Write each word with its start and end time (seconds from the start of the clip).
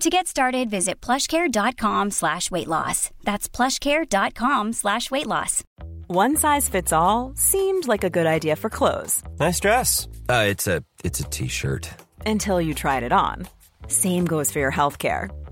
To 0.00 0.10
get 0.10 0.26
started, 0.26 0.68
visit 0.70 1.00
plushcare.com 1.00 2.10
slash 2.10 2.50
weight 2.50 2.68
loss. 2.68 3.10
That's 3.24 3.48
plushcare.com 3.48 4.74
slash 4.74 5.10
weight 5.10 5.26
loss. 5.26 5.64
One 6.06 6.36
size 6.36 6.68
fits 6.68 6.92
all 6.92 7.32
seemed 7.34 7.88
like 7.88 8.04
a 8.04 8.10
good 8.10 8.26
idea 8.26 8.54
for 8.56 8.70
clothes 8.70 9.22
Nice 9.40 9.58
dress. 9.58 10.06
Uh, 10.28 10.44
it's 10.48 10.66
a 10.66 10.84
it's 11.02 11.20
a 11.20 11.24
t-shirt. 11.24 11.88
until 12.26 12.60
you 12.60 12.74
tried 12.74 13.02
it 13.04 13.12
on. 13.12 13.48
Same 13.88 14.24
goes 14.26 14.50
for 14.52 14.58
your 14.60 14.72
healthcare. 14.72 15.30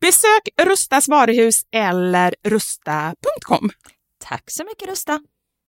Besök 0.00 0.48
Rustas 0.62 1.08
varuhus 1.08 1.62
eller 1.74 2.34
rusta.com. 2.44 3.70
Tack 4.24 4.50
så 4.50 4.64
mycket 4.64 4.88
Rusta. 4.88 5.20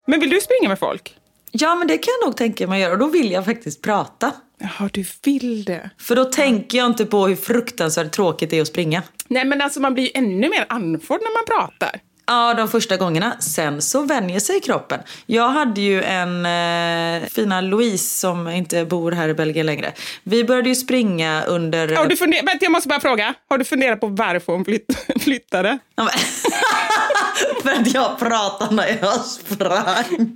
Men 0.07 0.19
vill 0.19 0.29
du 0.29 0.41
springa 0.41 0.69
med 0.69 0.79
folk? 0.79 1.15
Ja, 1.51 1.75
men 1.75 1.87
det 1.87 1.97
kan 1.97 2.11
jag 2.19 2.27
nog 2.27 2.37
tänka 2.37 2.67
mig 2.67 2.75
att 2.75 2.81
göra 2.81 2.93
och 2.93 2.99
då 2.99 3.07
vill 3.07 3.31
jag 3.31 3.45
faktiskt 3.45 3.81
prata. 3.81 4.31
Ja, 4.57 4.89
du 4.93 5.05
vill 5.23 5.63
det. 5.63 5.89
För 5.97 6.15
då 6.15 6.25
tänker 6.25 6.77
jag 6.77 6.87
inte 6.87 7.05
på 7.05 7.27
hur 7.27 7.35
fruktansvärt 7.35 8.11
tråkigt 8.11 8.49
det 8.49 8.57
är 8.57 8.61
att 8.61 8.67
springa. 8.67 9.03
Nej, 9.27 9.45
men 9.45 9.61
alltså 9.61 9.79
man 9.79 9.93
blir 9.93 10.03
ju 10.03 10.11
ännu 10.13 10.49
mer 10.49 10.65
andfådd 10.69 11.19
när 11.21 11.33
man 11.37 11.45
pratar. 11.45 11.99
Ja, 12.25 12.53
de 12.53 12.67
första 12.69 12.97
gångerna. 12.97 13.35
Sen 13.39 13.81
så 13.81 14.01
vänjer 14.03 14.39
sig 14.39 14.59
kroppen. 14.61 14.99
Jag 15.25 15.49
hade 15.49 15.81
ju 15.81 16.03
en 16.03 16.45
eh, 16.45 17.27
fina 17.29 17.61
Louise 17.61 18.19
som 18.19 18.47
inte 18.47 18.85
bor 18.85 19.11
här 19.11 19.29
i 19.29 19.33
Belgien 19.33 19.65
längre. 19.65 19.91
Vi 20.23 20.43
började 20.43 20.69
ju 20.69 20.75
springa 20.75 21.43
under... 21.43 21.95
Har 21.95 22.07
du 22.07 22.15
funder- 22.17 22.45
Vänta, 22.45 22.65
jag 22.65 22.71
måste 22.71 22.89
bara 22.89 22.99
fråga. 22.99 23.33
Har 23.49 23.57
du 23.57 23.65
funderat 23.65 23.99
på 23.99 24.07
varför 24.07 24.53
hon 24.53 24.65
flytt- 24.65 24.97
flyttade? 25.23 25.77
Ja, 25.95 26.03
men- 26.03 26.13
För 27.63 27.81
att 27.81 27.93
jag 27.93 28.19
pratade 28.19 28.75
när 28.75 28.97
jag 29.01 29.19
sprang. 29.25 30.35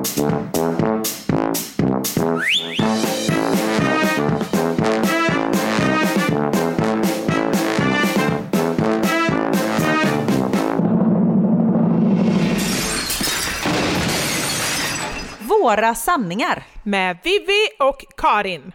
Våra 15.66 15.96
sanningar. 15.96 16.64
Med 16.84 17.18
Vivi 17.24 17.68
och 17.80 18.06
Karin. 18.18 18.72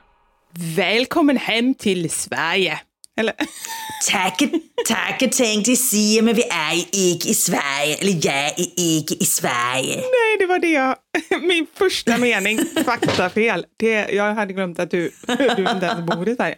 Välkommen 0.76 1.36
hem 1.36 1.74
till 1.74 2.10
Sverige. 2.10 2.80
Eller? 3.18 3.34
Tack, 4.10 4.42
tack 4.88 5.18
tänkte 5.18 5.76
säga, 5.76 6.22
men 6.22 6.34
vi 6.34 6.42
är 6.42 6.74
inte 6.92 7.28
i 7.28 7.34
Sverige. 7.34 7.96
Eller 8.00 8.26
jag 8.26 8.34
är 8.34 8.54
inte 8.76 9.14
i 9.14 9.24
Sverige. 9.24 9.96
Nej, 9.96 10.38
det 10.38 10.46
var 10.46 10.58
det 10.58 10.70
jag... 10.70 10.96
Min 11.42 11.66
första 11.74 12.18
mening. 12.18 12.58
Faktafel. 12.84 13.66
Det, 13.76 14.08
jag 14.12 14.34
hade 14.34 14.52
glömt 14.52 14.78
att 14.78 14.90
du, 14.90 15.10
du 15.26 15.70
inte 15.70 15.86
ens 15.86 16.06
bor 16.06 16.28
i 16.28 16.36
Sverige. 16.36 16.56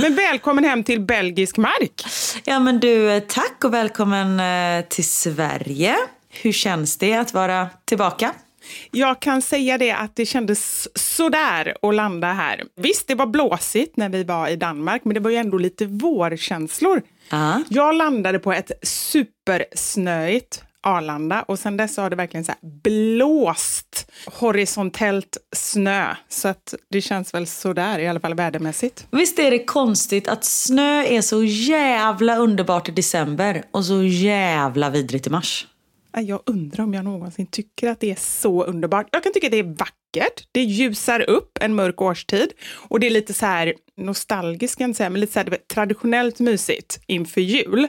Men 0.00 0.14
välkommen 0.14 0.64
hem 0.64 0.84
till 0.84 1.00
belgisk 1.00 1.56
mark. 1.56 2.04
Ja 2.44 2.58
men 2.58 2.80
du, 2.80 3.20
tack 3.20 3.64
och 3.64 3.74
välkommen 3.74 4.40
eh, 4.40 4.84
till 4.88 5.08
Sverige. 5.08 5.96
Hur 6.30 6.52
känns 6.52 6.96
det 6.96 7.14
att 7.14 7.34
vara 7.34 7.68
tillbaka? 7.84 8.32
Jag 8.90 9.20
kan 9.20 9.42
säga 9.42 9.78
det 9.78 9.92
att 9.92 10.16
det 10.16 10.26
kändes 10.26 10.88
sådär 11.16 11.76
att 11.82 11.94
landa 11.94 12.32
här. 12.32 12.62
Visst, 12.76 13.08
det 13.08 13.14
var 13.14 13.26
blåsigt 13.26 13.96
när 13.96 14.08
vi 14.08 14.24
var 14.24 14.48
i 14.48 14.56
Danmark, 14.56 15.04
men 15.04 15.14
det 15.14 15.20
var 15.20 15.30
ju 15.30 15.36
ändå 15.36 15.58
lite 15.58 15.86
vårkänslor. 15.86 17.02
Ja. 17.30 17.62
Jag 17.68 17.94
landade 17.94 18.38
på 18.38 18.52
ett 18.52 18.72
supersnöigt 18.82 20.62
Arlanda 20.84 21.42
och 21.42 21.58
sen 21.58 21.76
dess 21.76 21.96
har 21.96 22.10
det 22.10 22.16
verkligen 22.16 22.44
så 22.44 22.52
här 22.52 22.70
blåst 22.82 24.10
horisontellt 24.26 25.36
snö. 25.56 26.14
Så 26.28 26.48
att 26.48 26.74
det 26.90 27.00
känns 27.00 27.34
väl 27.34 27.46
sådär, 27.46 27.98
i 27.98 28.08
alla 28.08 28.20
fall 28.20 28.34
vädermässigt. 28.34 29.06
Visst 29.10 29.38
är 29.38 29.50
det 29.50 29.64
konstigt 29.64 30.28
att 30.28 30.44
snö 30.44 31.04
är 31.04 31.20
så 31.20 31.44
jävla 31.44 32.36
underbart 32.36 32.88
i 32.88 32.92
december 32.92 33.62
och 33.70 33.84
så 33.84 34.02
jävla 34.02 34.90
vidrigt 34.90 35.26
i 35.26 35.30
mars? 35.30 35.66
Nej, 36.16 36.24
Jag 36.24 36.40
undrar 36.46 36.84
om 36.84 36.94
jag 36.94 37.04
någonsin 37.04 37.46
tycker 37.46 37.88
att 37.88 38.00
det 38.00 38.10
är 38.10 38.16
så 38.20 38.64
underbart. 38.64 39.08
Jag 39.12 39.22
kan 39.22 39.32
tycka 39.32 39.46
att 39.46 39.50
det 39.50 39.58
är 39.58 39.76
vackert. 39.78 40.48
Det 40.52 40.60
ljusar 40.62 41.20
upp 41.20 41.58
en 41.60 41.74
mörk 41.74 42.00
årstid 42.02 42.52
och 42.88 43.00
det 43.00 43.06
är 43.06 43.10
lite 43.10 43.34
så 43.34 43.46
här 43.46 43.74
nostalgiskt, 43.96 44.78
kan 44.78 44.88
jag 44.88 44.96
säga, 44.96 45.10
men 45.10 45.20
lite 45.20 45.32
så 45.32 45.38
här, 45.38 45.58
traditionellt 45.74 46.38
mysigt 46.40 47.00
inför 47.06 47.40
jul. 47.40 47.88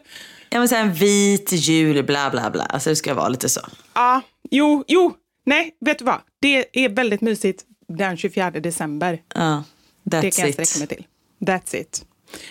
Ja 0.49 0.59
men 0.59 0.69
så 0.69 0.75
en 0.75 0.93
vit 0.93 1.51
jul, 1.51 2.03
bla 2.03 2.29
bla 2.29 2.49
bla. 2.49 2.63
Alltså 2.63 2.89
det 2.89 2.95
ska 2.95 3.13
vara 3.13 3.29
lite 3.29 3.49
så. 3.49 3.61
Ja, 3.93 4.21
jo, 4.51 4.83
jo, 4.87 5.13
nej, 5.45 5.77
vet 5.85 5.99
du 5.99 6.05
vad? 6.05 6.19
Det 6.41 6.85
är 6.85 6.89
väldigt 6.89 7.21
mysigt 7.21 7.63
den 7.87 8.17
24 8.17 8.51
december. 8.51 9.21
Ja, 9.35 9.63
Det 10.03 10.17
that's 10.17 10.37
kan 10.37 10.45
jag 10.45 10.53
sträcka 10.53 10.79
mig 10.79 10.87
till. 10.87 11.05
That's 11.39 11.75
it. 11.81 12.05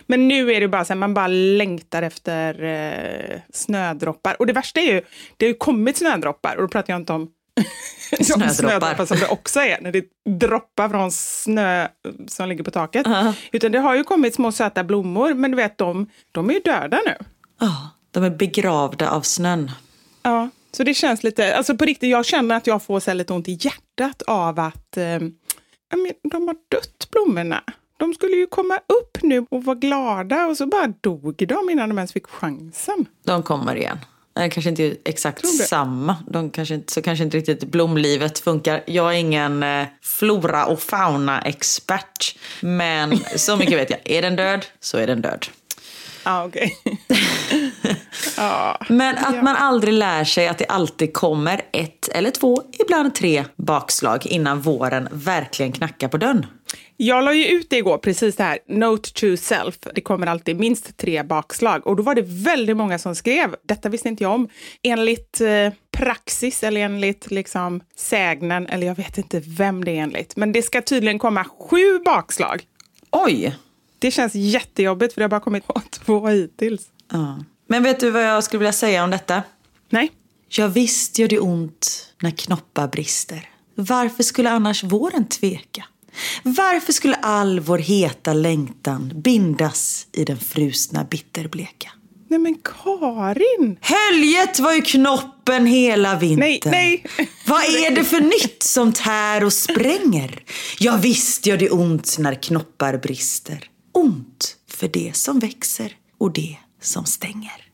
Men 0.07 0.29
nu 0.29 0.53
är 0.53 0.61
det 0.61 0.69
bara 0.69 0.85
så 0.85 0.93
här, 0.93 0.99
man 0.99 1.15
bara 1.15 1.27
längtar 1.29 2.03
efter 2.03 2.63
eh, 2.65 3.41
snödroppar. 3.53 4.37
Och 4.39 4.47
det 4.47 4.53
värsta 4.53 4.81
är 4.81 4.93
ju, 4.95 5.03
det 5.37 5.47
har 5.47 5.49
ju 5.49 5.55
kommit 5.55 5.97
snödroppar 5.97 6.57
och 6.57 6.63
då 6.63 6.69
pratar 6.69 6.93
jag 6.93 7.01
inte 7.01 7.13
om 7.13 7.29
Snödroppar. 8.21 8.53
snödroppar 8.55 9.07
som 9.07 9.19
det 9.19 9.27
också 9.29 9.61
är 9.61 9.81
när 9.81 9.93
det 9.93 10.05
droppar 10.41 10.89
från 10.89 11.13
snö 11.13 11.89
som 12.29 12.49
ligger 12.49 12.65
på 12.65 12.71
taket. 12.71 13.07
Utan 13.53 13.73
det 13.73 13.79
har 13.79 13.95
ju 13.95 14.05
kommit 14.05 14.35
små 14.35 14.53
söta 14.53 14.85
blommor, 14.85 15.35
men 15.35 15.51
du 15.51 15.57
vet 15.57 15.79
de, 15.79 16.11
de 16.33 16.51
är 16.51 16.55
ju 16.55 16.61
döda 16.61 17.01
nu. 17.07 17.15
Ja, 17.61 17.91
de 18.11 18.25
är 18.25 18.31
begravda 18.31 19.11
av 19.11 19.21
snön. 19.23 19.71
Ja, 20.23 20.49
så 20.77 20.85
det 20.85 20.95
känns 20.95 21.23
lite, 21.23 21.57
alltså 21.57 21.77
på 21.77 21.85
riktigt, 21.85 22.11
jag 22.11 22.27
känner 22.27 22.57
att 22.57 22.67
jag 22.67 22.83
får 22.83 23.01
så 23.01 23.13
lite 23.13 23.33
ont 23.33 23.49
i 23.49 23.59
hjärtat 23.61 24.23
av 24.27 24.61
att 24.61 24.97
eh, 24.97 25.19
de 26.31 26.49
har 26.49 26.71
dött 26.71 27.09
blommorna. 27.13 27.63
De 28.05 28.15
skulle 28.15 28.37
ju 28.37 28.47
komma 28.47 28.75
upp 28.75 29.23
nu 29.23 29.47
och 29.51 29.65
vara 29.65 29.77
glada 29.77 30.47
och 30.47 30.57
så 30.57 30.67
bara 30.67 30.87
dog 31.01 31.47
de 31.49 31.71
innan 31.71 31.89
de 31.89 31.99
ens 31.99 32.13
fick 32.13 32.27
chansen. 32.27 33.07
De 33.25 33.43
kommer 33.43 33.77
igen. 33.77 33.99
Kanske 34.35 34.69
inte 34.71 34.97
exakt 35.05 35.47
samma. 35.47 36.17
De 36.27 36.51
kanske 36.51 36.75
inte, 36.75 36.93
så 36.93 37.03
kanske 37.03 37.25
inte 37.25 37.37
riktigt 37.37 37.65
blomlivet 37.65 38.39
funkar. 38.39 38.83
Jag 38.87 39.15
är 39.15 39.19
ingen 39.19 39.63
eh, 39.63 39.87
flora 40.03 40.67
och 40.67 40.81
fauna-expert. 40.81 42.39
Men 42.61 43.19
så 43.37 43.57
mycket 43.57 43.79
vet 43.79 43.91
jag. 43.91 44.01
Är 44.05 44.23
den 44.23 44.37
död 44.37 44.67
så 44.81 44.99
är 44.99 45.07
den 45.07 45.23
död. 45.23 45.47
Ah, 46.27 46.45
okej. 46.45 46.77
Men 48.89 49.19
att 49.19 49.43
man 49.43 49.57
aldrig 49.57 49.95
lär 49.95 50.25
sig 50.25 50.49
att 50.49 50.59
det 50.59 50.65
alltid 50.65 51.13
kommer 51.13 51.61
ett 51.73 52.09
eller 52.09 52.31
två, 52.31 52.63
ibland 52.79 53.15
tre 53.15 53.45
bakslag 53.57 54.27
innan 54.27 54.61
våren 54.61 55.09
verkligen 55.13 55.73
knackar 55.73 56.09
på 56.09 56.17
dörren. 56.17 56.47
Jag 56.97 57.25
la 57.25 57.35
ju 57.35 57.47
ut 57.47 57.71
det 57.71 57.77
igår, 57.77 57.99
precis 57.99 58.37
det 58.37 58.45
här, 58.45 58.59
Note 58.69 59.13
to 59.13 59.37
self. 59.37 59.79
Det 59.95 60.01
kommer 60.01 60.27
alltid 60.27 60.61
minst 60.61 60.97
tre 60.97 61.23
bakslag. 61.23 61.87
Och 61.87 61.97
då 61.97 62.03
var 62.03 62.15
det 62.15 62.23
väldigt 62.27 62.77
många 62.77 62.99
som 62.99 63.15
skrev, 63.15 63.57
detta 63.63 63.89
visste 63.89 64.09
inte 64.09 64.23
jag 64.23 64.33
om, 64.33 64.49
enligt 64.83 65.41
eh, 65.41 65.73
praxis 65.91 66.63
eller 66.63 66.81
enligt 66.81 67.31
liksom 67.31 67.81
sägnen, 67.97 68.67
eller 68.67 68.87
jag 68.87 68.95
vet 68.95 69.19
inte 69.19 69.43
vem 69.47 69.85
det 69.85 69.99
är 69.99 70.03
enligt. 70.03 70.37
Men 70.37 70.53
det 70.53 70.63
ska 70.63 70.83
tydligen 70.83 71.19
komma 71.19 71.45
sju 71.45 71.99
bakslag. 72.05 72.63
Oj! 73.11 73.57
Det 73.99 74.11
känns 74.11 74.35
jättejobbigt 74.35 75.15
för 75.15 75.21
det 75.21 75.25
har 75.25 75.29
bara 75.29 75.41
kommit 75.41 75.65
två 75.91 76.29
hittills. 76.29 76.89
Ja. 77.13 77.45
Men 77.67 77.83
vet 77.83 78.01
du 78.01 78.11
vad 78.11 78.25
jag 78.25 78.45
skulle 78.45 78.59
vilja 78.59 78.73
säga 78.73 79.05
om 79.05 79.11
detta? 79.11 79.43
Nej. 79.89 80.11
Ja, 80.49 80.69
visst 80.69 81.19
gör 81.19 81.29
det 81.29 81.39
ont 81.39 82.13
när 82.23 82.31
knoppar 82.31 82.89
brister. 82.89 83.51
Varför 83.75 84.23
skulle 84.23 84.51
annars 84.51 84.85
våren 84.85 85.29
tveka? 85.29 85.85
Varför 86.43 86.93
skulle 86.93 87.15
all 87.15 87.61
vår 87.61 87.79
heta 87.79 88.33
längtan 88.33 89.13
bindas 89.15 90.07
i 90.13 90.25
den 90.25 90.39
frusna 90.39 91.05
bitterbleka? 91.05 91.91
Nej 92.29 92.39
men 92.39 92.55
Karin! 92.55 93.79
Höljet 93.81 94.59
var 94.59 94.73
ju 94.73 94.83
knoppen 94.83 95.67
hela 95.67 96.19
vintern. 96.19 96.71
Nej, 96.71 97.05
nej. 97.17 97.29
Vad 97.47 97.63
är 97.63 97.91
det 97.91 98.05
för 98.05 98.21
nytt 98.21 98.63
som 98.63 98.93
tär 98.93 99.45
och 99.45 99.53
spränger? 99.53 100.43
Ja, 100.79 100.97
visst 101.03 101.47
gör 101.47 101.57
det 101.57 101.71
ont 101.71 102.17
när 102.19 102.43
knoppar 102.43 102.97
brister. 102.99 103.65
Ont 103.93 104.57
för 104.71 104.89
det 104.89 105.17
som 105.17 105.39
växer 105.39 105.93
och 106.19 106.33
det 106.33 106.57
som 106.83 107.05
stänger. 107.05 107.65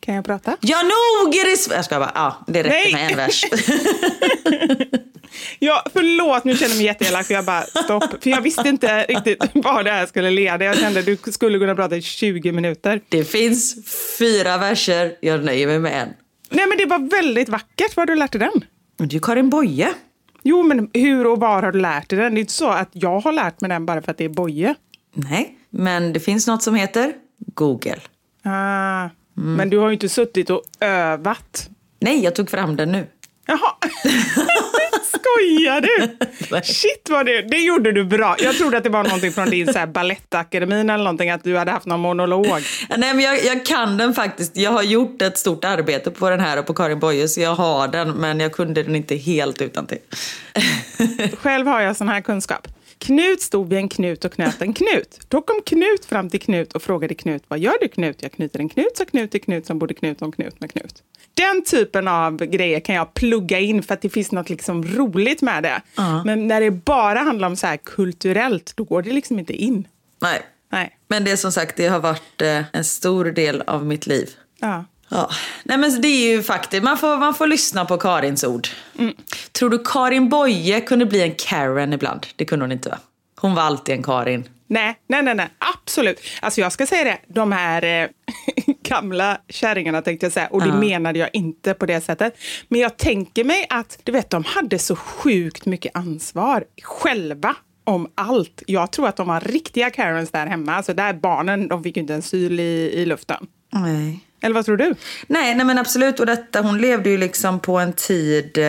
Kan 0.00 0.14
jag 0.14 0.24
prata? 0.24 0.56
Ja, 0.60 0.82
nog 0.82 1.34
är 1.34 1.44
det 1.44 1.74
Jag 1.74 1.84
ska 1.84 1.98
bara, 1.98 2.12
ja, 2.14 2.44
det 2.46 2.62
räcker 2.62 2.92
Nej. 2.92 2.92
med 2.92 3.10
en 3.10 3.16
vers. 3.16 3.44
Ja, 5.58 5.84
förlåt, 5.92 6.44
nu 6.44 6.56
känner 6.56 6.70
jag 6.70 6.76
mig 6.76 6.86
jätteelak 6.86 7.26
för 7.26 7.34
jag 7.34 7.44
bara 7.44 7.62
stopp. 7.62 8.22
För 8.22 8.30
jag 8.30 8.40
visste 8.40 8.68
inte 8.68 9.04
riktigt 9.04 9.44
vad 9.54 9.84
det 9.84 9.90
här 9.90 10.06
skulle 10.06 10.30
leda. 10.30 10.64
Jag 10.64 10.78
kände 10.78 11.00
att 11.00 11.06
du 11.06 11.18
skulle 11.32 11.58
kunna 11.58 11.74
prata 11.74 11.96
i 11.96 12.02
20 12.02 12.52
minuter. 12.52 13.00
Det 13.08 13.24
finns 13.24 13.76
fyra 14.18 14.58
verser, 14.58 15.12
jag 15.20 15.44
nöjer 15.44 15.66
mig 15.66 15.78
med 15.78 16.02
en. 16.02 16.08
Nej 16.50 16.66
men 16.66 16.78
det 16.78 16.86
var 16.86 17.10
väldigt 17.10 17.48
vackert. 17.48 17.96
Var 17.96 18.00
har 18.02 18.06
du 18.06 18.14
lärt 18.14 18.32
dig 18.32 18.38
den? 18.38 18.64
Det 18.96 19.04
är 19.04 19.08
ju 19.08 19.20
Karin 19.20 19.50
Boye. 19.50 19.88
Jo, 20.42 20.62
men 20.62 20.90
hur 20.92 21.26
och 21.26 21.40
var 21.40 21.62
har 21.62 21.72
du 21.72 21.80
lärt 21.80 22.08
dig 22.10 22.18
den? 22.18 22.34
Det 22.34 22.38
är 22.38 22.40
inte 22.40 22.52
så 22.52 22.68
att 22.68 22.88
jag 22.92 23.20
har 23.20 23.32
lärt 23.32 23.60
mig 23.60 23.68
den 23.68 23.86
bara 23.86 24.02
för 24.02 24.10
att 24.10 24.18
det 24.18 24.24
är 24.24 24.28
Boje. 24.28 24.74
Nej, 25.14 25.58
men 25.70 26.12
det 26.12 26.20
finns 26.20 26.46
något 26.46 26.62
som 26.62 26.74
heter 26.74 27.12
Google. 27.38 28.00
Ah, 28.44 29.08
Men 29.34 29.70
du 29.70 29.78
har 29.78 29.88
ju 29.88 29.92
inte 29.94 30.08
suttit 30.08 30.50
och 30.50 30.62
övat. 30.80 31.68
Nej, 32.00 32.24
jag 32.24 32.34
tog 32.34 32.50
fram 32.50 32.76
den 32.76 32.92
nu. 32.92 33.06
Jaha. 33.46 33.72
Skojar 35.04 35.80
du? 35.80 36.16
Shit 36.62 37.08
vad 37.10 37.26
det, 37.26 37.42
det 37.42 37.58
gjorde 37.58 37.92
du 37.92 38.04
bra. 38.04 38.36
Jag 38.38 38.56
trodde 38.56 38.76
att 38.76 38.84
det 38.84 38.90
var 38.90 39.04
någonting 39.04 39.32
från 39.32 39.50
din 39.50 39.72
så 39.72 39.78
här 39.78 39.86
balettakademin 39.86 40.90
eller 40.90 41.04
någonting, 41.04 41.30
att 41.30 41.44
du 41.44 41.56
hade 41.56 41.70
haft 41.70 41.86
någon 41.86 42.00
monolog. 42.00 42.46
Nej, 42.96 43.14
men 43.14 43.20
jag, 43.20 43.44
jag 43.44 43.66
kan 43.66 43.96
den 43.96 44.14
faktiskt. 44.14 44.56
Jag 44.56 44.70
har 44.70 44.82
gjort 44.82 45.22
ett 45.22 45.38
stort 45.38 45.64
arbete 45.64 46.10
på 46.10 46.30
den 46.30 46.40
här 46.40 46.58
och 46.58 46.66
på 46.66 46.74
Karin 46.74 46.98
Boye, 46.98 47.28
så 47.28 47.40
jag 47.40 47.54
har 47.54 47.88
den, 47.88 48.10
men 48.10 48.40
jag 48.40 48.52
kunde 48.52 48.82
den 48.82 48.96
inte 48.96 49.16
helt 49.16 49.62
utan 49.62 49.86
till. 49.86 49.98
Själv 51.38 51.66
har 51.66 51.80
jag 51.80 51.96
sån 51.96 52.08
här 52.08 52.20
kunskap. 52.20 52.68
Knut 53.04 53.42
stod 53.42 53.68
vid 53.68 53.78
en 53.78 53.88
knut 53.88 54.24
och 54.24 54.32
knöt 54.32 54.62
en 54.62 54.74
knut. 54.74 55.20
Då 55.28 55.42
kom 55.42 55.60
Knut 55.66 56.04
fram 56.04 56.30
till 56.30 56.40
Knut 56.40 56.72
och 56.72 56.82
frågade 56.82 57.14
Knut, 57.14 57.42
vad 57.48 57.58
gör 57.58 57.74
du 57.80 57.88
Knut? 57.88 58.22
Jag 58.22 58.32
knyter 58.32 58.58
en 58.58 58.68
knut, 58.68 58.96
sa 58.96 59.04
Knut 59.04 59.30
till 59.30 59.42
Knut 59.42 59.66
som 59.66 59.78
borde 59.78 59.94
Knut 59.94 60.22
om 60.22 60.32
Knut 60.32 60.60
med 60.60 60.72
Knut. 60.72 61.02
Den 61.34 61.64
typen 61.64 62.08
av 62.08 62.36
grejer 62.36 62.80
kan 62.80 62.94
jag 62.94 63.14
plugga 63.14 63.58
in 63.58 63.82
för 63.82 63.94
att 63.94 64.02
det 64.02 64.08
finns 64.08 64.32
något 64.32 64.50
liksom 64.50 64.84
roligt 64.84 65.42
med 65.42 65.62
det. 65.62 65.82
Men 66.24 66.46
när 66.48 66.60
det 66.60 66.70
bara 66.70 67.18
handlar 67.18 67.48
om 67.48 67.56
så 67.56 67.66
här 67.66 67.76
kulturellt, 67.76 68.72
då 68.76 68.84
går 68.84 69.02
det 69.02 69.12
liksom 69.12 69.38
inte 69.38 69.52
in. 69.52 69.88
Nej, 70.22 70.42
Nej. 70.72 70.98
men 71.08 71.24
det 71.24 71.30
är 71.30 71.36
som 71.36 71.52
sagt, 71.52 71.76
det 71.76 71.86
har 71.86 72.00
varit 72.00 72.42
eh, 72.42 72.62
en 72.72 72.84
stor 72.84 73.24
del 73.24 73.62
av 73.62 73.86
mitt 73.86 74.06
liv. 74.06 74.30
Ja. 74.60 74.84
Ja, 75.08 75.30
nej 75.62 75.78
men 75.78 76.00
det 76.00 76.08
är 76.08 76.34
ju 76.36 76.42
faktiskt, 76.42 76.82
man 76.82 76.98
får, 76.98 77.16
man 77.16 77.34
får 77.34 77.46
lyssna 77.46 77.84
på 77.84 77.96
Karins 77.96 78.44
ord. 78.44 78.68
Tror 79.52 79.70
du 79.70 79.78
Karin 79.84 80.28
Boye 80.28 80.80
kunde 80.80 81.06
bli 81.06 81.22
en 81.22 81.34
Karen 81.38 81.92
ibland? 81.92 82.26
Det 82.36 82.44
kunde 82.44 82.64
hon 82.64 82.72
inte 82.72 82.88
va? 82.88 82.98
Hon 83.40 83.54
var 83.54 83.62
alltid 83.62 83.94
en 83.94 84.02
Karin. 84.02 84.48
Nej, 84.66 84.98
nej, 85.06 85.22
nej, 85.22 85.34
nej, 85.34 85.48
absolut. 85.58 86.20
Alltså 86.42 86.60
jag 86.60 86.72
ska 86.72 86.86
säga 86.86 87.04
det, 87.04 87.18
de 87.34 87.52
här 87.52 88.02
eh, 88.02 88.08
gamla 88.82 89.38
kärringarna 89.48 90.02
tänkte 90.02 90.26
jag 90.26 90.32
säga, 90.32 90.46
och 90.46 90.62
det 90.62 90.72
menade 90.72 91.18
jag 91.18 91.30
inte 91.32 91.74
på 91.74 91.86
det 91.86 92.00
sättet. 92.00 92.38
Men 92.68 92.80
jag 92.80 92.96
tänker 92.96 93.44
mig 93.44 93.66
att, 93.70 93.98
du 94.02 94.12
vet, 94.12 94.30
de 94.30 94.44
hade 94.44 94.78
så 94.78 94.96
sjukt 94.96 95.66
mycket 95.66 95.96
ansvar 95.96 96.64
själva 96.82 97.56
om 97.84 98.08
allt. 98.14 98.62
Jag 98.66 98.92
tror 98.92 99.08
att 99.08 99.16
de 99.16 99.28
var 99.28 99.40
riktiga 99.40 99.90
Karens 99.90 100.30
där 100.30 100.46
hemma. 100.46 100.74
Alltså 100.74 100.94
där 100.94 101.12
barnen, 101.12 101.68
de 101.68 101.82
fick 101.82 101.96
ju 101.96 102.00
inte 102.00 102.14
en 102.14 102.22
syl 102.22 102.60
i, 102.60 102.92
i 102.94 103.06
luften. 103.06 103.46
Nej. 103.72 104.20
Eller 104.44 104.54
vad 104.54 104.64
tror 104.64 104.76
du? 104.76 104.94
Nej, 105.26 105.54
nej 105.54 105.66
men 105.66 105.78
absolut. 105.78 106.20
Och 106.20 106.26
detta, 106.26 106.60
hon 106.60 106.78
levde 106.78 107.10
ju 107.10 107.18
liksom 107.18 107.60
på 107.60 107.78
en 107.78 107.92
tid... 107.92 108.58
Eh, 108.58 108.64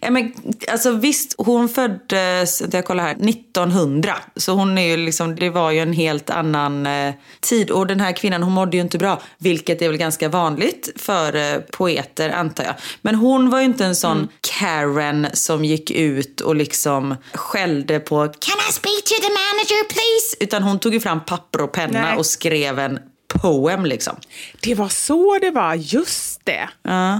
ja, 0.00 0.10
men, 0.10 0.32
alltså 0.68 0.90
visst, 0.90 1.34
hon 1.38 1.68
föddes, 1.68 2.62
jag 2.72 2.84
kollar 2.84 3.04
här, 3.04 3.28
1900. 3.28 4.14
Så 4.36 4.52
hon 4.52 4.78
är 4.78 4.86
ju 4.86 4.96
liksom, 4.96 5.36
det 5.36 5.50
var 5.50 5.70
ju 5.70 5.78
en 5.78 5.92
helt 5.92 6.30
annan 6.30 6.86
eh, 6.86 7.14
tid. 7.40 7.70
Och 7.70 7.86
den 7.86 8.00
här 8.00 8.12
kvinnan, 8.12 8.42
hon 8.42 8.52
mådde 8.52 8.76
ju 8.76 8.82
inte 8.82 8.98
bra. 8.98 9.22
Vilket 9.38 9.82
är 9.82 9.88
väl 9.88 9.96
ganska 9.96 10.28
vanligt 10.28 10.92
för 10.96 11.36
eh, 11.36 11.60
poeter, 11.60 12.30
antar 12.30 12.64
jag. 12.64 12.74
Men 13.02 13.14
hon 13.14 13.50
var 13.50 13.58
ju 13.58 13.64
inte 13.64 13.84
en 13.84 13.96
sån 13.96 14.28
Karen 14.58 15.26
som 15.32 15.64
gick 15.64 15.90
ut 15.90 16.40
och 16.40 16.56
liksom 16.56 17.14
skällde 17.32 18.00
på 18.00 18.16
Can 18.16 18.58
I 18.70 18.72
speak 18.72 19.04
to 19.04 19.14
the 19.14 19.28
manager 19.28 19.84
please? 19.84 20.36
Utan 20.40 20.62
hon 20.62 20.78
tog 20.78 20.94
ju 20.94 21.00
fram 21.00 21.24
papper 21.24 21.60
och 21.60 21.72
penna 21.72 22.00
Nej. 22.00 22.16
och 22.16 22.26
skrev 22.26 22.78
en 22.78 22.98
poem 23.42 23.86
liksom. 23.86 24.16
Det 24.60 24.74
var 24.74 24.88
så 24.88 25.38
det 25.40 25.50
var, 25.50 25.74
just 25.74 26.40
det. 26.44 26.68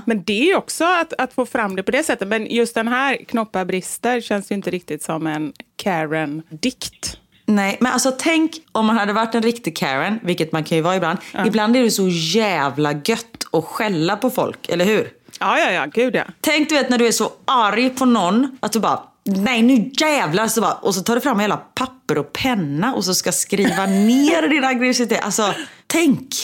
Men 0.05 0.23
det 0.25 0.51
är 0.51 0.57
också 0.57 0.85
att, 0.85 1.13
att 1.19 1.33
få 1.33 1.47
fram 1.47 1.77
det 1.77 1.83
på 1.83 1.91
det 1.91 2.03
sättet. 2.03 2.29
Men 2.29 2.47
just 2.47 2.75
den 2.75 2.89
här 2.89 3.17
Knoppar 3.29 3.65
brister 3.65 4.21
känns 4.21 4.51
ju 4.51 4.55
inte 4.55 4.71
riktigt 4.71 5.03
som 5.03 5.27
en 5.27 5.53
Karen-dikt. 5.77 7.19
Nej, 7.47 7.77
men 7.81 7.93
alltså 7.93 8.13
tänk 8.19 8.53
om 8.73 8.87
man 8.87 8.97
hade 8.97 9.13
varit 9.13 9.35
en 9.35 9.43
riktig 9.43 9.77
Karen, 9.77 10.19
vilket 10.23 10.53
man 10.53 10.65
kan 10.65 10.77
ju 10.77 10.83
vara 10.83 10.97
ibland. 10.97 11.19
Ibland 11.47 11.77
är 11.77 11.83
det 11.83 11.91
så 11.91 12.09
jävla 12.09 12.93
gött 12.93 13.47
att 13.53 13.65
skälla 13.65 14.17
på 14.17 14.31
folk, 14.31 14.69
eller 14.69 14.85
hur? 14.85 15.11
Ja, 15.41 15.59
ja, 15.59 15.71
ja, 15.73 15.87
gud 15.87 16.15
ja. 16.15 16.25
Tänk 16.41 16.69
du 16.69 16.75
vet 16.75 16.91
när 16.91 16.99
du 16.99 17.07
är 17.07 17.13
så 17.13 17.33
arg 17.45 17.91
på 17.91 18.05
någon 18.05 18.59
att 18.61 18.73
du 18.73 18.81
bara 18.81 19.03
Nej 19.27 19.63
nu 19.63 19.91
jävlar! 20.01 20.49
Så 20.49 20.61
bara, 20.61 20.73
och 20.73 20.95
så 20.95 21.01
tar 21.01 21.15
du 21.15 21.21
fram 21.21 21.41
hela 21.41 21.57
papper 21.57 22.19
och 22.19 22.33
penna 22.33 22.95
och 22.95 23.05
så 23.05 23.15
ska 23.15 23.33
skriva 23.33 23.87
ner 23.87 24.49
din 24.49 24.65
aggressivitet. 24.65 25.25
Alltså, 25.25 25.55
tänk! 25.87 26.35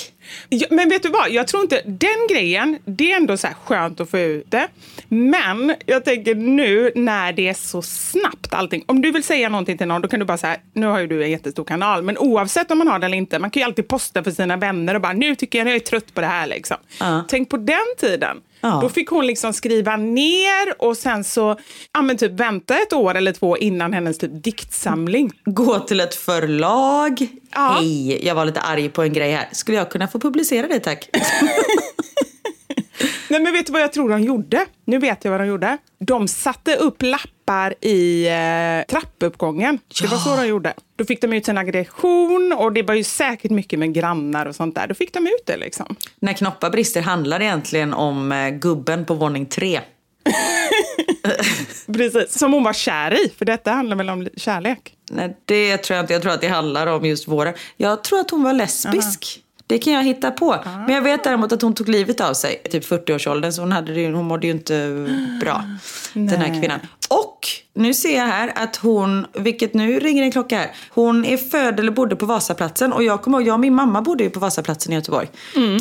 Ja, 0.49 0.67
men 0.71 0.89
vet 0.89 1.03
du 1.03 1.09
vad, 1.09 1.31
jag 1.31 1.49
tror 1.49 1.63
inte, 1.63 1.83
den 1.85 2.27
grejen, 2.31 2.79
det 2.85 3.13
är 3.13 3.17
ändå 3.17 3.37
så 3.37 3.47
här 3.47 3.57
skönt 3.65 4.01
att 4.01 4.11
få 4.11 4.19
ut 4.19 4.51
det. 4.51 4.69
Men 5.09 5.75
jag 5.87 6.05
tänker 6.05 6.35
nu 6.35 6.93
när 6.95 7.33
det 7.33 7.49
är 7.49 7.55
så 7.55 7.83
snabbt 7.83 8.55
allting. 8.55 8.85
Om 8.87 9.03
du 9.03 9.11
vill 9.11 9.23
säga 9.23 9.49
någonting 9.49 9.79
till 9.79 9.87
någon, 9.87 10.03
då 10.03 10.09
kan 10.09 10.21
du 10.21 10.27
bara 10.27 10.39
säga, 10.39 10.57
nu 10.73 10.87
har 10.87 11.01
ju 11.01 11.07
du 11.07 11.25
en 11.25 11.31
jättestor 11.31 11.65
kanal, 11.65 12.03
men 12.03 12.19
oavsett 12.19 12.71
om 12.71 12.79
man 12.79 12.89
har 12.89 12.99
det 12.99 13.07
eller 13.07 13.17
inte, 13.17 13.39
man 13.39 13.51
kan 13.51 13.61
ju 13.61 13.65
alltid 13.65 13.89
posta 13.89 14.25
för 14.25 14.31
sina 14.31 14.57
vänner 14.57 14.95
och 14.95 15.01
bara, 15.01 15.13
nu 15.13 15.35
tycker 15.35 15.59
jag, 15.59 15.69
jag 15.69 15.75
är 15.75 15.81
trött 15.81 16.15
på 16.15 16.21
det 16.21 16.27
här 16.27 16.47
liksom. 16.47 16.77
Ja. 17.01 17.25
Tänk 17.29 17.49
på 17.49 17.57
den 17.57 17.95
tiden. 17.99 18.41
Ja. 18.63 18.79
Då 18.83 18.89
fick 18.89 19.09
hon 19.09 19.27
liksom 19.27 19.53
skriva 19.53 19.97
ner 19.97 20.83
och 20.83 20.97
sen 20.97 21.25
så, 21.25 21.59
ja 21.93 22.03
men 22.03 22.17
typ 22.17 22.33
vänta 22.33 22.75
ett 22.79 22.93
år 22.93 23.15
eller 23.15 23.33
två 23.33 23.57
innan 23.59 23.93
hennes 23.93 24.19
typ 24.19 24.45
diktsamling. 24.45 25.33
Gå 25.45 25.79
till 25.81 26.01
ett 26.01 26.15
förlag. 26.15 27.27
Ja. 27.55 27.77
Hej, 27.81 28.27
jag 28.27 28.35
var 28.35 28.45
lite 28.45 28.61
arg 28.61 28.89
på 28.89 29.03
en 29.03 29.13
grej 29.13 29.33
här. 29.33 29.49
Skulle 29.53 29.79
jag 29.79 29.91
kunna 29.91 30.09
få 30.09 30.21
publicera 30.21 30.69
det 30.69 30.81
tack? 30.81 31.09
Nej 33.29 33.41
men 33.41 33.53
vet 33.53 33.67
du 33.67 33.73
vad 33.73 33.83
jag 33.83 33.93
tror 33.93 34.09
de 34.09 34.23
gjorde? 34.23 34.67
Nu 34.85 34.99
vet 34.99 35.25
jag 35.25 35.31
vad 35.31 35.41
de 35.41 35.47
gjorde. 35.47 35.79
De 35.99 36.29
satte 36.29 36.77
upp 36.77 37.03
lappar 37.03 37.42
i 37.81 38.27
eh, 38.27 38.87
trappuppgången. 38.91 39.79
Det 40.01 40.07
var 40.07 40.19
så 40.19 40.37
de 40.37 40.47
gjorde. 40.47 40.75
Då 40.97 41.05
fick 41.05 41.21
de 41.21 41.33
ut 41.33 41.45
sin 41.47 41.59
aggression 41.59 42.53
och 42.59 42.73
det 42.73 42.83
var 42.83 42.95
ju 42.95 43.05
säkert 43.05 43.51
mycket 43.51 43.79
med 43.79 43.95
grannar 43.95 44.47
och 44.47 44.57
sånt 44.57 44.75
där. 44.75 44.87
Då 44.87 44.95
fick 44.95 45.15
de 45.15 45.27
ut 45.27 45.47
det 45.47 45.57
liksom. 45.57 45.97
När 46.21 46.33
knoppar 46.33 46.71
brister 46.71 47.03
handlar 47.03 47.39
det 47.39 47.45
egentligen 47.45 47.95
om 47.95 48.33
eh, 48.33 48.49
gubben 48.51 49.05
på 49.05 49.15
våning 49.15 49.47
tre. 49.47 49.81
Precis. 51.87 52.39
Som 52.39 52.53
hon 52.53 52.65
var 52.65 52.73
kär 52.73 53.27
i, 53.27 53.29
för 53.39 53.45
detta 53.45 53.71
handlar 53.71 53.97
väl 53.97 54.11
om 54.11 54.29
kärlek? 54.37 54.97
Nej, 55.11 55.37
det 55.45 55.77
tror 55.77 55.97
jag 55.97 56.03
inte. 56.03 56.13
Jag 56.13 56.23
tror 56.23 56.33
att 56.33 56.41
det 56.41 56.49
handlar 56.49 56.87
om 56.87 57.05
just 57.05 57.29
våren. 57.29 57.55
Jag 57.77 58.05
tror 58.05 58.21
att 58.21 58.31
hon 58.31 58.43
var 58.43 58.53
lesbisk. 58.53 59.21
Det 59.21 59.52
Det 59.73 59.79
kan 59.79 59.93
jag 59.93 60.05
hitta 60.05 60.31
på. 60.31 60.57
Men 60.87 60.95
jag 60.95 61.03
vet 61.03 61.25
däremot 61.25 61.53
att 61.53 61.63
hon 61.63 61.75
tog 61.75 61.89
livet 61.89 62.21
av 62.21 62.35
sig, 62.35 62.63
typ 62.71 62.85
40-årsåldern, 62.85 63.53
så 63.53 63.63
hon, 63.63 63.73
hade 63.73 63.95
det, 63.95 64.11
hon 64.11 64.25
mådde 64.25 64.47
ju 64.47 64.53
inte 64.53 65.07
bra, 65.41 65.65
den 66.13 66.29
här 66.29 66.61
kvinnan. 66.61 66.81
Och 67.09 67.47
nu 67.75 67.95
ser 67.95 68.17
jag 68.17 68.27
här 68.27 68.53
att 68.57 68.77
hon, 68.77 69.27
vilket 69.33 69.75
nu 69.75 70.01
ringer 70.01 70.23
en 70.23 70.33
klocka 70.33 70.59
här, 70.59 70.71
hon 70.91 71.25
är 71.25 71.37
född 71.37 71.81
eller 71.81 71.93
bodde 71.93 72.17
på 72.17 72.27
Vasaplatsen 72.27 72.93
och 72.93 73.03
jag 73.03 73.23
kommer 73.23 73.39
ihåg, 73.39 73.49
jag 73.49 73.55
och 73.55 73.61
min 73.61 73.75
mamma 73.75 74.03
bodde 74.03 74.25
ju 74.25 74.31
på 74.31 74.41
Vasaplatsen 74.41 74.93
i 74.93 74.97
Göteborg. 74.97 75.29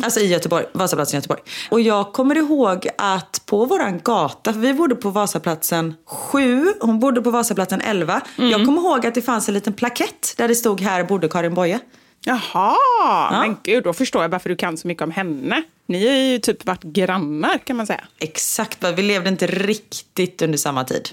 Alltså 0.02 0.20
i 0.20 0.26
Göteborg, 0.26 0.64
Vasaplatsen 0.72 1.16
i 1.16 1.18
Göteborg. 1.18 1.40
Och 1.70 1.80
jag 1.80 2.12
kommer 2.12 2.36
ihåg 2.36 2.88
att 2.98 3.42
på 3.46 3.64
våran 3.64 4.00
gata, 4.04 4.52
för 4.52 4.60
vi 4.60 4.74
bodde 4.74 4.94
på 4.94 5.10
Vasaplatsen 5.10 5.94
7, 6.06 6.66
hon 6.80 7.00
bodde 7.00 7.22
på 7.22 7.30
Vasaplatsen 7.30 7.80
11. 7.80 8.20
Jag 8.36 8.66
kommer 8.66 8.82
ihåg 8.82 9.06
att 9.06 9.14
det 9.14 9.22
fanns 9.22 9.48
en 9.48 9.54
liten 9.54 9.72
plakett 9.72 10.34
där 10.36 10.48
det 10.48 10.54
stod 10.54 10.80
här 10.80 11.04
bodde 11.04 11.28
Karin 11.28 11.54
Boye. 11.54 11.80
Jaha, 12.24 13.30
men 13.30 13.56
gud, 13.62 13.84
då 13.84 13.92
förstår 13.92 14.22
jag 14.22 14.28
varför 14.28 14.48
du 14.48 14.56
kan 14.56 14.76
så 14.76 14.88
mycket 14.88 15.02
om 15.02 15.10
henne. 15.10 15.62
Ni 15.86 16.06
har 16.08 16.14
ju 16.14 16.38
typ 16.38 16.66
varit 16.66 16.82
grannar 16.82 17.58
kan 17.58 17.76
man 17.76 17.86
säga. 17.86 18.04
Exakt, 18.18 18.84
vi 18.96 19.02
levde 19.02 19.28
inte 19.28 19.46
riktigt 19.46 20.42
under 20.42 20.58
samma 20.58 20.84
tid. 20.84 21.08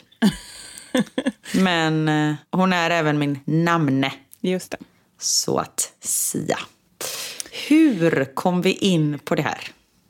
Men 1.53 2.07
eh, 2.07 2.35
hon 2.51 2.73
är 2.73 2.89
även 2.89 3.19
min 3.19 3.39
namne, 3.45 4.13
Just 4.41 4.71
det. 4.71 4.77
så 5.19 5.57
att 5.57 5.91
sia. 5.99 6.59
Hur 7.67 8.25
kom 8.33 8.61
vi 8.61 8.71
in 8.71 9.19
på 9.19 9.35
det 9.35 9.41
här? 9.41 9.59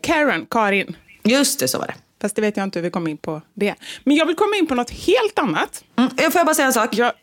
Karen, 0.01 0.45
Karin. 0.49 0.95
Just 1.23 1.59
det, 1.59 1.67
så 1.67 1.79
var 1.79 1.87
det. 1.87 1.95
Fast 2.21 2.35
det 2.35 2.41
vet 2.41 2.57
jag 2.57 2.63
inte 2.63 2.79
hur 2.79 2.83
vi 2.83 2.89
kom 2.89 3.07
in 3.07 3.17
på 3.17 3.41
det. 3.53 3.75
Men 4.03 4.15
jag 4.15 4.25
vill 4.25 4.35
komma 4.35 4.55
in 4.55 4.67
på 4.67 4.75
något 4.75 4.89
helt 4.89 5.39
annat. 5.39 5.83
Mm, 5.95 6.09
får 6.09 6.39
jag 6.39 6.45
bara 6.45 6.55
säga 6.55 6.65
en 6.65 6.73
sak? 6.73 6.95
Jag, 6.95 7.13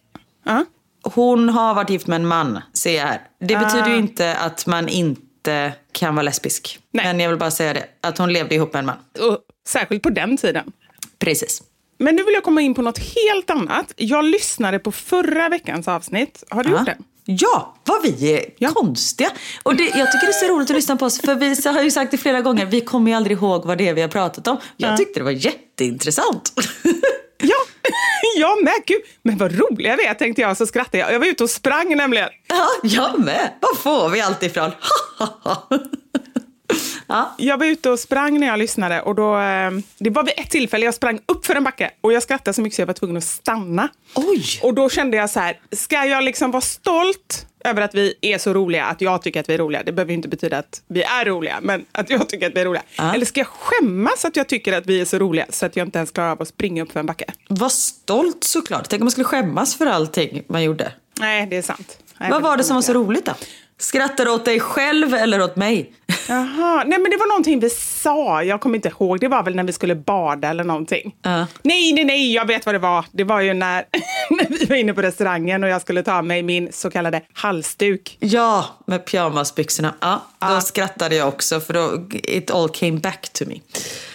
ja. 0.45 0.65
Hon 1.15 1.49
har 1.49 1.75
varit 1.75 1.91
gift 1.91 2.07
med 2.07 2.17
en 2.17 2.27
man, 2.27 2.61
ser 2.73 2.97
jag 2.97 3.07
här. 3.07 3.21
Det 3.41 3.57
betyder 3.57 3.89
ju 3.89 3.97
inte 3.97 4.35
att 4.37 4.67
man 4.67 4.89
inte 4.89 5.73
kan 5.93 6.15
vara 6.15 6.23
lesbisk. 6.23 6.79
Nej. 6.93 7.05
Men 7.07 7.21
jag 7.21 7.29
vill 7.29 7.39
bara 7.39 7.51
säga 7.51 7.73
det, 7.75 7.85
att 8.01 8.19
hon 8.19 8.33
levde 8.33 8.55
ihop 8.55 8.73
med 8.73 8.81
en 8.81 8.87
man. 8.87 8.97
och 9.31 9.39
särskilt 9.69 10.03
på 10.03 10.11
den 10.11 10.37
tiden. 10.37 10.73
Precis. 11.19 11.63
Men 11.99 12.17
nu 12.17 12.23
vill 12.23 12.35
jag 12.35 12.43
komma 12.45 12.61
in 12.61 12.75
på 12.75 12.83
något 12.83 12.99
helt 12.99 13.51
annat. 13.51 13.93
Jag 13.97 14.25
lyssnade 14.25 14.79
på 14.79 14.93
förra 14.93 15.49
veckans 15.49 15.89
avsnitt. 15.89 16.45
Har 16.51 16.65
du 16.65 16.71
Ja. 16.71 16.77
gjort 16.79 16.87
det? 16.87 16.97
Ja, 17.29 17.77
vad 17.85 18.03
vi 18.03 18.33
är 18.61 18.69
konstiga. 18.75 19.31
Och 19.63 19.77
det, 19.77 19.83
jag 19.85 20.13
tycker 20.13 20.27
det 20.27 20.33
är 20.33 20.47
så 20.49 20.55
roligt 20.55 20.71
att 20.71 20.77
lyssna 20.77 20.97
på 20.97 21.05
oss, 21.05 21.21
för 21.21 21.35
vi 21.35 21.57
har 21.77 21.83
ju 21.83 21.91
sagt 21.91 22.11
det 22.11 22.19
flera 22.19 22.41
gånger, 22.41 22.67
vi 22.67 22.81
kommer 22.81 23.11
ju 23.11 23.17
aldrig 23.17 23.37
ihåg 23.39 23.65
vad 23.65 23.79
det 23.79 23.89
är 23.89 23.95
vi 23.95 24.01
har 24.01 24.09
pratat 24.09 24.49
om. 24.49 24.57
Jag 24.77 24.97
tyckte 24.97 25.21
det 25.21 25.25
var 25.25 25.31
jätteintressant. 25.31 26.53
Ja, 27.39 27.57
jag 28.37 28.65
med. 28.65 28.75
Gud, 28.87 29.03
men 29.23 29.39
vad 29.39 29.59
roliga 29.59 29.97
vi 29.97 30.05
är, 30.07 30.15
tänkte 30.15 30.43
jag. 30.43 30.57
Så 30.57 30.67
skrattade 30.67 30.99
jag. 30.99 31.13
Jag 31.13 31.19
var 31.19 31.27
ute 31.27 31.45
och 31.45 31.51
sprang 31.51 31.97
nämligen. 31.97 32.29
ja, 32.49 32.69
jag 32.83 33.19
med. 33.21 33.53
Var 33.61 33.75
får 33.75 34.09
vi 34.09 34.21
allt 34.21 34.43
ifrån? 34.43 34.71
ja. 37.07 37.35
Jag 37.39 37.59
var 37.59 37.67
ute 37.67 37.91
och 37.91 37.99
sprang 38.01 38.41
när 38.41 38.47
jag 38.47 38.59
lyssnade. 38.59 39.01
Och 39.03 39.15
då, 39.15 39.39
eh, 39.39 39.71
det 39.99 40.11
var 40.11 40.23
vid 40.25 40.35
ett 40.37 40.51
tillfälle 40.51 40.85
jag 40.85 40.95
sprang 40.95 41.21
upp 41.27 41.47
för 41.47 41.55
en 41.55 41.65
backe 41.65 41.91
och 42.01 42.13
jag 42.13 42.23
skrattade 42.23 42.55
så 42.55 42.63
mycket 42.63 42.77
så 42.77 42.83
jag 42.83 42.87
var 42.87 42.95
tvungen 42.95 43.17
att 43.17 43.25
stanna. 43.25 43.89
Oj! 44.15 44.45
Och 44.63 44.75
då 44.75 44.89
kände 44.89 45.17
jag 45.17 45.31
så 45.31 45.41
här, 45.41 45.61
ska 45.73 46.05
jag 46.05 46.25
liksom 46.25 46.51
vara 46.51 46.61
stolt 46.61 47.47
över 47.67 47.83
att 47.83 47.95
vi 47.95 48.15
är 48.21 48.39
så 48.39 48.53
roliga, 48.55 48.85
att 48.85 49.01
jag 49.01 49.23
tycker 49.23 49.41
att 49.41 49.49
vi 49.49 49.55
är 49.55 49.59
roliga. 49.59 49.83
Det 49.83 49.93
behöver 49.93 50.13
inte 50.13 50.29
betyda 50.29 50.59
att 50.59 50.83
vi 50.89 51.03
är 51.03 51.25
roliga, 51.25 51.59
men 51.63 51.85
att 51.93 52.11
jag 52.11 52.29
tycker 52.29 52.47
att 52.47 52.57
vi 52.57 52.61
är 52.61 52.65
roliga. 52.65 52.83
Ja. 52.97 53.15
Eller 53.15 53.27
ska 53.27 53.41
jag 53.41 53.47
skämmas 53.47 54.25
att 54.25 54.37
jag 54.37 54.49
tycker 54.49 54.73
att 54.73 54.87
vi 54.87 55.01
är 55.01 55.05
så 55.05 55.19
roliga 55.19 55.47
så 55.51 55.67
att 55.67 55.77
jag 55.77 55.87
inte 55.87 55.99
ens 55.99 56.11
klarar 56.11 56.31
av 56.31 56.43
att 56.43 56.49
springa 56.49 56.83
upp 56.83 56.93
för 56.93 57.01
en 57.01 57.07
backe? 57.07 57.25
Var 57.49 57.69
stolt 57.69 58.45
såklart. 58.45 58.89
Tänk 58.89 59.01
om 59.01 59.05
man 59.05 59.11
skulle 59.11 59.25
skämmas 59.25 59.75
för 59.75 59.87
allting 59.87 60.43
man 60.47 60.63
gjorde. 60.63 60.93
Nej, 61.21 61.47
det 61.47 61.57
är 61.57 61.63
sant. 61.63 61.99
Nej, 62.21 62.31
Vad 62.31 62.43
var 62.43 62.57
det 62.57 62.65
som 62.65 62.75
var 62.75 62.83
så 62.83 62.93
roligt 62.93 63.27
då? 63.27 63.33
Skrattar 63.79 64.25
du 64.25 64.31
åt 64.31 64.45
dig 64.45 64.61
själv 64.61 65.15
eller 65.15 65.43
åt 65.43 65.57
mig? 65.57 65.93
Jaha, 66.29 66.85
nej 66.87 66.99
men 66.99 67.11
det 67.11 67.17
var 67.17 67.29
någonting 67.29 67.61
vi 67.61 67.71
sa, 67.71 68.43
jag 68.43 68.61
kommer 68.61 68.77
inte 68.77 68.89
ihåg, 68.89 69.21
det 69.21 69.29
var 69.29 69.43
väl 69.43 69.57
när 69.57 69.65
vi 69.65 69.73
skulle 69.73 69.95
bada 69.95 70.49
eller 70.49 70.65
någonting. 70.65 71.15
Ja. 71.23 71.47
Nej, 71.63 71.93
nej, 71.93 72.05
nej, 72.05 72.35
jag 72.35 72.47
vet 72.47 72.67
vad 72.67 72.75
det 72.75 72.79
var. 72.79 73.05
Det 73.13 73.25
var 73.25 73.41
ju 73.41 73.55
när, 73.55 73.85
när 74.31 74.49
vi 74.59 74.65
var 74.65 74.77
inne 74.77 74.95
på 74.95 75.03
restaurangen 75.03 75.65
och 75.65 75.71
jag 75.71 75.81
skulle 75.81 76.03
ta 76.03 76.23
mig 76.23 76.43
min 76.43 76.73
så 76.73 76.91
kallade 76.91 77.23
halsduk. 77.33 78.17
Ja, 78.21 78.67
med 78.87 79.05
pyjamasbyxorna. 79.05 79.95
Ja, 80.01 80.23
då 80.41 80.61
skrattade 80.61 81.17
jag 81.17 81.29
också 81.29 81.61
för 81.61 81.73
då 81.75 82.07
it 82.13 82.51
all 82.51 82.69
came 82.69 83.01
back 83.01 83.29
to 83.33 83.45
me. 83.47 83.61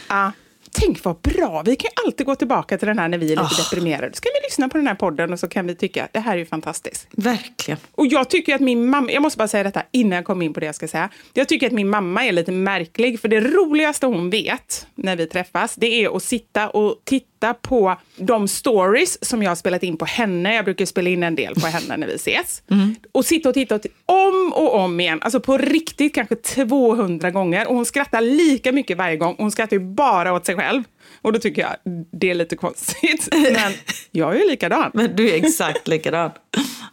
Ja. 0.07 0.31
Tänk 0.73 1.03
vad 1.03 1.15
bra, 1.15 1.63
vi 1.65 1.75
kan 1.75 1.89
ju 1.95 2.03
alltid 2.05 2.25
gå 2.25 2.35
tillbaka 2.35 2.77
till 2.77 2.87
den 2.87 2.99
här 2.99 3.07
när 3.07 3.17
vi 3.17 3.33
är 3.33 3.37
lite 3.43 3.61
deprimerade. 3.63 4.13
Ska 4.13 4.29
vi 4.29 4.47
lyssna 4.47 4.69
på 4.69 4.77
den 4.77 4.87
här 4.87 4.95
podden 4.95 5.33
och 5.33 5.39
så 5.39 5.47
kan 5.47 5.67
vi 5.67 5.75
tycka 5.75 6.07
det 6.11 6.19
här 6.19 6.33
är 6.33 6.37
ju 6.37 6.45
fantastiskt. 6.45 7.07
Verkligen. 7.11 7.79
Och 7.91 8.07
jag 8.07 8.29
tycker 8.29 8.55
att 8.55 8.61
min 8.61 8.89
mamma, 8.89 9.11
jag 9.11 9.21
måste 9.21 9.37
bara 9.37 9.47
säga 9.47 9.63
detta 9.63 9.83
innan 9.91 10.15
jag 10.15 10.25
kommer 10.25 10.45
in 10.45 10.53
på 10.53 10.59
det 10.59 10.65
jag 10.65 10.75
ska 10.75 10.87
säga. 10.87 11.09
Jag 11.33 11.47
tycker 11.47 11.67
att 11.67 11.73
min 11.73 11.89
mamma 11.89 12.25
är 12.25 12.31
lite 12.31 12.51
märklig, 12.51 13.19
för 13.19 13.27
det 13.27 13.39
roligaste 13.39 14.05
hon 14.05 14.29
vet 14.29 14.87
när 14.95 15.15
vi 15.15 15.25
träffas, 15.27 15.75
det 15.75 15.87
är 15.87 16.15
att 16.15 16.23
sitta 16.23 16.69
och 16.69 17.01
titta 17.03 17.30
på 17.53 17.95
de 18.15 18.47
stories 18.47 19.25
som 19.25 19.43
jag 19.43 19.49
har 19.49 19.55
spelat 19.55 19.83
in 19.83 19.97
på 19.97 20.05
henne. 20.05 20.55
Jag 20.55 20.65
brukar 20.65 20.85
spela 20.85 21.09
in 21.09 21.23
en 21.23 21.35
del 21.35 21.55
på 21.55 21.67
henne 21.67 21.97
när 21.97 22.07
vi 22.07 22.15
ses. 22.15 22.63
Och 23.11 23.25
sitta 23.25 23.49
och 23.49 23.55
titta 23.55 23.75
och 23.75 23.81
titta, 23.81 23.95
om 24.05 24.53
och 24.55 24.75
om 24.75 24.99
igen, 24.99 25.19
alltså 25.21 25.39
på 25.39 25.57
riktigt 25.57 26.15
kanske 26.15 26.35
200 26.35 27.31
gånger. 27.31 27.67
Och 27.67 27.75
hon 27.75 27.85
skrattar 27.85 28.21
lika 28.21 28.71
mycket 28.71 28.97
varje 28.97 29.17
gång. 29.17 29.35
Hon 29.37 29.51
skrattar 29.51 29.77
ju 29.77 29.83
bara 29.83 30.33
åt 30.33 30.45
sig 30.45 30.55
själv. 30.55 30.83
Och 31.21 31.33
då 31.33 31.39
tycker 31.39 31.61
jag 31.61 32.01
det 32.11 32.29
är 32.29 32.33
lite 32.35 32.55
konstigt. 32.55 33.29
Men 33.31 33.71
jag 34.11 34.35
är 34.35 34.39
ju 34.39 34.49
likadan. 34.49 34.91
Men 34.93 35.15
du 35.15 35.29
är 35.29 35.35
exakt 35.35 35.87
likadan. 35.87 36.31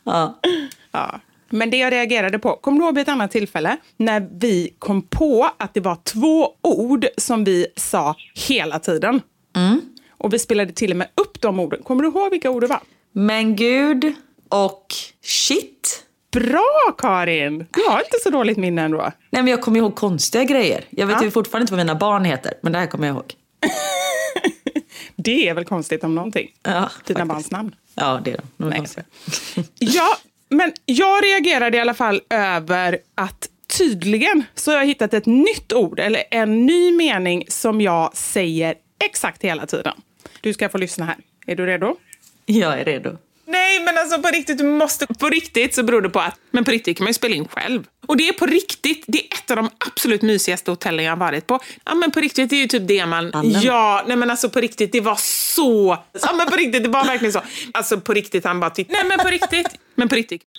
Ja. 0.04 0.40
Ja. 0.92 1.20
Men 1.50 1.70
det 1.70 1.76
jag 1.76 1.92
reagerade 1.92 2.38
på, 2.38 2.56
kommer 2.56 2.78
du 2.78 2.84
ihåg 2.84 2.94
vid 2.94 3.02
ett 3.02 3.08
annat 3.08 3.30
tillfälle 3.30 3.76
när 3.96 4.28
vi 4.40 4.74
kom 4.78 5.02
på 5.02 5.50
att 5.56 5.74
det 5.74 5.80
var 5.80 5.96
två 6.04 6.48
ord 6.62 7.06
som 7.16 7.44
vi 7.44 7.66
sa 7.76 8.16
hela 8.48 8.78
tiden? 8.78 9.20
Och 10.18 10.32
vi 10.34 10.38
spelade 10.38 10.72
till 10.72 10.90
och 10.90 10.96
med 10.96 11.08
upp 11.20 11.40
de 11.40 11.60
orden. 11.60 11.82
Kommer 11.82 12.02
du 12.02 12.08
ihåg 12.08 12.30
vilka 12.30 12.50
ord 12.50 12.62
det 12.62 12.66
var? 12.66 12.80
Men 13.12 13.56
gud 13.56 14.12
och 14.48 14.86
shit. 15.24 16.04
Bra 16.32 16.94
Karin! 16.98 17.58
Du 17.58 17.82
har 17.88 17.98
inte 17.98 18.18
så 18.22 18.30
dåligt 18.30 18.56
minne 18.58 18.82
ändå. 18.82 18.96
Nej 19.30 19.42
men 19.42 19.46
jag 19.46 19.62
kommer 19.62 19.78
ihåg 19.78 19.94
konstiga 19.96 20.44
grejer. 20.44 20.84
Jag 20.90 21.06
vet 21.06 21.16
Ja. 21.18 21.24
ju 21.24 21.30
fortfarande 21.30 21.62
inte 21.62 21.72
vad 21.72 21.78
mina 21.86 21.94
barn 21.94 22.24
heter, 22.24 22.54
men 22.62 22.72
det 22.72 22.78
här 22.78 22.86
kommer 22.86 23.06
jag 23.06 23.14
ihåg. 23.14 23.34
Det 25.16 25.48
är 25.48 25.54
väl 25.54 25.64
konstigt 25.64 26.04
om 26.04 26.14
någonting? 26.14 26.48
Ja, 26.62 26.90
Dina 27.06 27.26
barns 27.26 27.50
namn. 27.50 27.74
Ja, 27.94 28.20
det 28.24 28.30
är 28.32 28.36
de. 28.36 28.42
de 28.56 28.72
är 28.76 28.78
Nej. 28.80 29.66
Ja, 29.78 30.16
men 30.48 30.72
jag 30.84 31.24
reagerade 31.24 31.76
i 31.76 31.80
alla 31.80 31.94
fall 31.94 32.20
över 32.30 32.98
att 33.14 33.48
tydligen 33.78 34.44
så 34.54 34.70
har 34.70 34.78
jag 34.78 34.86
hittat 34.86 35.14
ett 35.14 35.26
nytt 35.26 35.72
ord, 35.72 36.00
eller 36.00 36.22
en 36.30 36.66
ny 36.66 36.92
mening 36.96 37.44
som 37.48 37.80
jag 37.80 38.16
säger 38.16 38.74
exakt 39.04 39.44
hela 39.44 39.66
tiden. 39.66 39.94
Du 40.40 40.52
ska 40.52 40.68
få 40.68 40.78
lyssna 40.78 41.04
här. 41.04 41.16
Är 41.46 41.56
du 41.56 41.66
redo? 41.66 41.96
Jag 42.46 42.80
är 42.80 42.84
redo. 42.84 43.16
Nej, 43.46 43.80
men 43.80 43.98
alltså 43.98 44.22
på 44.22 44.28
riktigt, 44.28 44.58
du 44.58 44.64
måste... 44.64 45.06
På 45.06 45.28
riktigt 45.28 45.74
så 45.74 45.82
beror 45.82 46.00
det 46.00 46.10
på 46.10 46.20
att... 46.20 46.34
Men 46.50 46.64
på 46.64 46.70
riktigt 46.70 46.96
kan 46.96 47.04
man 47.04 47.10
ju 47.10 47.14
spela 47.14 47.34
in 47.34 47.48
själv. 47.48 47.84
Och 48.06 48.16
det 48.16 48.28
är 48.28 48.32
på 48.32 48.46
riktigt, 48.46 49.04
det 49.06 49.18
är 49.18 49.24
ett 49.34 49.50
av 49.50 49.56
de 49.56 49.70
absolut 49.78 50.22
mysigaste 50.22 50.70
hotellen 50.70 51.04
jag 51.04 51.12
har 51.12 51.16
varit 51.16 51.46
på. 51.46 51.60
Ja, 51.84 51.94
men 51.94 52.10
på 52.10 52.20
riktigt, 52.20 52.50
det 52.50 52.56
är 52.56 52.60
ju 52.60 52.66
typ 52.66 52.88
det 52.88 53.06
man... 53.06 53.34
Allen. 53.34 53.60
Ja, 53.62 54.04
nej 54.06 54.16
men 54.16 54.30
alltså 54.30 54.50
på 54.50 54.60
riktigt, 54.60 54.92
det 54.92 55.00
var 55.00 55.16
så... 55.20 55.98
Ja, 56.22 56.32
men 56.32 56.46
på 56.46 56.56
riktigt, 56.56 56.82
det 56.82 56.88
var 56.88 57.04
verkligen 57.04 57.32
så. 57.32 57.42
Alltså 57.72 58.00
på 58.00 58.12
riktigt, 58.12 58.44
han 58.44 58.60
bara 58.60 58.70
tittade. 58.70 58.98
Nej, 58.98 59.08
men 59.08 59.18
på 59.18 59.30
riktigt. 59.30 59.68
Men 59.94 60.08
på 60.08 60.14
riktigt. 60.14 60.42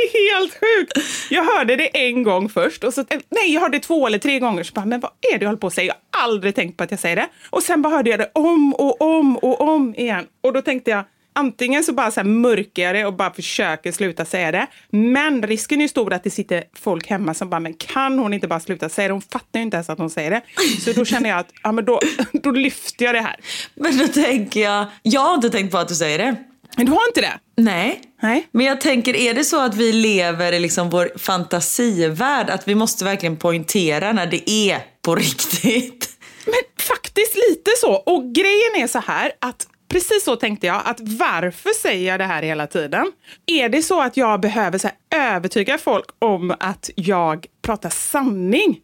Det 0.00 0.18
är 0.18 0.34
helt 0.34 0.52
sjukt. 0.52 0.98
Jag 1.30 1.44
hörde 1.44 1.76
det 1.76 2.08
en 2.08 2.22
gång 2.22 2.48
först. 2.48 2.84
Och 2.84 2.94
så, 2.94 3.00
eh, 3.00 3.20
nej, 3.28 3.54
jag 3.54 3.60
hörde 3.60 3.76
det 3.78 3.82
två 3.82 4.06
eller 4.06 4.18
tre 4.18 4.38
gånger. 4.38 4.62
Så 4.62 4.72
bara, 4.72 4.86
men 4.86 5.00
vad 5.00 5.10
är 5.32 5.38
det 5.38 5.44
jag 5.44 5.48
håller 5.48 5.60
på 5.60 5.66
att 5.66 5.74
säga? 5.74 5.94
Jag 6.12 6.18
har 6.20 6.24
aldrig 6.24 6.54
tänkt 6.54 6.76
på 6.76 6.84
att 6.84 6.90
jag 6.90 7.00
säger 7.00 7.16
det. 7.16 7.28
Och 7.50 7.62
sen 7.62 7.82
bara 7.82 7.94
hörde 7.94 8.10
jag 8.10 8.18
det 8.18 8.30
om 8.34 8.74
och 8.74 9.02
om 9.02 9.36
och 9.36 9.60
om 9.60 9.94
igen. 9.94 10.26
Och 10.40 10.52
då 10.52 10.62
tänkte 10.62 10.90
jag, 10.90 11.04
antingen 11.32 11.84
så 11.84 11.92
bara 11.92 12.10
så 12.10 12.20
här 12.20 12.28
mörkar 12.28 12.82
jag 12.82 12.94
det 12.94 13.04
och 13.06 13.14
bara 13.14 13.32
försöker 13.32 13.92
sluta 13.92 14.24
säga 14.24 14.52
det. 14.52 14.66
Men 14.90 15.42
risken 15.42 15.78
är 15.78 15.82
ju 15.82 15.88
stor 15.88 16.12
att 16.12 16.24
det 16.24 16.30
sitter 16.30 16.64
folk 16.74 17.06
hemma 17.06 17.34
som 17.34 17.50
bara, 17.50 17.60
men 17.60 17.74
kan 17.74 18.18
hon 18.18 18.34
inte 18.34 18.48
bara 18.48 18.60
sluta 18.60 18.88
säga 18.88 19.08
det? 19.08 19.14
Hon 19.14 19.22
fattar 19.22 19.60
ju 19.60 19.62
inte 19.62 19.76
ens 19.76 19.90
att 19.90 19.98
hon 19.98 20.10
säger 20.10 20.30
det. 20.30 20.42
Så 20.80 20.92
då 20.92 21.04
känner 21.04 21.30
jag 21.30 21.38
att, 21.38 21.52
ja 21.62 21.72
men 21.72 21.84
då, 21.84 22.00
då 22.32 22.50
lyfter 22.50 23.04
jag 23.04 23.14
det 23.14 23.20
här. 23.20 23.36
Men 23.74 23.98
då 23.98 24.08
tänker 24.08 24.60
jag, 24.60 24.86
jag 25.02 25.20
har 25.20 25.34
inte 25.34 25.50
tänkt 25.50 25.72
på 25.72 25.78
att 25.78 25.88
du 25.88 25.94
säger 25.94 26.18
det. 26.18 26.36
Men 26.76 26.86
du 26.86 26.92
har 26.92 27.08
inte 27.08 27.20
det? 27.20 27.38
Nej. 27.56 28.00
Nej. 28.22 28.48
Men 28.52 28.66
jag 28.66 28.80
tänker, 28.80 29.16
är 29.16 29.34
det 29.34 29.44
så 29.44 29.60
att 29.60 29.74
vi 29.74 29.92
lever 29.92 30.52
i 30.52 30.60
liksom 30.60 30.90
vår 30.90 31.18
fantasivärld? 31.18 32.50
Att 32.50 32.68
vi 32.68 32.74
måste 32.74 33.04
verkligen 33.04 33.36
poängtera 33.36 34.12
när 34.12 34.26
det 34.26 34.50
är 34.50 34.78
på 35.02 35.14
riktigt? 35.16 36.08
Men 36.44 36.84
faktiskt 36.86 37.36
lite 37.48 37.70
så. 37.80 37.92
Och 37.92 38.34
grejen 38.34 38.76
är 38.76 38.86
så 38.86 38.98
här 38.98 39.32
att 39.38 39.66
precis 39.88 40.24
så 40.24 40.36
tänkte 40.36 40.66
jag 40.66 40.82
att 40.84 41.00
varför 41.00 41.70
säger 41.70 42.10
jag 42.10 42.20
det 42.20 42.24
här 42.24 42.42
hela 42.42 42.66
tiden? 42.66 43.12
Är 43.46 43.68
det 43.68 43.82
så 43.82 44.00
att 44.00 44.16
jag 44.16 44.40
behöver 44.40 44.78
så 44.78 44.88
övertyga 45.14 45.78
folk 45.78 46.06
om 46.18 46.54
att 46.60 46.90
jag 46.94 47.46
pratar 47.62 47.90
sanning? 47.90 48.78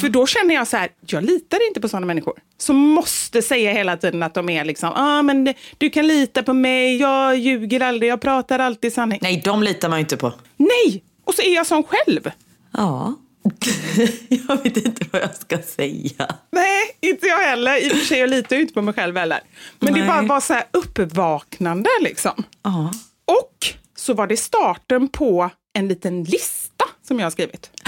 För 0.00 0.08
då 0.08 0.26
känner 0.26 0.54
jag 0.54 0.68
så 0.68 0.76
här, 0.76 0.88
jag 1.06 1.24
litar 1.24 1.68
inte 1.68 1.80
på 1.80 1.88
sådana 1.88 2.06
människor. 2.06 2.38
Som 2.58 2.76
måste 2.76 3.42
säga 3.42 3.72
hela 3.72 3.96
tiden 3.96 4.22
att 4.22 4.34
de 4.34 4.48
är 4.48 4.64
liksom, 4.64 4.92
ah, 4.96 5.22
men 5.22 5.54
du 5.78 5.90
kan 5.90 6.06
lita 6.06 6.42
på 6.42 6.52
mig, 6.52 6.96
jag 6.96 7.36
ljuger 7.36 7.80
aldrig, 7.80 8.10
jag 8.10 8.20
pratar 8.20 8.58
alltid 8.58 8.92
sanning. 8.92 9.18
Nej, 9.22 9.42
de 9.44 9.62
litar 9.62 9.88
man 9.88 9.98
ju 9.98 10.00
inte 10.00 10.16
på. 10.16 10.32
Nej! 10.56 11.04
Och 11.24 11.34
så 11.34 11.42
är 11.42 11.54
jag 11.54 11.66
sån 11.66 11.82
själv. 11.82 12.30
Ja. 12.72 13.14
jag 14.28 14.62
vet 14.62 14.76
inte 14.76 15.06
vad 15.10 15.22
jag 15.22 15.36
ska 15.36 15.58
säga. 15.58 16.34
Nej, 16.50 16.96
inte 17.00 17.26
jag 17.26 17.38
heller. 17.38 17.86
I 17.86 17.92
och 17.92 17.96
för 17.96 18.06
sig, 18.06 18.18
jag 18.18 18.30
litar 18.30 18.56
ju 18.56 18.62
inte 18.62 18.74
på 18.74 18.82
mig 18.82 18.94
själv 18.94 19.16
heller. 19.16 19.40
Men 19.78 19.92
Nej. 19.92 20.02
det 20.02 20.08
bara 20.08 20.22
var 20.22 20.40
så 20.40 20.52
här 20.52 20.64
uppvaknande 20.70 21.90
liksom. 22.00 22.44
Ja. 22.62 22.92
Och 23.24 23.66
så 23.96 24.14
var 24.14 24.26
det 24.26 24.36
starten 24.36 25.08
på 25.08 25.50
en 25.72 25.88
liten 25.88 26.24
lista 26.24 26.84
som 27.08 27.18
jag 27.18 27.26
har 27.26 27.30
skrivit. 27.30 27.70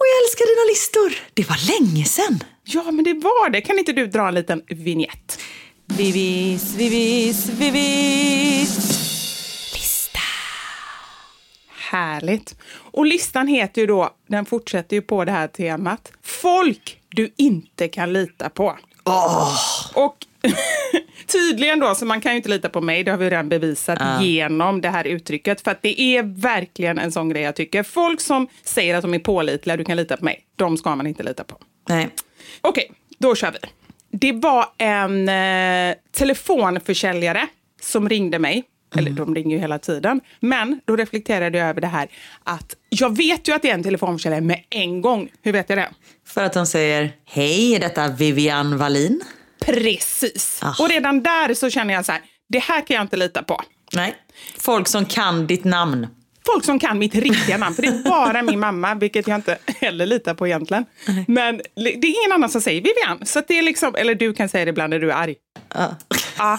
Och 0.00 0.06
jag 0.06 0.24
älskar 0.24 0.46
dina 0.54 0.64
listor. 0.70 1.28
Det 1.34 1.48
var 1.48 1.80
länge 1.80 2.04
sedan. 2.04 2.44
Ja, 2.64 2.90
men 2.90 3.04
det 3.04 3.14
var 3.14 3.50
det. 3.50 3.60
Kan 3.60 3.78
inte 3.78 3.92
du 3.92 4.06
dra 4.06 4.28
en 4.28 4.34
liten 4.34 4.62
vignett? 4.68 5.40
Vivis, 5.86 6.74
vivis, 6.74 7.48
vivis. 7.48 9.00
Härligt. 11.68 12.56
Och 12.72 13.06
listan 13.06 13.46
heter 13.46 13.80
ju 13.80 13.86
då, 13.86 14.10
den 14.26 14.46
fortsätter 14.46 14.96
ju 14.96 15.02
på 15.02 15.24
det 15.24 15.32
här 15.32 15.48
temat, 15.48 16.12
folk 16.22 17.00
du 17.08 17.32
inte 17.36 17.88
kan 17.88 18.12
lita 18.12 18.48
på. 18.48 18.78
Och 19.94 20.26
tydligen 21.32 21.80
då, 21.80 21.94
så 21.94 22.06
man 22.06 22.20
kan 22.20 22.32
ju 22.32 22.36
inte 22.36 22.48
lita 22.48 22.68
på 22.68 22.80
mig, 22.80 23.04
det 23.04 23.10
har 23.10 23.18
vi 23.18 23.30
redan 23.30 23.48
bevisat 23.48 23.98
genom 24.22 24.80
det 24.80 24.88
här 24.88 25.04
uttrycket. 25.04 25.60
För 25.60 25.70
att 25.70 25.82
det 25.82 26.00
är 26.00 26.22
verkligen 26.22 26.98
en 26.98 27.12
sån 27.12 27.28
grej 27.28 27.42
jag 27.42 27.56
tycker. 27.56 27.82
Folk 27.82 28.20
som 28.20 28.48
säger 28.64 28.94
att 28.94 29.02
de 29.02 29.14
är 29.14 29.18
pålitliga, 29.18 29.76
du 29.76 29.84
kan 29.84 29.96
lita 29.96 30.16
på 30.16 30.24
mig, 30.24 30.44
de 30.56 30.76
ska 30.76 30.96
man 30.96 31.06
inte 31.06 31.22
lita 31.22 31.44
på. 31.44 31.56
Nej. 31.88 32.08
Okej, 32.60 32.92
då 33.18 33.34
kör 33.34 33.52
vi. 33.52 33.58
Det 34.18 34.32
var 34.32 34.66
en 34.78 35.28
eh, 35.28 35.96
telefonförsäljare 36.12 37.46
som 37.80 38.08
ringde 38.08 38.38
mig. 38.38 38.64
Eller 38.96 39.10
de 39.10 39.34
ringer 39.34 39.56
ju 39.56 39.60
hela 39.60 39.78
tiden. 39.78 40.20
Men 40.40 40.80
då 40.84 40.96
reflekterade 40.96 41.58
jag 41.58 41.68
över 41.68 41.80
det 41.80 41.86
här 41.86 42.08
att 42.44 42.76
jag 42.88 43.16
vet 43.16 43.48
ju 43.48 43.52
att 43.52 43.62
det 43.62 43.70
är 43.70 43.74
en 43.74 43.82
telefonförsäljare 43.82 44.40
med 44.40 44.64
en 44.70 45.00
gång. 45.00 45.28
Hur 45.42 45.52
vet 45.52 45.68
jag 45.68 45.78
det? 45.78 45.88
För 46.26 46.44
att 46.44 46.52
de 46.52 46.66
säger, 46.66 47.12
hej, 47.24 47.74
är 47.74 47.80
detta 47.80 48.08
Vivian 48.08 48.78
Wallin? 48.78 49.20
Precis. 49.60 50.60
Ah. 50.62 50.74
Och 50.78 50.88
redan 50.88 51.22
där 51.22 51.54
så 51.54 51.70
känner 51.70 51.94
jag 51.94 52.04
så 52.04 52.12
här, 52.12 52.20
det 52.48 52.58
här 52.58 52.86
kan 52.86 52.94
jag 52.94 53.04
inte 53.04 53.16
lita 53.16 53.42
på. 53.42 53.62
Nej. 53.92 54.14
Folk 54.58 54.88
som 54.88 55.04
kan 55.04 55.46
ditt 55.46 55.64
namn. 55.64 56.06
Folk 56.46 56.64
som 56.64 56.78
kan 56.78 56.98
mitt 56.98 57.14
riktiga 57.14 57.56
namn, 57.56 57.74
för 57.74 57.82
det 57.82 57.88
är 57.88 58.04
bara 58.04 58.42
min 58.42 58.60
mamma, 58.60 58.94
vilket 58.94 59.28
jag 59.28 59.34
inte 59.34 59.58
heller 59.66 60.06
litar 60.06 60.34
på 60.34 60.46
egentligen. 60.46 60.84
Men 61.28 61.60
det 61.74 61.90
är 61.90 62.20
ingen 62.20 62.32
annan 62.32 62.50
som 62.50 62.60
säger 62.60 62.82
Vivian. 62.82 63.26
Så 63.26 63.42
det 63.48 63.58
är 63.58 63.62
liksom, 63.62 63.94
eller 63.94 64.14
du 64.14 64.32
kan 64.32 64.48
säga 64.48 64.64
det 64.64 64.68
ibland 64.68 64.90
när 64.90 64.98
du 64.98 65.10
är 65.10 65.14
arg. 65.14 65.34
Ja. 65.74 65.96
Ja. 66.38 66.58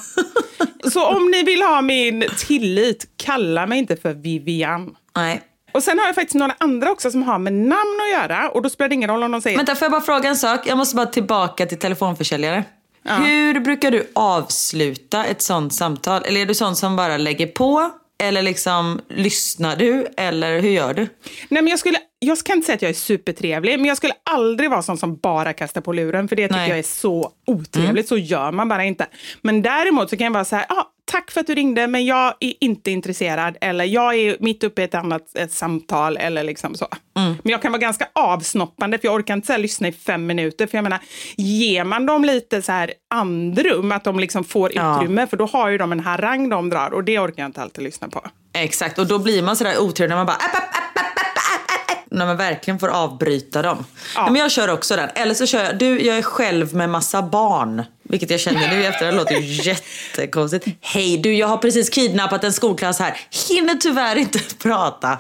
Så 0.92 1.08
om 1.08 1.32
ni 1.32 1.44
vill 1.44 1.62
ha 1.62 1.82
min 1.82 2.26
tillit, 2.38 3.08
kalla 3.18 3.68
mig 3.68 3.80
inte 3.80 3.96
för 3.96 4.14
Vivian. 4.14 4.96
Nej. 5.16 5.42
Och 5.72 5.84
sen 5.84 6.00
har 6.00 6.06
jag 6.06 6.16
faktiskt 6.16 6.36
några 6.36 6.56
andra 6.58 6.92
också 6.92 7.12
som 7.12 7.24
har 7.24 7.40
med 7.40 7.54
namn 7.54 8.00
att 8.02 8.22
göra. 8.22 8.50
Och 8.50 8.62
då 8.62 8.70
spelar 8.70 8.90
det 8.90 8.96
ingen 8.96 9.10
roll 9.10 9.24
om 9.24 9.32
de 9.32 9.42
säger... 9.42 9.58
Vänta, 9.58 9.76
får 9.76 9.86
jag 9.86 9.92
bara 9.92 10.02
fråga 10.02 10.30
en 10.30 10.36
sak? 10.36 10.68
Jag 10.68 10.78
måste 10.78 10.96
bara 10.96 11.06
tillbaka 11.06 11.66
till 11.66 11.80
telefonförsäljare. 11.80 12.64
Hur 13.04 13.60
brukar 13.60 13.92
du 13.92 14.12
avsluta 14.16 15.26
ett 15.26 15.42
sånt 15.42 15.74
samtal? 15.74 16.24
Eller 16.26 16.42
är 16.42 16.46
du 16.46 16.54
sån 16.54 16.76
som 16.76 16.96
bara 16.96 17.18
lägger 17.18 17.48
på? 17.48 17.92
Eller 18.24 18.42
liksom, 18.42 19.02
lyssnar 19.10 19.76
du? 19.76 20.08
Eller 20.18 20.60
hur 20.60 20.70
gör 20.70 20.94
du? 20.94 21.02
Nej, 21.50 21.62
men 21.64 21.68
jag, 21.68 21.80
skulle, 21.80 21.98
jag 22.20 22.38
kan 22.38 22.56
inte 22.56 22.66
säga 22.66 22.76
att 22.76 22.82
jag 22.82 22.90
är 22.90 22.94
supertrevlig, 22.94 23.80
men 23.80 23.86
jag 23.86 23.98
skulle 23.98 24.14
aldrig 24.30 24.70
vara 24.70 24.82
sån 24.82 24.98
som 24.98 25.18
bara 25.18 25.54
kastar 25.54 25.82
på 25.82 25.94
luren, 25.94 26.28
för 26.28 26.36
det 26.36 26.48
tycker 26.48 26.60
Nej. 26.60 26.70
jag 26.70 26.80
är 26.80 26.84
så 26.84 27.32
otrevligt. 27.48 28.08
Så 28.08 28.18
gör 28.18 28.52
man 28.52 28.70
bara 28.70 28.84
inte. 28.84 29.08
Men 29.42 29.62
däremot 29.62 30.10
så 30.10 30.18
kan 30.18 30.26
jag 30.26 30.32
vara 30.32 30.46
så 30.46 30.56
här, 30.56 30.66
ah, 30.70 30.86
tack 31.12 31.32
för 31.32 31.41
att 31.41 31.47
du 31.47 31.56
ringde, 31.56 31.88
men 31.88 32.06
jag 32.06 32.34
är 32.39 32.54
inte 32.60 32.91
intresserad. 32.91 33.58
Eller 33.62 33.86
jag 33.86 34.15
är 34.15 34.38
mitt 34.39 34.63
uppe 34.63 34.82
i 34.82 34.86
ett 34.86 34.95
annat 34.95 35.36
ett 35.36 35.52
samtal. 35.52 36.17
Eller 36.17 36.43
liksom 36.43 36.76
så. 36.76 36.88
Men 37.13 37.38
jag 37.43 37.62
kan 37.62 37.71
vara 37.71 37.80
ganska 37.82 38.08
avsnoppande, 38.15 38.97
för 38.97 39.08
jag 39.08 39.15
orkar 39.15 39.34
inte 39.34 39.47
så 39.54 39.58
lyssna 39.58 39.88
i 39.88 39.91
fem 39.91 40.26
minuter. 40.28 40.67
För 40.67 40.78
jag 40.78 40.84
menar, 40.84 41.00
ger 41.38 41.84
man 41.84 42.06
dem 42.06 42.26
lite 42.26 42.62
så 42.62 42.71
här 42.71 42.93
andrum, 43.13 43.91
att 43.91 44.04
de 44.04 44.19
liksom 44.19 44.43
får 44.43 44.71
Ja. 44.76 44.95
utrymme, 44.97 45.28
för 45.28 45.38
då 45.38 45.45
har 45.45 45.69
ju 45.69 45.78
de 45.78 45.91
en 45.91 46.00
harang 46.00 46.50
de 46.50 46.69
drar 46.69 46.93
och 46.93 47.04
det 47.04 47.19
orkar 47.19 47.43
jag 47.43 47.50
inte 47.50 47.62
alltid 47.62 47.84
lyssna 47.84 48.08
på. 48.10 48.21
Exakt, 48.54 49.00
och 49.00 49.08
då 49.08 49.19
blir 49.19 49.41
man 49.43 49.56
sådär 49.56 49.80
otrevlig 49.82 50.10
när 50.10 50.15
man 50.17 50.26
bara... 50.26 50.36
App, 50.36 50.56
app, 50.56 50.63
app, 50.63 50.97
app, 50.97 51.06
app, 51.06 51.38
app, 51.38 51.91
app, 51.91 52.01
när 52.12 52.26
man 52.26 52.38
verkligen 52.38 52.80
får 52.80 52.88
avbryta 52.88 53.62
dem. 53.62 53.86
Ja. 54.15 54.21
Nej, 54.21 54.32
Men 54.32 54.41
jag 54.41 54.52
kör 54.52 54.67
också 54.67 54.95
den. 54.95 55.10
Eller 55.15 55.34
så 55.34 55.45
kör 55.45 55.63
jag, 55.63 55.78
du 55.78 56.02
jag 56.02 56.17
är 56.17 56.21
själv 56.21 56.76
med 56.76 56.89
massa 56.89 57.21
barn. 57.21 57.84
Vilket 58.04 58.30
jag 58.30 58.39
känner 58.39 58.76
nu 58.76 58.86
efter, 58.86 59.06
det 59.06 59.12
låter 59.12 59.36
ju 59.36 59.63
jättekonstigt. 59.63 60.65
Hej 60.82 61.17
du, 61.17 61.34
jag 61.34 61.47
har 61.47 61.58
precis 61.58 61.89
kidnappat 61.89 62.43
en 62.43 62.54
skolklass 62.54 63.00
här. 63.00 63.17
Hinner 63.50 63.76
tyvärr 63.76 64.15
inte 64.15 64.39
prata. 64.62 65.19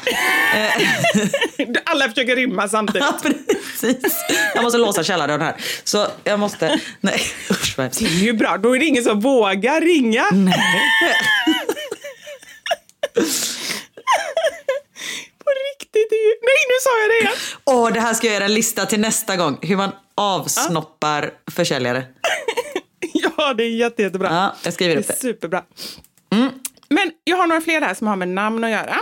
Alla 1.85 2.09
försöker 2.09 2.35
rymma 2.35 2.69
samtidigt. 2.69 3.03
Ja, 3.23 3.31
precis. 3.79 4.25
Jag 4.55 4.63
måste 4.63 4.77
låsa 4.77 5.03
källardörren 5.03 5.41
här. 5.41 5.55
Så 5.83 6.07
jag 6.23 6.39
måste... 6.39 6.79
Nej, 7.01 7.21
usch 7.51 7.73
vad. 7.77 7.91
Det 7.99 8.05
är 8.05 8.09
ju 8.09 8.33
bra, 8.33 8.57
då 8.57 8.75
är 8.75 8.79
det 8.79 8.85
ingen 8.85 9.03
som 9.03 9.19
vågar 9.19 9.81
ringa. 9.81 10.23
På 13.13 13.21
riktigt. 15.81 16.11
Nej, 16.41 16.61
nu 16.69 16.75
sa 16.81 16.89
jag 17.01 17.09
det 17.09 17.19
igen. 17.19 17.37
Åh, 17.65 17.93
det 17.93 17.99
här 17.99 18.13
ska 18.13 18.27
jag 18.27 18.33
göra 18.33 18.45
en 18.45 18.53
lista 18.53 18.85
till 18.85 18.99
nästa 18.99 19.35
gång. 19.37 19.57
Hur 19.61 19.75
man 19.77 19.91
avsnoppar 20.15 21.31
försäljare. 21.51 22.03
Ja, 23.37 23.53
det 23.53 23.63
är 23.63 23.69
jätte, 23.69 24.01
jättebra. 24.01 24.29
Ja, 24.31 24.55
jag 24.63 24.73
skriver 24.73 24.95
upp 24.97 25.07
det. 25.07 25.13
är 25.13 25.15
det. 25.15 25.21
Superbra. 25.21 25.63
Men 26.89 27.11
jag 27.23 27.37
har 27.37 27.47
några 27.47 27.61
fler 27.61 27.81
här 27.81 27.93
som 27.93 28.07
har 28.07 28.15
med 28.15 28.27
namn 28.27 28.63
att 28.63 28.69
göra. 28.69 28.97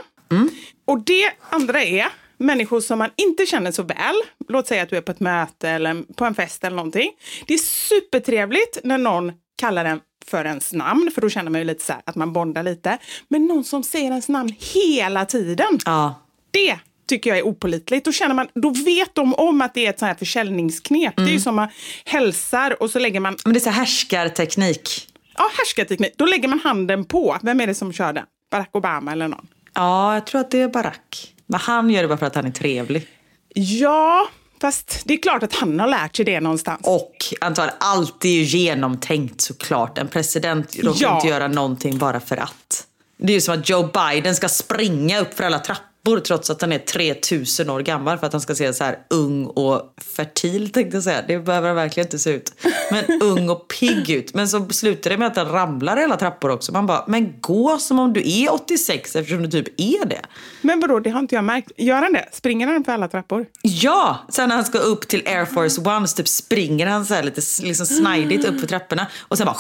Och 0.88 1.00
det 1.00 1.32
andra 1.50 1.84
är 1.84 2.08
människor 2.38 2.82
som 2.82 3.00
man 3.00 3.10
inte 3.15 3.46
känner 3.46 3.72
så 3.72 3.84
väl. 3.84 4.15
Låt 4.48 4.68
säga 4.68 4.84
att 4.84 4.89
du 4.89 4.98
är 4.98 5.02
på 5.02 5.12
ett 5.12 5.20
möte 5.20 5.70
eller 5.70 6.13
på 6.13 6.26
en 6.26 6.36
fest 6.36 6.63
eller 6.63 6.76
någonting. 6.76 7.12
Det 7.48 7.54
är 7.54 7.58
supertrevligt 7.58 8.78
när 8.84 8.98
någon 8.98 9.32
kallar 9.58 9.86
en 9.86 10.00
för 10.26 10.46
ens 10.46 10.74
namn, 10.74 11.12
för 11.15 11.22
då 11.22 11.30
känner 11.30 11.52
man 11.52 11.62
ju 11.62 11.65
lite 11.68 11.86
så 11.86 11.94
här 11.94 12.02
att 12.06 12.15
man 12.15 12.34
bondar 12.34 12.63
lite. 12.63 12.98
Men 13.28 13.46
någon 13.46 13.63
som 13.63 13.84
säger 13.84 14.06
ens 14.10 14.30
namn 14.30 14.54
hela 14.74 15.26
tiden, 15.26 15.80
Ja. 15.86 16.22
Det 16.52 16.78
tycker 17.10 17.30
jag 17.30 17.40
är 17.40 17.44
opolitligt. 17.44 18.06
Då, 18.06 18.12
känner 18.12 18.36
man, 18.36 18.48
då 18.54 18.70
vet 18.70 19.16
de 19.16 19.34
om 19.34 19.62
att 19.62 19.74
det 19.74 19.86
är 19.86 19.90
ett 19.90 20.00
sånt 20.00 20.08
här 20.08 20.16
försäljningsknep. 20.16 21.16
Det 21.16 21.24
är 21.24 21.28
ju 21.28 21.40
som 21.40 21.56
man 21.56 21.68
hälsar 22.06 22.84
och 22.84 22.90
så 22.90 23.00
lägger 23.00 23.20
man 23.20 23.38
Men 23.46 23.54
det 23.54 23.58
är 23.60 23.62
så 23.62 23.70
här 23.70 23.80
härskarteknik. 23.80 25.08
Ja, 25.38 25.50
härskarteknik. 25.58 26.14
Då 26.18 26.26
lägger 26.26 26.48
man 26.48 26.60
handen 26.60 27.06
på. 27.06 27.38
Vem 27.42 27.62
är 27.62 27.68
det 27.68 27.76
som 27.76 27.94
kör 27.94 28.14
den? 28.14 28.26
Barack 28.52 28.70
Obama 28.76 29.12
eller 29.12 29.28
någon? 29.28 29.48
Ja, 29.74 30.14
jag 30.14 30.26
tror 30.28 30.42
att 30.42 30.52
det 30.52 30.62
är 30.62 30.68
Barack. 30.70 31.34
Men 31.46 31.60
han 31.60 31.90
gör 31.90 32.02
det 32.02 32.08
bara 32.08 32.18
för 32.18 32.26
att 32.26 32.36
han 32.36 32.46
är 32.46 32.52
trevlig. 32.52 33.08
Ja, 33.54 34.30
fast 34.62 35.02
det 35.06 35.14
är 35.14 35.18
klart 35.22 35.44
att 35.44 35.56
han 35.56 35.80
har 35.80 35.88
lärt 35.88 36.16
sig 36.16 36.26
det 36.26 36.40
någonstans. 36.40 36.82
Och 36.84 37.16
antagligen, 37.42 37.78
allt 37.80 38.26
är 38.26 38.30
ju 38.30 38.42
genomtänkt 38.44 39.42
såklart. 39.42 39.98
En 39.98 40.08
president 40.08 40.76
råkar 40.80 41.00
Ja. 41.02 41.16
inte 41.16 41.28
göra 41.28 41.48
någonting 41.48 41.98
bara 41.98 42.20
för 42.20 42.38
att. 42.38 42.86
Det 43.18 43.32
är 43.34 43.36
ju 43.36 43.42
som 43.42 43.54
att 43.60 43.70
Joe 43.70 43.90
Biden 43.94 44.36
ska 44.36 44.50
springa 44.50 45.20
upp 45.20 45.34
för 45.34 45.44
alla 45.44 45.60
trappor 45.60 45.86
trots 46.26 46.50
att 46.50 46.62
han 46.62 46.72
är 46.72 46.80
3000 46.80 47.70
år 47.70 47.80
gammal 47.80 48.18
för 48.18 48.28
att 48.28 48.34
han 48.34 48.42
ska 48.42 48.56
se 48.56 48.74
så 48.74 48.84
här 48.84 49.00
ung 49.10 49.46
och 49.46 49.94
fertil 50.16 50.72
tänkte 50.72 50.98
jag 50.98 51.04
säga. 51.04 51.24
Det 51.28 51.40
behöver 51.40 51.68
han 51.68 51.76
verkligen 51.76 52.08
inte 52.08 52.20
se 52.20 52.30
ut. 52.30 52.54
Men 52.92 53.22
ung 53.22 53.50
och 53.50 53.68
pigg 53.68 54.10
ut. 54.10 54.34
Men 54.34 54.48
så 54.48 54.70
slutar 54.70 55.10
det 55.10 55.18
med 55.18 55.28
att 55.28 55.38
han 55.38 55.50
ramlar 55.50 56.00
i 56.00 56.04
alla 56.04 56.18
trappor 56.18 56.52
också. 56.52 56.72
Man 56.72 56.86
bara, 56.86 57.04
men 57.08 57.34
gå 57.42 57.78
som 57.78 58.00
om 58.00 58.14
du 58.14 58.44
är 58.44 58.54
86 58.54 59.16
eftersom 59.16 59.44
du 59.44 59.50
typ 59.50 59.68
är 59.78 60.06
det. 60.06 60.22
Men 60.62 60.80
vadå, 60.80 61.00
det 61.00 61.10
har 61.10 61.20
inte 61.20 61.36
jag 61.36 61.44
märkt. 61.44 61.72
Gör 61.78 62.02
han 62.02 62.14
det? 62.14 62.30
Springer 62.32 62.68
han 62.68 62.84
för 62.84 62.92
alla 62.92 63.08
trappor? 63.08 63.46
Ja! 63.62 64.28
Sen 64.30 64.50
när 64.50 64.56
han 64.56 64.66
ska 64.66 64.78
upp 64.78 65.08
till 65.08 65.28
Air 65.28 65.46
Force 65.46 65.82
One 65.82 66.08
så 66.08 66.16
typ 66.16 66.28
springer 66.28 66.88
han 66.88 67.06
så 67.06 67.14
här 67.14 67.24
lite 67.24 67.42
liksom 67.62 67.86
snajdigt 67.86 68.46
upp 68.46 68.60
för 68.60 68.68
trapporna 68.68 69.08
och 69.20 69.38
sen 69.38 69.46
bara 69.46 69.56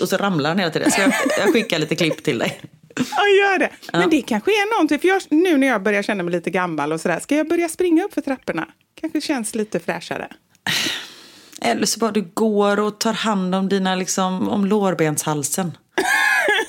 och 0.00 0.08
så 0.08 0.16
ramlar 0.16 0.50
han 0.50 0.58
hela 0.58 0.70
tiden. 0.70 0.90
Så 0.90 1.00
jag, 1.00 1.12
jag 1.38 1.52
skickar 1.52 1.78
lite 1.78 1.96
klipp 1.96 2.22
till 2.22 2.38
dig. 2.38 2.60
Ja, 2.96 3.26
gör 3.42 3.58
det. 3.58 3.70
Men 3.92 4.10
det 4.10 4.22
kanske 4.22 4.50
är 4.50 4.74
någonting. 4.74 4.98
För 4.98 5.08
jag, 5.08 5.22
nu 5.30 5.56
när 5.56 5.66
jag 5.66 5.82
börjar 5.82 6.02
känna 6.02 6.22
mig 6.22 6.32
lite 6.32 6.50
gammal 6.50 6.92
och 6.92 7.00
sådär, 7.00 7.20
ska 7.20 7.36
jag 7.36 7.48
börja 7.48 7.68
springa 7.68 8.04
upp 8.04 8.14
för 8.14 8.20
trapporna? 8.20 8.68
Kanske 9.00 9.20
känns 9.20 9.54
lite 9.54 9.80
fräschare. 9.80 10.28
Eller 11.62 11.86
så 11.86 11.98
bara 11.98 12.10
du 12.10 12.22
går 12.34 12.80
och 12.80 13.00
tar 13.00 13.12
hand 13.12 13.54
om 13.54 13.68
dina 13.68 13.94
liksom, 13.94 14.48
om 14.48 14.64
lårbenshalsen. 14.66 15.76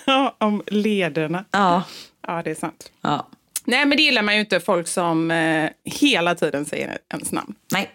Ja, 0.07 0.35
om 0.39 0.63
lederna. 0.67 1.45
Ja. 1.51 1.83
Ja, 2.27 2.41
det 2.43 2.51
är 2.51 2.55
sant. 2.55 2.91
ja. 3.01 3.29
Nej, 3.65 3.85
men 3.85 3.97
det 3.97 4.03
gillar 4.03 4.21
man 4.21 4.33
ju 4.33 4.39
inte. 4.39 4.59
Folk 4.59 4.87
som 4.87 5.31
eh, 5.31 5.69
hela 5.83 6.35
tiden 6.35 6.65
säger 6.65 6.97
ens 7.13 7.31
namn. 7.31 7.55
Nej. 7.71 7.91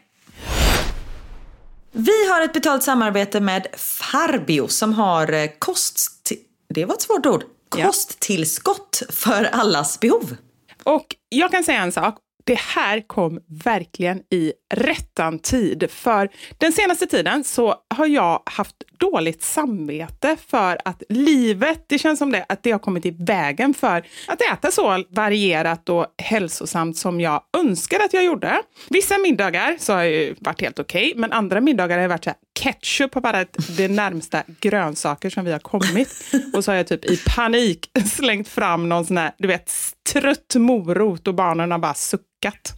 Vi 1.92 2.28
har 2.30 2.44
ett 2.44 2.52
betalt 2.52 2.82
samarbete 2.82 3.40
med 3.40 3.66
Farbio 3.76 4.68
som 4.68 4.92
har 4.92 5.32
eh, 5.32 5.50
kost... 5.58 6.32
Det 6.74 6.84
var 6.84 6.94
ett 6.94 7.02
svårt 7.02 7.26
ord. 7.26 7.44
Kosttillskott 7.70 9.02
för 9.10 9.44
allas 9.44 10.00
behov. 10.00 10.36
Och 10.82 11.06
jag 11.28 11.50
kan 11.50 11.64
säga 11.64 11.82
en 11.82 11.92
sak. 11.92 12.18
det 12.44 12.58
här 12.58 13.06
kom 13.06 13.40
verkligen 13.64 14.18
i 14.30 14.52
rättan 14.74 15.38
tid. 15.38 15.90
För 15.90 16.28
den 16.58 16.72
senaste 16.72 17.06
tiden 17.06 17.44
så 17.44 17.74
har 17.94 18.06
jag 18.06 18.42
haft 18.46 18.76
dåligt 18.98 19.42
samvete 19.42 20.36
för 20.48 20.78
att 20.84 21.02
livet, 21.08 21.84
det 21.88 21.98
känns 21.98 22.18
som 22.18 22.32
det, 22.32 22.46
att 22.48 22.62
det 22.62 22.70
har 22.70 22.78
kommit 22.78 23.06
i 23.06 23.10
vägen 23.10 23.74
för 23.74 24.06
att 24.26 24.42
äta 24.52 24.70
så 24.70 25.04
varierat 25.08 25.88
och 25.88 26.06
hälsosamt 26.22 26.96
som 26.96 27.20
jag 27.20 27.42
önskar 27.58 28.00
att 28.00 28.12
jag 28.12 28.24
gjorde. 28.24 28.62
Vissa 28.88 29.18
middagar 29.18 29.76
så 29.78 29.92
har 29.92 30.02
ju 30.02 30.34
varit 30.40 30.60
helt 30.60 30.78
okej, 30.78 31.08
okay, 31.10 31.20
men 31.20 31.32
andra 31.32 31.60
middagar 31.60 31.98
har 31.98 32.08
varit 32.08 32.24
så 32.24 32.30
här, 32.30 32.38
ketchup 32.60 33.14
har 33.14 33.20
varit 33.20 33.76
det 33.76 33.88
närmsta 33.88 34.42
grönsaker 34.60 35.30
som 35.30 35.44
vi 35.44 35.52
har 35.52 35.58
kommit. 35.58 36.08
Och 36.54 36.64
så 36.64 36.70
har 36.70 36.76
jag 36.76 36.86
typ 36.86 37.04
i 37.04 37.20
panik 37.36 37.90
slängt 38.12 38.48
fram 38.48 38.88
någon 38.88 39.06
sån 39.06 39.18
här, 39.18 39.32
du 39.38 39.48
vet, 39.48 39.72
trött 40.12 40.54
morot 40.54 41.28
och 41.28 41.34
barnen 41.34 41.70
har 41.70 41.78
bara 41.78 41.94
suckat 41.94 42.26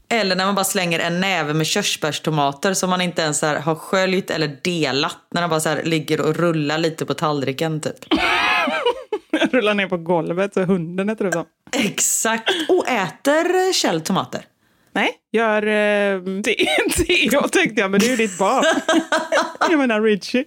eller 0.09 0.37
när 0.37 0.47
man 0.47 0.55
bara 0.55 0.65
slänger 0.65 0.99
en 0.99 1.21
näve 1.21 1.55
med 1.55 1.67
körsbärstomater 1.67 2.75
som 2.75 2.91
man 2.91 3.01
inte 3.01 3.23
ens 3.23 3.43
har 3.43 3.75
sköljt 3.75 4.31
eller 4.31 4.59
delat. 4.63 5.17
När 5.35 5.43
de 5.43 5.51
bara 5.51 5.61
så 5.61 5.77
ligger 5.85 6.21
och 6.21 6.37
rullar 6.37 6.79
lite 6.79 7.07
på 7.07 7.15
tallriken 7.15 7.81
typ. 7.81 7.95
rullar 9.53 9.75
ner 9.75 9.89
på 9.89 9.97
golvet 9.97 10.55
så 10.55 10.65
hunden 10.65 11.09
äter 11.09 11.25
upp 11.25 11.33
dem. 11.33 11.47
Exakt. 11.73 12.51
Och 12.69 12.89
äter 12.89 13.73
Kjell 13.73 14.01
tomater? 14.01 14.45
Nej, 14.95 15.13
gör 15.33 15.67
eh, 15.67 16.21
Theo 17.07 17.49
tänkte 17.49 17.81
jag, 17.81 17.91
men 17.91 18.01
det 18.01 18.07
är 18.07 18.11
ju 18.11 18.17
ditt 18.17 18.39
barn. 18.39 18.65
jag 19.71 19.79
menar 19.79 20.01
Richie. 20.01 20.45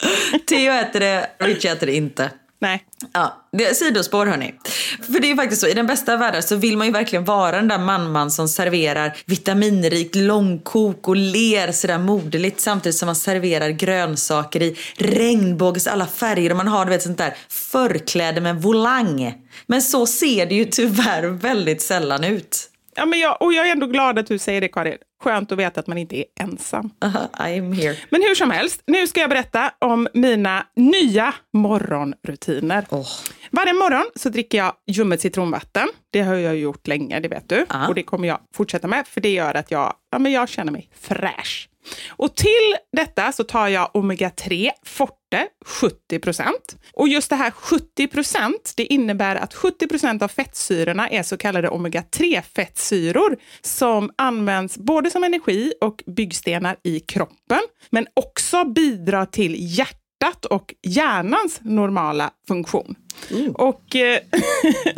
Theo 0.47 0.73
äter 0.73 0.99
det, 0.99 1.29
Richie 1.39 1.71
äter 1.71 1.87
det 1.87 1.95
inte. 1.95 2.31
Nej. 2.61 2.83
Ja, 3.13 3.47
det 3.51 3.65
är 3.65 3.73
sidospår 3.73 4.25
hörni. 4.25 4.53
För 5.13 5.19
det 5.19 5.31
är 5.31 5.35
faktiskt 5.35 5.61
så, 5.61 5.67
i 5.67 5.73
den 5.73 5.87
bästa 5.87 6.13
av 6.13 6.19
världar 6.19 6.41
så 6.41 6.55
vill 6.55 6.77
man 6.77 6.87
ju 6.87 6.93
verkligen 6.93 7.25
vara 7.25 7.55
den 7.55 7.67
där 7.67 7.77
man 7.77 8.31
som 8.31 8.47
serverar 8.47 9.17
vitaminrikt 9.25 10.15
långkok 10.15 11.07
och 11.07 11.15
ler 11.15 11.71
sådär 11.71 11.97
moderligt 11.97 12.59
samtidigt 12.59 12.95
som 12.95 13.05
man 13.05 13.15
serverar 13.15 13.69
grönsaker 13.69 14.61
i 14.61 14.77
regnbågens 14.97 15.87
alla 15.87 16.07
färger 16.07 16.51
och 16.51 16.57
man 16.57 16.67
har 16.67 16.85
du 16.85 16.91
vet 16.91 17.03
sånt 17.03 17.17
där 17.17 17.35
förkläde 17.49 18.41
med 18.41 18.61
volang. 18.61 19.33
Men 19.67 19.81
så 19.81 20.05
ser 20.05 20.45
det 20.45 20.55
ju 20.55 20.65
tyvärr 20.65 21.27
väldigt 21.27 21.81
sällan 21.81 22.23
ut. 22.23 22.69
Ja, 22.95 23.05
men 23.05 23.19
jag, 23.19 23.41
och 23.41 23.53
jag 23.53 23.67
är 23.67 23.71
ändå 23.71 23.87
glad 23.87 24.19
att 24.19 24.27
du 24.27 24.37
säger 24.37 24.61
det 24.61 24.67
Karin. 24.67 24.97
Skönt 25.25 25.51
att 25.51 25.57
veta 25.57 25.79
att 25.79 25.87
man 25.87 25.97
inte 25.97 26.17
är 26.17 26.25
ensam. 26.39 26.85
Uh 26.85 26.91
-huh, 27.15 27.29
I'm 27.31 27.73
here. 27.73 27.95
Men 28.09 28.21
hur 28.21 28.35
som 28.35 28.51
helst, 28.51 28.83
nu 28.87 29.07
ska 29.07 29.21
jag 29.21 29.29
berätta 29.29 29.71
om 29.79 30.07
mina 30.13 30.65
nya 30.75 31.33
morgonrutiner. 31.53 32.85
Oh. 32.89 33.07
Varje 33.51 33.73
morgon 33.73 34.05
så 34.15 34.29
dricker 34.29 34.57
jag 34.57 34.73
ljummet 34.87 35.21
citronvatten. 35.21 35.87
Det 36.09 36.21
har 36.21 36.35
jag 36.35 36.57
gjort 36.57 36.87
länge, 36.87 37.19
det 37.19 37.27
vet 37.27 37.49
du. 37.49 37.55
Uh 37.55 37.65
-huh. 37.67 37.87
Och 37.87 37.95
det 37.95 38.03
kommer 38.03 38.27
jag 38.27 38.39
fortsätta 38.55 38.87
med, 38.87 39.07
för 39.07 39.21
det 39.21 39.29
gör 39.29 39.53
att 39.53 39.71
jag, 39.71 39.93
ja, 40.11 40.19
men 40.19 40.31
jag 40.31 40.49
känner 40.49 40.71
mig 40.71 40.89
fräsch. 40.99 41.69
Och 42.09 42.35
till 42.35 42.75
detta 42.91 43.31
så 43.31 43.43
tar 43.43 43.67
jag 43.67 43.91
omega-3 43.93 44.71
Forte 44.85 45.47
70 45.65 46.19
procent. 46.19 46.77
Och 46.93 47.07
just 47.07 47.29
det 47.29 47.35
här 47.35 47.51
70 47.51 48.07
procent, 48.07 48.73
det 48.77 48.93
innebär 48.93 49.35
att 49.35 49.53
70 49.53 49.87
procent 49.87 50.21
av 50.21 50.27
fettsyrorna 50.27 51.09
är 51.09 51.23
så 51.23 51.37
kallade 51.37 51.69
omega-3 51.69 52.41
fettsyror 52.55 53.37
som 53.61 54.11
används 54.15 54.77
både 54.77 55.11
som 55.15 55.23
energi 55.23 55.73
och 55.81 56.03
byggstenar 56.05 56.77
i 56.83 56.99
kroppen, 56.99 57.59
men 57.89 58.07
också 58.13 58.65
bidrar 58.65 59.25
till 59.25 59.55
hjärtat 59.77 60.45
och 60.45 60.73
hjärnans 60.87 61.59
normala 61.61 62.31
funktion. 62.47 62.95
Mm. 63.31 63.51
Och 63.51 63.95
eh, 63.95 64.19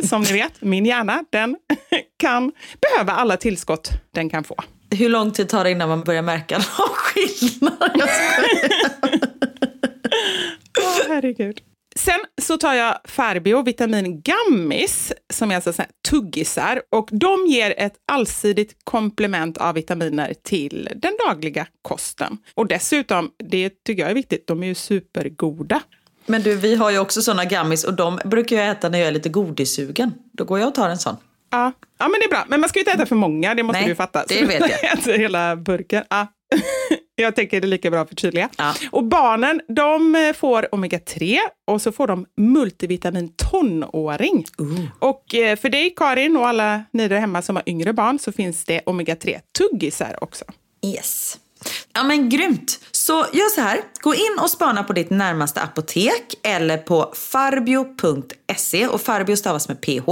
som 0.00 0.22
ni 0.22 0.32
vet, 0.32 0.62
min 0.62 0.86
hjärna 0.86 1.24
den 1.30 1.56
kan 2.18 2.52
behöva 2.80 3.12
alla 3.12 3.36
tillskott 3.36 3.90
den 4.14 4.30
kan 4.30 4.44
få. 4.44 4.56
Hur 4.90 5.08
lång 5.08 5.30
tid 5.30 5.48
tar 5.48 5.64
det 5.64 5.70
innan 5.70 5.88
man 5.88 6.00
börjar 6.00 6.22
märka 6.22 6.58
någon 6.58 6.88
skillnad? 6.88 7.92
Jag 10.78 10.84
oh, 10.84 11.08
herregud. 11.08 11.60
Sen 11.98 12.20
så 12.42 12.58
tar 12.58 12.74
jag 12.74 12.98
Farbio 13.04 13.62
vitamin 13.62 14.22
gummis, 14.22 15.12
som 15.32 15.50
är 15.50 15.54
alltså 15.54 15.72
så 15.72 15.82
tuggisar. 16.08 16.82
Och 16.90 17.08
de 17.12 17.46
ger 17.46 17.74
ett 17.78 17.94
allsidigt 18.12 18.76
komplement 18.84 19.56
av 19.56 19.74
vitaminer 19.74 20.34
till 20.42 20.88
den 20.96 21.12
dagliga 21.26 21.66
kosten. 21.82 22.38
Och 22.54 22.66
dessutom, 22.66 23.30
det 23.50 23.84
tycker 23.84 24.02
jag 24.02 24.10
är 24.10 24.14
viktigt, 24.14 24.46
de 24.46 24.62
är 24.62 24.66
ju 24.66 24.74
supergoda. 24.74 25.80
Men 26.26 26.42
du, 26.42 26.56
vi 26.56 26.74
har 26.74 26.90
ju 26.90 26.98
också 26.98 27.22
såna 27.22 27.44
gummis 27.44 27.84
och 27.84 27.94
de 27.94 28.20
brukar 28.24 28.56
jag 28.56 28.68
äta 28.68 28.88
när 28.88 28.98
jag 28.98 29.08
är 29.08 29.12
lite 29.12 29.28
godissugen. 29.28 30.12
Då 30.32 30.44
går 30.44 30.58
jag 30.58 30.68
och 30.68 30.74
tar 30.74 30.88
en 30.88 30.98
sån. 30.98 31.16
Ja. 31.50 31.72
ja, 31.98 32.08
men 32.08 32.20
det 32.20 32.24
är 32.24 32.30
bra. 32.30 32.44
Men 32.48 32.60
man 32.60 32.68
ska 32.68 32.78
ju 32.78 32.80
inte 32.80 32.92
äta 32.92 33.06
för 33.06 33.16
många, 33.16 33.54
det 33.54 33.62
måste 33.62 33.80
Nej, 33.80 33.88
du 33.88 33.94
fatta. 33.94 34.24
det 34.28 34.44
vet 34.44 34.64
jag. 35.06 35.12
hela 35.18 35.56
burken. 35.56 36.04
Ja. 36.10 36.26
Jag 37.20 37.36
tänker 37.36 37.60
det 37.60 37.66
är 37.66 37.68
lika 37.68 37.90
bra 37.90 38.06
för 38.06 38.14
tydliga. 38.14 38.48
Ja. 38.58 38.74
Och 38.90 39.04
barnen, 39.04 39.60
de 39.68 40.34
får 40.36 40.68
omega-3 40.72 41.38
och 41.66 41.82
så 41.82 41.92
får 41.92 42.06
de 42.06 42.26
multivitamin 42.36 43.32
tonåring. 43.36 44.44
Uh. 44.60 44.84
Och 44.98 45.34
eh, 45.34 45.56
för 45.56 45.68
dig 45.68 45.94
Karin 45.96 46.36
och 46.36 46.48
alla 46.48 46.84
ni 46.92 47.08
där 47.08 47.18
hemma 47.18 47.42
som 47.42 47.56
har 47.56 47.68
yngre 47.68 47.92
barn 47.92 48.18
så 48.18 48.32
finns 48.32 48.64
det 48.64 48.80
omega-3 48.86 49.40
tuggisar 49.58 50.24
också. 50.24 50.44
Yes. 50.86 51.38
Ja 51.94 52.02
men 52.02 52.28
grymt! 52.28 52.80
Så 53.08 53.26
gör 53.32 53.54
så 53.54 53.60
här, 53.60 53.80
gå 54.00 54.14
in 54.14 54.38
och 54.40 54.50
spana 54.50 54.82
på 54.82 54.92
ditt 54.92 55.10
närmaste 55.10 55.60
apotek 55.60 56.34
eller 56.42 56.78
på 56.78 57.12
farbio.se 57.14 58.86
och 58.86 59.00
Farbio 59.00 59.36
stavas 59.36 59.68
med 59.68 59.80
PH. 59.80 60.08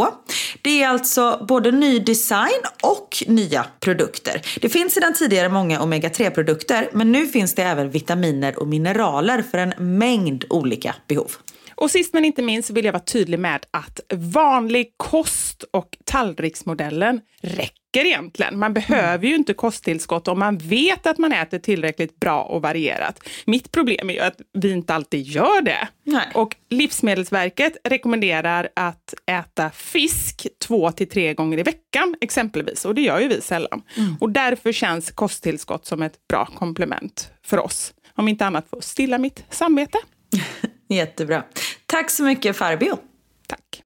Det 0.63 0.83
är 0.83 0.89
alltså 0.89 1.45
både 1.49 1.73
ny 1.73 1.99
design 1.99 2.63
och 2.83 3.25
nya 3.27 3.67
produkter. 3.81 4.43
Det 4.61 4.69
finns 4.69 4.95
sedan 4.95 5.15
tidigare 5.15 5.49
många 5.49 5.81
omega-3 5.81 6.31
produkter 6.31 6.91
men 6.93 7.13
nu 7.13 7.27
finns 7.27 7.55
det 7.55 7.63
även 7.63 7.91
vitaminer 7.91 8.59
och 8.59 8.69
mineraler 8.69 9.43
för 9.51 9.59
en 9.59 9.99
mängd 9.99 10.45
olika 10.51 10.95
behov. 11.09 11.31
Och 11.77 11.91
sist 11.91 12.15
men 12.15 12.25
inte 12.25 12.43
minst 12.43 12.71
vill 12.71 12.85
jag 12.85 12.93
vara 12.93 13.03
tydlig 13.03 13.39
med 13.39 13.67
att 13.71 14.01
vanlig 14.13 14.95
kost 14.97 15.65
och 15.71 15.97
tallriksmodellen 16.05 17.21
räcker 17.41 18.05
egentligen. 18.05 18.59
Man 18.59 18.75
behöver 18.75 19.27
ju 19.27 19.35
inte 19.35 19.55
kosttillskott 19.55 20.29
om 20.29 20.39
man 20.39 20.59
vet 20.59 21.07
att 21.07 21.19
man 21.19 21.33
äter 21.33 21.59
tillräckligt 21.59 22.21
bra 22.21 22.43
och 22.43 22.63
varierat. 22.63 23.29
Mitt 23.45 23.73
problem 23.73 24.11
är 24.11 24.15
ju 24.15 24.21
att 24.21 24.41
vi 24.53 24.73
inte 24.73 24.95
alltid 24.95 25.23
gör 25.23 25.63
det. 25.63 25.89
Nej. 26.05 26.27
Och 26.35 26.57
Livsmedelsverket 26.71 27.77
rekommenderar 27.85 28.69
att 28.77 29.15
äta 29.27 29.71
fisk 29.71 30.47
två 30.67 30.93
till 30.93 31.09
tre 31.09 31.35
gånger 31.35 31.59
i 31.59 31.63
veckan 31.63 32.15
exempelvis. 32.21 32.85
Och 32.85 32.95
det 32.95 33.01
gör 33.03 33.21
ju 33.21 33.29
vi 33.29 33.41
sällan. 33.41 33.83
Mm. 33.97 34.17
Och 34.21 34.31
därför 34.31 34.73
känns 34.73 35.11
kosttillskott 35.11 35.87
som 35.87 36.03
ett 36.03 36.29
bra 36.29 36.47
komplement 36.47 37.31
för 37.45 37.59
oss. 37.59 37.95
Om 38.15 38.29
inte 38.29 38.47
annat 38.47 38.71
för 38.71 38.77
att 38.77 38.85
stilla 38.85 39.19
mitt 39.19 39.45
samvete. 39.51 39.99
Jättebra. 40.89 41.45
Tack 41.87 42.11
så 42.11 42.23
mycket 42.23 42.57
Farbio. 42.57 42.99
Tack. 43.49 43.83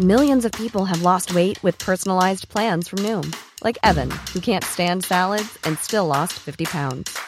Millions 0.00 0.44
of 0.44 0.52
people 0.52 0.84
have 0.84 1.02
lost 1.02 1.34
weight 1.34 1.62
with 1.62 1.78
personalized 1.78 2.48
plans 2.48 2.88
from 2.88 3.00
Noom. 3.00 3.34
Like 3.64 3.78
Evan, 3.82 4.10
who 4.32 4.40
can't 4.40 4.64
stand 4.64 5.04
salads 5.04 5.58
and 5.64 5.76
still 5.78 6.06
lost 6.06 6.34
50 6.34 6.66
pounds. 6.66 7.18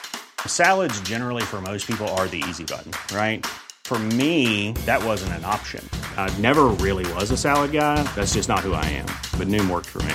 Salads 0.47 1.01
generally 1.01 1.43
for 1.43 1.61
most 1.61 1.87
people 1.87 2.07
are 2.17 2.29
the 2.29 2.43
easy 2.49 2.65
button, 2.65 2.93
right? 3.13 3.45
For 3.85 3.99
me, 3.99 4.71
that 4.87 5.03
wasn't 5.05 5.33
an 5.33 5.45
option. 5.45 5.85
I 6.17 6.33
never 6.39 6.67
really 6.79 7.13
was 7.15 7.33
a 7.33 7.37
salad 7.37 7.73
guy. 7.73 8.05
That's 8.15 8.35
just 8.35 8.49
not 8.49 8.61
who 8.61 8.75
I 8.75 8.85
am. 8.85 9.07
But 9.37 9.49
Noom 9.49 9.69
worked 9.69 9.89
for 9.89 10.03
me. 10.05 10.15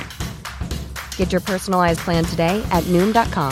Get 1.17 1.33
your 1.33 1.41
personalized 1.41 1.99
plan 1.99 2.23
today 2.23 2.65
at 2.71 2.85
Noom.com. 2.85 3.51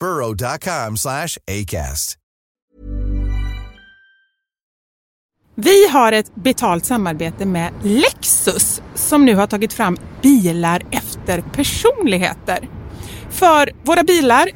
burrow.com 0.00 0.96
slash 0.96 1.38
ACAST. 1.46 2.16
Vi 5.54 5.88
har 5.88 6.12
ett 6.12 6.34
betalt 6.34 6.84
samarbete 6.84 7.46
med 7.46 7.72
Lexus 7.82 8.82
som 8.94 9.24
nu 9.24 9.34
har 9.34 9.46
tagit 9.46 9.72
fram 9.72 9.96
bilar 10.22 10.82
efter 10.90 11.40
personligheter. 11.40 12.68
För 13.30 13.70
våra 13.82 14.02
bilar 14.02 14.48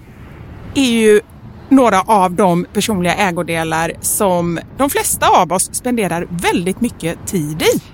är 0.75 0.91
ju 0.91 1.21
några 1.69 2.01
av 2.01 2.33
de 2.33 2.67
personliga 2.73 3.15
ägodelar 3.15 3.93
som 4.01 4.61
de 4.77 4.91
flesta 4.91 5.29
av 5.29 5.53
oss 5.53 5.75
spenderar 5.75 6.27
väldigt 6.31 6.81
mycket 6.81 7.27
tid 7.27 7.63
i. 7.63 7.94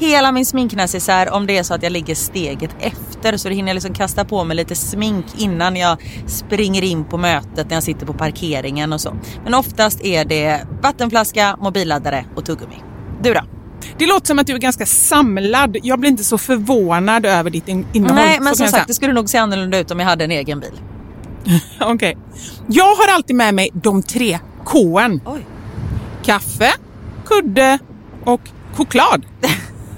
hela 0.00 0.32
min 0.32 0.46
sminknecessär 0.46 1.30
om 1.30 1.46
det 1.46 1.58
är 1.58 1.62
så 1.62 1.74
att 1.74 1.82
jag 1.82 1.92
ligger 1.92 2.14
steget 2.14 2.70
efter 2.80 3.36
så 3.36 3.48
då 3.48 3.54
hinner 3.54 3.68
jag 3.68 3.74
liksom 3.74 3.94
kasta 3.94 4.24
på 4.24 4.44
mig 4.44 4.56
lite 4.56 4.74
smink 4.74 5.26
innan 5.38 5.76
jag 5.76 5.96
springer 6.26 6.82
in 6.82 7.04
på 7.04 7.16
mötet 7.16 7.68
när 7.70 7.76
jag 7.76 7.82
sitter 7.82 8.06
på 8.06 8.12
parkeringen 8.12 8.92
och 8.92 9.00
så. 9.00 9.16
Men 9.44 9.54
oftast 9.54 10.04
är 10.04 10.24
det 10.24 10.66
vattenflaska, 10.82 11.56
mobilladdare 11.60 12.24
och 12.36 12.44
tuggummi. 12.44 12.76
Du 13.22 13.34
då? 13.34 13.40
Det 13.98 14.06
låter 14.06 14.26
som 14.26 14.38
att 14.38 14.46
du 14.46 14.54
är 14.54 14.58
ganska 14.58 14.86
samlad. 14.86 15.76
Jag 15.82 16.00
blir 16.00 16.10
inte 16.10 16.24
så 16.24 16.38
förvånad 16.38 17.26
över 17.26 17.50
ditt 17.50 17.68
in- 17.68 17.86
innehåll. 17.92 18.16
Nej 18.16 18.38
men 18.40 18.56
som 18.56 18.66
sagt 18.66 18.88
det 18.88 18.94
skulle 18.94 19.12
nog 19.12 19.30
se 19.30 19.38
annorlunda 19.38 19.78
ut 19.78 19.90
om 19.90 20.00
jag 20.00 20.06
hade 20.06 20.24
en 20.24 20.30
egen 20.30 20.60
bil. 20.60 20.80
Okej. 21.80 22.16
Jag 22.66 22.84
har 22.96 23.14
alltid 23.14 23.36
med 23.36 23.54
mig 23.54 23.70
de 23.72 24.02
tre. 24.02 24.38
Oj. 25.24 25.46
Kaffe, 26.22 26.70
kudde 27.26 27.78
och 28.24 28.40
choklad. 28.74 29.26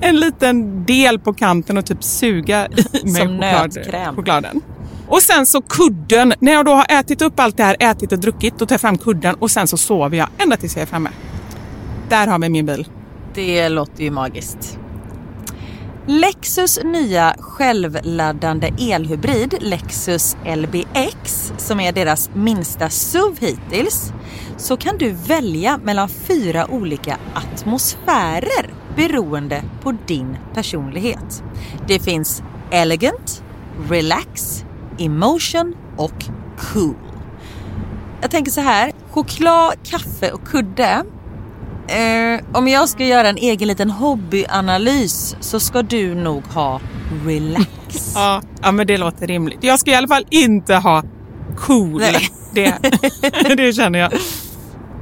en 0.00 0.16
liten 0.16 0.84
del 0.84 1.18
på 1.18 1.32
kanten 1.34 1.78
och 1.78 1.86
typ 1.86 2.04
suga 2.04 2.66
i 2.66 2.70
mig 3.04 3.22
Som 3.22 3.28
choklad, 3.28 3.74
nötkräm. 3.76 4.16
chokladen. 4.16 4.60
Och 5.08 5.22
sen 5.22 5.46
så 5.46 5.62
kudden. 5.62 6.32
När 6.38 6.52
jag 6.52 6.64
då 6.64 6.70
har 6.72 6.86
ätit 6.88 7.22
upp 7.22 7.40
allt 7.40 7.56
det 7.56 7.62
här, 7.64 7.76
ätit 7.80 8.12
och 8.12 8.18
druckit, 8.18 8.58
då 8.58 8.66
tar 8.66 8.74
jag 8.74 8.80
fram 8.80 8.98
kudden 8.98 9.34
och 9.34 9.50
sen 9.50 9.66
så 9.68 9.76
sover 9.76 10.16
jag 10.18 10.28
ända 10.38 10.56
tills 10.56 10.76
jag 10.76 10.82
är 10.82 10.86
framme. 10.86 11.10
Där 12.08 12.26
har 12.26 12.38
vi 12.38 12.48
min 12.48 12.66
bil. 12.66 12.88
Det 13.34 13.68
låter 13.68 14.04
ju 14.04 14.10
magiskt. 14.10 14.78
Lexus 16.10 16.78
nya 16.84 17.34
självladdande 17.38 18.72
elhybrid 18.78 19.54
Lexus 19.60 20.36
LBX 20.56 21.52
som 21.56 21.80
är 21.80 21.92
deras 21.92 22.30
minsta 22.34 22.90
SUV 22.90 23.38
hittills 23.40 24.12
så 24.56 24.76
kan 24.76 24.98
du 24.98 25.12
välja 25.12 25.78
mellan 25.84 26.08
fyra 26.08 26.66
olika 26.70 27.18
atmosfärer 27.34 28.74
beroende 28.96 29.62
på 29.82 29.96
din 30.06 30.36
personlighet. 30.54 31.42
Det 31.88 31.98
finns 31.98 32.42
Elegant, 32.70 33.42
Relax, 33.88 34.64
Emotion 34.98 35.74
och 35.96 36.24
Cool. 36.58 36.96
Jag 38.20 38.30
tänker 38.30 38.50
så 38.50 38.60
här, 38.60 38.92
choklad, 39.10 39.74
kaffe 39.84 40.32
och 40.32 40.46
kudde 40.46 41.04
Eh, 41.88 42.40
om 42.52 42.68
jag 42.68 42.88
ska 42.88 43.04
göra 43.04 43.28
en 43.28 43.36
egen 43.36 43.68
liten 43.68 43.90
hobbyanalys 43.90 45.36
så 45.40 45.60
ska 45.60 45.82
du 45.82 46.14
nog 46.14 46.46
ha 46.46 46.80
relax. 47.24 47.68
Ja, 48.14 48.42
ja 48.62 48.72
men 48.72 48.86
det 48.86 48.98
låter 48.98 49.26
rimligt. 49.26 49.58
Jag 49.60 49.80
ska 49.80 49.90
i 49.90 49.94
alla 49.94 50.08
fall 50.08 50.26
inte 50.30 50.74
ha 50.74 51.02
cool. 51.56 52.00
Nej. 52.00 52.28
Det, 52.52 52.74
det 53.56 53.72
känner 53.72 53.98
jag. 53.98 54.12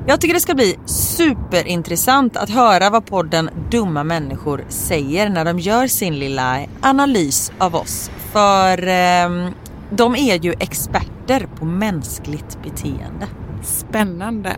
Jag 0.09 0.21
tycker 0.21 0.35
det 0.35 0.41
ska 0.41 0.55
bli 0.55 0.77
superintressant 0.87 2.37
att 2.37 2.51
höra 2.51 2.91
vad 2.91 3.07
podden 3.07 3.51
Dumma 3.71 4.05
människor 4.05 4.65
säger 4.69 5.29
när 5.29 5.45
de 5.45 5.59
gör 5.59 5.87
sin 5.87 6.19
lilla 6.19 6.59
analys 6.81 7.53
av 7.59 7.75
oss. 7.75 8.11
För 8.33 8.87
ehm, 8.87 9.51
de 9.91 10.17
är 10.17 10.45
ju 10.45 10.55
experter 10.61 11.49
på 11.59 11.65
mänskligt 11.65 12.59
beteende. 12.63 13.27
Spännande. 13.63 14.57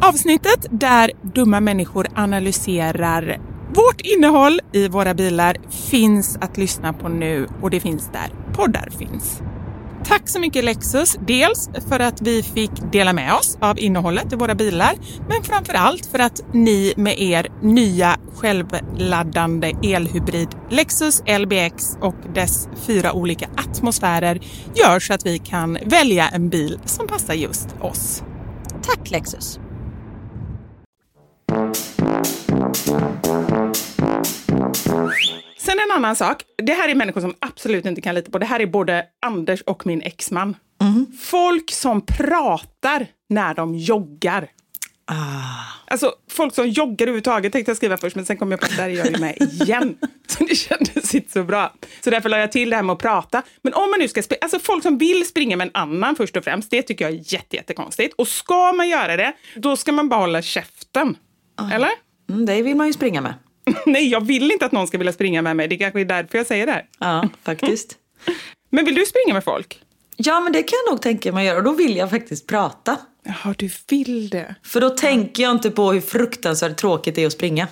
Avsnittet 0.00 0.66
där 0.70 1.10
dumma 1.22 1.60
människor 1.60 2.06
analyserar 2.14 3.40
Vårt 3.74 4.00
innehåll 4.00 4.60
i 4.72 4.88
våra 4.88 5.14
bilar 5.14 5.56
finns 5.70 6.38
att 6.40 6.56
lyssna 6.56 6.92
på 6.92 7.08
nu 7.08 7.48
och 7.62 7.70
det 7.70 7.80
finns 7.80 8.10
där 8.12 8.54
poddar 8.54 8.88
finns. 8.98 9.42
Tack 10.04 10.28
så 10.28 10.40
mycket 10.40 10.64
Lexus, 10.64 11.16
dels 11.26 11.70
för 11.88 12.00
att 12.00 12.22
vi 12.22 12.42
fick 12.42 12.70
dela 12.92 13.12
med 13.12 13.34
oss 13.34 13.58
av 13.60 13.78
innehållet 13.78 14.32
i 14.32 14.36
våra 14.36 14.54
bilar, 14.54 14.92
men 15.28 15.42
framför 15.42 15.74
allt 15.74 16.06
för 16.06 16.18
att 16.18 16.40
ni 16.52 16.94
med 16.96 17.20
er 17.20 17.46
nya 17.62 18.16
självladdande 18.34 19.72
elhybrid 19.82 20.48
Lexus 20.70 21.22
LBX 21.38 21.96
och 22.00 22.16
dess 22.34 22.68
fyra 22.86 23.12
olika 23.12 23.48
atmosfärer 23.56 24.40
gör 24.74 25.00
så 25.00 25.14
att 25.14 25.26
vi 25.26 25.38
kan 25.38 25.78
välja 25.84 26.28
en 26.28 26.48
bil 26.48 26.78
som 26.84 27.06
passar 27.06 27.34
just 27.34 27.68
oss. 27.80 28.22
Tack 28.82 29.10
Lexus! 29.10 29.60
Sen 35.58 35.78
en 35.78 35.90
annan 35.96 36.16
sak. 36.16 36.42
Det 36.62 36.72
här 36.72 36.88
är 36.88 36.94
människor 36.94 37.20
som 37.20 37.34
absolut 37.38 37.86
inte 37.86 38.00
kan 38.00 38.14
lita 38.14 38.30
på. 38.30 38.38
Det 38.38 38.46
här 38.46 38.60
är 38.60 38.66
både 38.66 39.04
Anders 39.26 39.62
och 39.62 39.86
min 39.86 40.02
exman. 40.02 40.56
Folk 41.20 41.70
som 41.70 42.06
pratar 42.06 43.06
när 43.28 43.54
de 43.54 43.74
joggar. 43.74 44.48
Alltså 45.86 46.12
folk 46.30 46.54
som 46.54 46.68
joggar 46.68 47.06
överhuvudtaget 47.06 47.52
tänkte 47.52 47.70
jag 47.70 47.76
skriva 47.76 47.96
först, 47.96 48.16
men 48.16 48.26
sen 48.26 48.36
kom 48.36 48.50
jag 48.50 48.60
på 48.60 48.66
att 48.66 48.76
där 48.76 48.84
är 48.84 48.88
jag 48.88 49.10
ju 49.10 49.18
med 49.18 49.36
igen. 49.40 49.98
Så 50.26 50.44
det 50.44 50.54
kändes 50.54 51.14
inte 51.14 51.32
så 51.32 51.44
bra. 51.44 51.72
Så 52.00 52.10
därför 52.10 52.28
la 52.28 52.38
jag 52.38 52.52
till 52.52 52.70
det 52.70 52.76
här 52.76 52.82
med 52.82 52.92
att 52.92 52.98
prata. 52.98 53.42
Men 53.62 53.74
om 53.74 53.90
man 53.90 54.00
nu 54.00 54.08
ska 54.08 54.22
springa, 54.22 54.38
alltså 54.42 54.58
folk 54.58 54.82
som 54.82 54.98
vill 54.98 55.26
springa 55.26 55.56
med 55.56 55.66
en 55.66 55.74
annan 55.74 56.16
först 56.16 56.36
och 56.36 56.44
främst, 56.44 56.70
det 56.70 56.82
tycker 56.82 57.04
jag 57.04 57.14
är 57.14 57.32
jätte, 57.32 57.56
jättekonstigt. 57.56 58.14
Och 58.18 58.28
ska 58.28 58.72
man 58.72 58.88
göra 58.88 59.16
det, 59.16 59.32
då 59.56 59.76
ska 59.76 59.92
man 59.92 60.08
bara 60.08 60.20
hålla 60.20 60.42
käften. 60.42 61.16
Eller? 61.72 61.90
Mm, 62.28 62.46
det 62.46 62.62
vill 62.62 62.76
man 62.76 62.86
ju 62.86 62.92
springa 62.92 63.20
med. 63.20 63.34
Nej, 63.86 64.08
jag 64.08 64.26
vill 64.26 64.52
inte 64.52 64.66
att 64.66 64.72
någon 64.72 64.86
ska 64.86 64.98
vilja 64.98 65.12
springa 65.12 65.42
med 65.42 65.56
mig. 65.56 65.68
Det 65.68 65.76
kanske 65.76 66.00
är 66.00 66.04
därför 66.04 66.38
jag 66.38 66.46
säger 66.46 66.66
det 66.66 66.72
här. 66.72 66.86
Ja, 66.98 67.28
faktiskt. 67.42 67.96
Men 68.70 68.84
vill 68.84 68.94
du 68.94 69.06
springa 69.06 69.34
med 69.34 69.44
folk? 69.44 69.82
Ja, 70.20 70.40
men 70.40 70.52
det 70.52 70.62
kan 70.62 70.78
jag 70.84 70.92
nog 70.92 71.02
tänka 71.02 71.32
mig 71.32 71.40
att 71.40 71.46
göra. 71.46 71.58
Och 71.58 71.64
då 71.64 71.72
vill 71.72 71.96
jag 71.96 72.10
faktiskt 72.10 72.46
prata. 72.46 72.96
Ja, 73.24 73.54
du 73.58 73.70
vill 73.88 74.28
det. 74.28 74.54
För 74.62 74.80
då 74.80 74.90
tänker 74.90 75.42
jag 75.42 75.52
inte 75.52 75.70
på 75.70 75.92
hur 75.92 76.00
fruktansvärt 76.00 76.76
tråkigt 76.76 77.14
det 77.14 77.22
är 77.22 77.26
att 77.26 77.32
springa. 77.32 77.68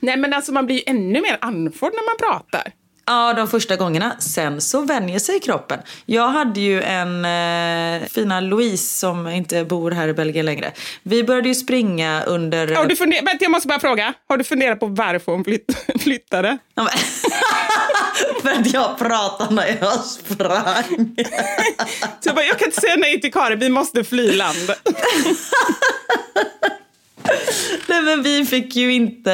Nej, 0.00 0.16
men 0.16 0.32
alltså 0.32 0.52
man 0.52 0.66
blir 0.66 0.76
ju 0.76 0.82
ännu 0.86 1.20
mer 1.20 1.38
andfådd 1.40 1.92
när 1.92 2.10
man 2.10 2.30
pratar. 2.30 2.72
Ja, 3.10 3.32
de 3.32 3.48
första 3.48 3.76
gångerna. 3.76 4.16
Sen 4.18 4.60
så 4.60 4.80
vänjer 4.82 5.18
sig 5.18 5.40
kroppen. 5.40 5.78
Jag 6.06 6.28
hade 6.28 6.60
ju 6.60 6.82
en 6.82 7.24
eh, 7.24 8.08
fina 8.08 8.40
Louise 8.40 8.98
som 8.98 9.28
inte 9.28 9.64
bor 9.64 9.90
här 9.90 10.08
i 10.08 10.12
Belgien 10.14 10.46
längre. 10.46 10.72
Vi 11.02 11.24
började 11.24 11.48
ju 11.48 11.54
springa 11.54 12.22
under... 12.22 12.74
Har 12.74 12.86
du 12.86 12.96
funder- 12.96 13.24
Vänta, 13.24 13.44
jag 13.44 13.50
måste 13.50 13.68
bara 13.68 13.80
fråga. 13.80 14.14
Har 14.28 14.36
du 14.36 14.44
funderat 14.44 14.80
på 14.80 14.86
varför 14.86 15.32
hon 15.32 15.44
flytt- 15.44 15.76
flyttade? 16.02 16.58
Ja, 16.74 16.82
men- 16.82 16.92
För 18.42 18.60
att 18.60 18.72
jag 18.72 18.98
pratade 18.98 19.54
när 19.54 19.76
jag 19.80 19.98
sprang. 20.04 21.16
Så 22.20 22.28
jag, 22.28 22.34
bara, 22.34 22.44
jag 22.44 22.58
kan 22.58 22.68
inte 22.68 22.80
säga 22.80 22.96
nej 22.96 23.20
till 23.20 23.32
Karin, 23.32 23.58
vi 23.58 23.68
måste 23.68 24.04
fly 24.04 24.32
landet. 24.32 24.80
Nej 27.88 28.02
men 28.02 28.22
vi 28.22 28.44
fick 28.44 28.76
ju 28.76 28.92
inte 28.92 29.32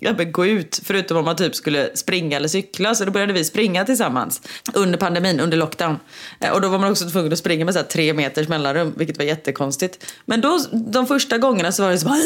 ja, 0.00 0.12
men 0.16 0.32
gå 0.32 0.46
ut 0.46 0.80
förutom 0.84 1.16
om 1.16 1.24
man 1.24 1.36
typ 1.36 1.54
skulle 1.54 1.96
springa 1.96 2.36
eller 2.36 2.48
cykla. 2.48 2.94
Så 2.94 3.04
då 3.04 3.10
började 3.10 3.32
vi 3.32 3.44
springa 3.44 3.84
tillsammans 3.84 4.42
under 4.74 4.98
pandemin, 4.98 5.40
under 5.40 5.56
lockdown. 5.56 5.96
Eh, 6.40 6.50
Och 6.50 6.60
då 6.60 6.68
var 6.68 6.78
man 6.78 6.90
också 6.90 7.10
tvungen 7.10 7.32
att 7.32 7.38
springa 7.38 7.64
med 7.64 7.74
så 7.74 7.82
tre 7.82 8.14
meters 8.14 8.48
mellanrum, 8.48 8.94
vilket 8.96 9.18
var 9.18 9.24
jättekonstigt. 9.24 10.04
Men 10.26 10.40
då, 10.40 10.58
de 10.72 11.06
första 11.06 11.38
gångerna 11.38 11.72
så 11.72 11.82
var 11.82 11.90
det 11.90 11.98
så 11.98 12.06
bara... 12.06 12.18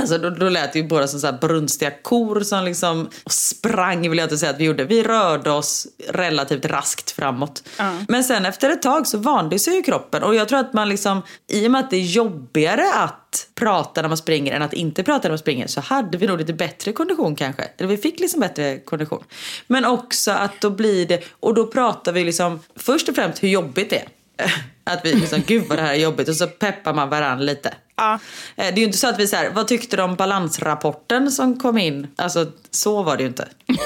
Alltså, 0.00 0.18
då, 0.18 0.30
då 0.30 0.48
lät 0.48 0.76
ju 0.76 0.82
båda 0.88 1.06
som 1.08 1.20
så 1.20 1.26
här 1.26 1.38
brunstiga 1.40 1.90
kor 1.90 2.40
som 2.40 2.64
liksom 2.64 3.08
sprang, 3.26 4.10
vill 4.10 4.18
jag 4.18 4.24
inte 4.26 4.38
säga 4.38 4.50
att 4.52 4.60
vi 4.60 4.64
gjorde. 4.64 4.84
Vi 4.84 5.02
rörde 5.02 5.50
oss 5.50 5.86
relativt 6.08 6.64
raskt 6.64 7.10
framåt. 7.10 7.62
Men 8.08 8.24
sen 8.24 8.46
efter 8.46 8.70
ett 8.70 8.82
tag 8.82 9.06
så 9.06 9.18
vande 9.18 9.58
sig 9.58 9.74
ju 9.74 9.82
kroppen. 9.82 10.22
Och 10.22 10.34
jag 10.34 10.48
tror 10.48 10.58
att 10.58 10.72
man 10.72 10.88
liksom, 10.88 11.22
i 11.52 11.66
och 11.66 11.70
med 11.70 11.80
att 11.80 11.90
det 11.90 11.96
är 11.96 12.00
jobbigare 12.00 12.92
att 12.94 13.23
prata 13.54 14.02
när 14.02 14.08
man 14.08 14.18
springer 14.18 14.52
än 14.52 14.62
att 14.62 14.72
inte 14.72 15.02
prata 15.02 15.28
när 15.28 15.30
man 15.30 15.38
springer 15.38 15.66
så 15.66 15.80
hade 15.80 16.18
vi 16.18 16.26
nog 16.26 16.38
lite 16.38 16.52
bättre 16.52 16.92
kondition 16.92 17.36
kanske. 17.36 17.62
Eller 17.76 17.88
vi 17.88 17.96
fick 17.96 18.20
liksom 18.20 18.40
bättre 18.40 18.78
kondition. 18.78 19.24
Men 19.66 19.84
också 19.84 20.30
att 20.30 20.60
då 20.60 20.70
blir 20.70 21.06
det, 21.06 21.24
och 21.40 21.54
då 21.54 21.66
pratar 21.66 22.12
vi 22.12 22.24
liksom 22.24 22.60
först 22.76 23.08
och 23.08 23.14
främst 23.14 23.42
hur 23.42 23.48
jobbigt 23.48 23.90
det 23.90 23.96
är. 23.96 24.08
Att 24.84 25.00
vi 25.04 25.12
liksom, 25.14 25.42
gud 25.46 25.64
vad 25.68 25.78
det 25.78 25.82
här 25.82 25.94
är 25.94 25.98
jobbigt 25.98 26.28
och 26.28 26.36
så 26.36 26.46
peppar 26.46 26.94
man 26.94 27.08
varandra 27.08 27.44
lite. 27.44 27.74
Ja. 27.96 28.14
Eh, 28.56 28.56
Det 28.56 28.64
är 28.64 28.76
ju 28.78 28.84
inte 28.84 28.98
så 28.98 29.08
att 29.08 29.18
vi 29.18 29.26
så 29.26 29.36
här, 29.36 29.50
vad 29.50 29.68
tyckte 29.68 29.96
du 29.96 30.02
om 30.02 30.14
balansrapporten 30.16 31.30
som 31.30 31.60
kom 31.60 31.78
in? 31.78 32.06
Alltså 32.16 32.46
så 32.70 33.02
var 33.02 33.16
det 33.16 33.22
ju 33.22 33.28
inte. 33.28 33.48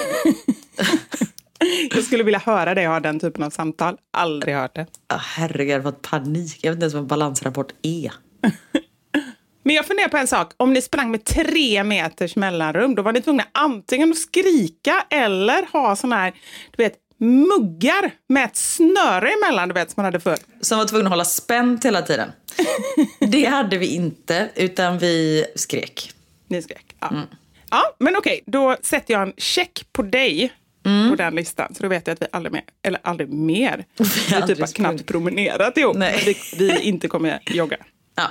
Jag 1.91 2.05
skulle 2.05 2.25
vilja 2.25 2.39
höra 2.39 2.75
dig 2.75 2.87
ha 2.87 3.01
den 3.01 3.21
typen 3.21 3.43
av 3.43 3.51
samtal. 3.51 3.97
Aldrig 4.13 4.55
hört 4.55 4.75
det. 4.75 4.87
Ah, 5.07 5.17
herregud, 5.17 5.83
fått 5.83 6.03
panik. 6.03 6.59
Jag 6.63 6.71
vet 6.71 6.77
inte 6.77 6.85
ens 6.85 6.95
vad 6.95 7.03
en 7.03 7.07
balansrapport 7.07 7.73
är. 7.83 8.13
Men 9.63 9.75
jag 9.75 9.87
funderar 9.87 10.09
på 10.09 10.17
en 10.17 10.27
sak. 10.27 10.53
Om 10.57 10.73
ni 10.73 10.83
sprang 10.83 11.11
med 11.11 11.25
tre 11.25 11.85
meters 11.85 12.37
mellanrum, 12.37 12.95
då 12.95 13.03
var 13.03 13.13
ni 13.13 13.21
tvungna 13.21 13.45
antingen 13.53 14.11
att 14.11 14.19
skrika 14.19 15.07
eller 15.11 15.73
ha 15.73 15.97
såna 15.97 16.17
här, 16.17 16.33
du 16.77 16.83
vet, 16.83 16.95
muggar 17.19 18.11
med 18.29 18.45
ett 18.45 18.57
snöre 18.57 19.31
emellan, 19.31 19.69
du 19.69 19.75
vet, 19.75 19.91
som 19.91 19.95
man 19.97 20.05
hade 20.05 20.21
förr. 20.21 20.39
Som 20.61 20.79
var 20.79 20.85
tvungen 20.85 21.07
att 21.07 21.13
hålla 21.13 21.25
spänt 21.25 21.85
hela 21.85 22.03
tiden. 22.03 22.33
Det 23.21 23.45
hade 23.45 23.79
vi 23.79 23.87
inte, 23.87 24.51
utan 24.55 24.99
vi 24.99 25.45
skrek. 25.55 26.11
Ni 26.47 26.63
skrek. 26.63 26.97
Ja, 27.01 27.13
ja 27.71 27.83
men 27.99 28.17
okej, 28.17 28.43
då 28.47 28.77
sätter 28.83 29.15
jag 29.15 29.23
en 29.23 29.33
check 29.37 29.87
på 29.93 30.03
dig 30.03 30.53
på 31.11 31.17
den 31.17 31.35
listan. 31.35 31.75
Så 31.75 31.83
då 31.83 31.89
vet 31.89 32.07
jag 32.07 32.15
att 32.15 32.23
vi 32.23 32.27
aldrig 32.33 32.53
mer, 32.53 32.65
eller 32.83 33.01
aldrig 33.03 33.33
mer, 33.33 33.85
vi 33.97 34.05
typ 34.05 34.37
aldrig 34.37 34.61
har 34.61 34.67
knappt 34.67 35.07
promenerat 35.07 35.79
ihop. 35.79 35.97
Nej. 35.97 36.23
Vi, 36.59 36.67
vi 36.67 36.81
inte 36.81 37.09
kommer 37.09 37.41
jogga. 37.47 37.77
Ja. 38.15 38.29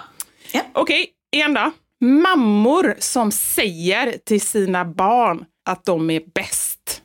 ja. 0.52 0.62
Okej, 0.74 1.10
igen 1.32 1.54
då. 1.54 1.72
Mammor 2.06 2.96
som 3.00 3.32
säger 3.32 4.18
till 4.26 4.42
sina 4.42 4.86
barn 4.86 5.46
att 5.70 5.86
de 5.86 6.10
är 6.10 6.22
bäst. 6.34 7.02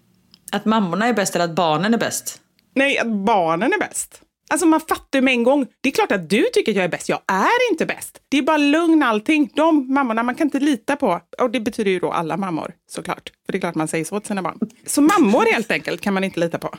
Att 0.52 0.64
mammorna 0.64 1.06
är 1.06 1.12
bäst 1.12 1.34
eller 1.34 1.44
att 1.44 1.54
barnen 1.54 1.94
är 1.94 1.98
bäst. 1.98 2.40
Nej, 2.74 2.98
att 2.98 3.06
barnen 3.06 3.72
är 3.72 3.78
bäst. 3.78 4.22
Alltså 4.50 4.66
man 4.66 4.80
fattar 4.80 5.18
ju 5.18 5.22
med 5.22 5.32
en 5.32 5.42
gång. 5.42 5.66
Det 5.80 5.88
är 5.88 5.92
klart 5.92 6.12
att 6.12 6.30
du 6.30 6.42
tycker 6.52 6.72
att 6.72 6.76
jag 6.76 6.84
är 6.84 6.88
bäst. 6.88 7.08
Jag 7.08 7.20
är 7.26 7.70
inte 7.70 7.86
bäst. 7.86 8.18
Det 8.28 8.38
är 8.38 8.42
bara 8.42 8.56
lugn 8.56 9.02
allting. 9.02 9.52
De 9.54 9.94
mammorna 9.94 10.22
man 10.22 10.34
kan 10.34 10.46
inte 10.46 10.60
lita 10.60 10.96
på. 10.96 11.20
Och 11.38 11.50
det 11.50 11.60
betyder 11.60 11.90
ju 11.90 11.98
då 11.98 12.10
alla 12.10 12.36
mammor 12.36 12.74
såklart. 12.90 13.32
För 13.46 13.52
det 13.52 13.58
är 13.58 13.60
klart 13.60 13.74
man 13.74 13.88
säger 13.88 14.04
så 14.04 14.20
till 14.20 14.28
sina 14.28 14.42
barn. 14.42 14.58
Så 14.86 15.00
mammor 15.02 15.52
helt 15.52 15.70
enkelt 15.70 16.00
kan 16.00 16.14
man 16.14 16.24
inte 16.24 16.40
lita 16.40 16.58
på. 16.58 16.74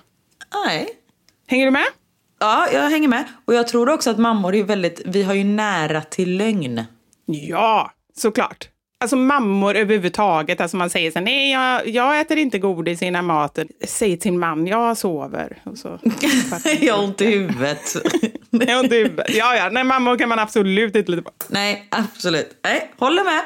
Nej. 0.65 0.87
Hänger 1.47 1.65
du 1.65 1.71
med? 1.71 1.85
Ja, 2.39 2.67
jag 2.73 2.89
hänger 2.89 3.07
med. 3.07 3.23
Och 3.45 3.53
jag 3.53 3.67
tror 3.67 3.89
också 3.89 4.09
att 4.09 4.17
mammor 4.17 4.55
är 4.55 4.63
väldigt, 4.63 5.01
vi 5.05 5.23
har 5.23 5.33
ju 5.33 5.43
nära 5.43 6.01
till 6.01 6.37
lögn. 6.37 6.83
Ja, 7.25 7.91
såklart. 8.15 8.69
Alltså 8.97 9.15
mammor 9.15 9.75
överhuvudtaget. 9.75 10.61
Alltså 10.61 10.77
man 10.77 10.89
säger 10.89 11.11
så 11.11 11.19
här, 11.19 11.25
nej 11.25 11.51
jag, 11.51 11.87
jag 11.87 12.19
äter 12.19 12.37
inte 12.37 12.59
godis 12.59 13.01
innan 13.01 13.25
maten. 13.25 13.67
Säger 13.87 14.17
till 14.17 14.33
man, 14.33 14.67
jag 14.67 14.97
sover. 14.97 15.61
Och 15.63 15.77
så. 15.77 15.99
jag 16.81 16.93
har 16.93 17.03
ont 17.03 17.21
i 17.21 17.25
huvudet. 17.25 17.95
Jag 18.49 18.75
har 18.75 18.83
ont 18.83 18.91
i 18.91 18.95
huvudet. 18.95 19.35
Ja, 19.35 19.55
ja. 19.55 19.69
Nej, 19.69 19.83
mammor 19.83 20.17
kan 20.17 20.29
man 20.29 20.39
absolut 20.39 20.95
inte 20.95 21.11
lita 21.11 21.23
på. 21.23 21.31
Nej, 21.47 21.87
absolut. 21.91 22.59
Nej, 22.63 22.91
håller 22.97 23.23
med. 23.23 23.41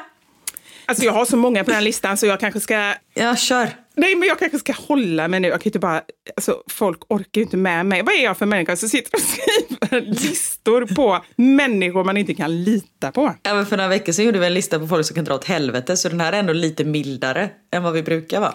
Alltså 0.85 1.05
jag 1.05 1.13
har 1.13 1.25
så 1.25 1.37
många 1.37 1.63
på 1.63 1.71
den 1.71 1.83
listan 1.83 2.17
så 2.17 2.25
jag 2.25 2.39
kanske 2.39 2.59
ska... 2.59 2.93
Ja, 3.13 3.35
kör. 3.35 3.69
Nej, 3.97 4.15
men 4.15 4.27
jag 4.27 4.39
kanske 4.39 4.59
ska 4.59 4.73
hålla 4.73 5.27
mig 5.27 5.39
nu. 5.39 5.47
Jag 5.47 5.61
kan 5.61 5.69
inte 5.69 5.79
bara... 5.79 6.01
Alltså, 6.35 6.63
folk 6.69 6.99
orkar 7.09 7.41
ju 7.41 7.43
inte 7.43 7.57
med 7.57 7.85
mig. 7.85 8.01
Vad 8.01 8.15
är 8.15 8.23
jag 8.23 8.37
för 8.37 8.45
människa 8.45 8.75
som 8.75 8.89
sitter 8.89 9.11
och 9.15 9.21
skriver 9.21 10.01
listor 10.01 10.85
på 10.95 11.25
människor 11.35 12.03
man 12.03 12.17
inte 12.17 12.33
kan 12.33 12.63
lita 12.63 13.11
på? 13.11 13.33
Ja, 13.43 13.53
men 13.53 13.65
för 13.65 13.77
några 13.77 13.87
veckor 13.87 14.13
sedan 14.13 14.25
gjorde 14.25 14.39
vi 14.39 14.45
en 14.45 14.53
lista 14.53 14.79
på 14.79 14.87
folk 14.87 15.05
som 15.05 15.15
kan 15.15 15.25
dra 15.25 15.35
åt 15.35 15.45
helvete. 15.45 15.97
Så 15.97 16.09
den 16.09 16.19
här 16.19 16.33
är 16.33 16.39
ändå 16.39 16.53
lite 16.53 16.83
mildare 16.83 17.49
än 17.71 17.83
vad 17.83 17.93
vi 17.93 18.03
brukar 18.03 18.39
vara. 18.41 18.53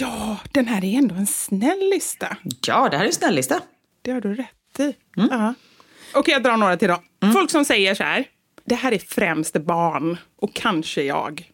Ja, 0.00 0.36
den 0.52 0.66
här 0.66 0.84
är 0.84 0.98
ändå 0.98 1.14
en 1.14 1.26
snäll 1.26 1.90
lista. 1.90 2.36
Ja, 2.66 2.88
det 2.90 2.96
här 2.96 3.04
är 3.04 3.08
en 3.08 3.14
snäll 3.14 3.34
lista. 3.34 3.60
Det 4.02 4.10
har 4.10 4.20
du 4.20 4.34
rätt 4.34 4.80
i. 4.80 4.94
Ja. 5.16 5.54
Okej, 6.14 6.32
jag 6.32 6.42
drar 6.42 6.56
några 6.56 6.76
till 6.76 6.88
då. 6.88 7.02
Folk 7.32 7.50
som 7.50 7.64
säger 7.64 7.94
så 7.94 8.02
här. 8.02 8.24
Det 8.64 8.74
här 8.74 8.92
är 8.92 8.98
främst 8.98 9.52
barn 9.56 10.18
och 10.36 10.54
kanske 10.54 11.02
jag. 11.02 11.50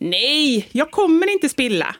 Nej, 0.00 0.68
jag 0.72 0.90
kommer 0.90 1.32
inte 1.32 1.48
spilla. 1.48 1.96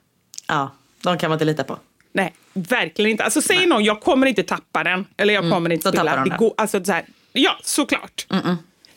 Ja, 0.49 0.71
de 1.03 1.19
kan 1.19 1.31
man 1.31 1.37
inte 1.37 1.45
lita 1.45 1.65
på. 1.65 1.79
Nej, 2.13 2.35
verkligen 2.53 3.11
inte. 3.11 3.25
Alltså 3.25 3.43
säger 3.43 3.67
någon, 3.67 3.85
jag 3.85 4.01
kommer 4.01 4.27
inte 4.27 4.43
tappa 4.43 4.85
den. 4.85 5.07
Eller 5.17 5.35
jag 5.35 5.51
kommer 5.53 5.71
inte 5.73 5.89
spilla. 5.89 6.17
de 6.17 6.25
Det 6.25 6.31
den. 6.31 6.39
går, 6.39 6.55
alltså, 6.57 6.85
så 6.85 6.93
här, 6.93 7.05
ja, 7.33 7.57
såklart. 7.63 8.27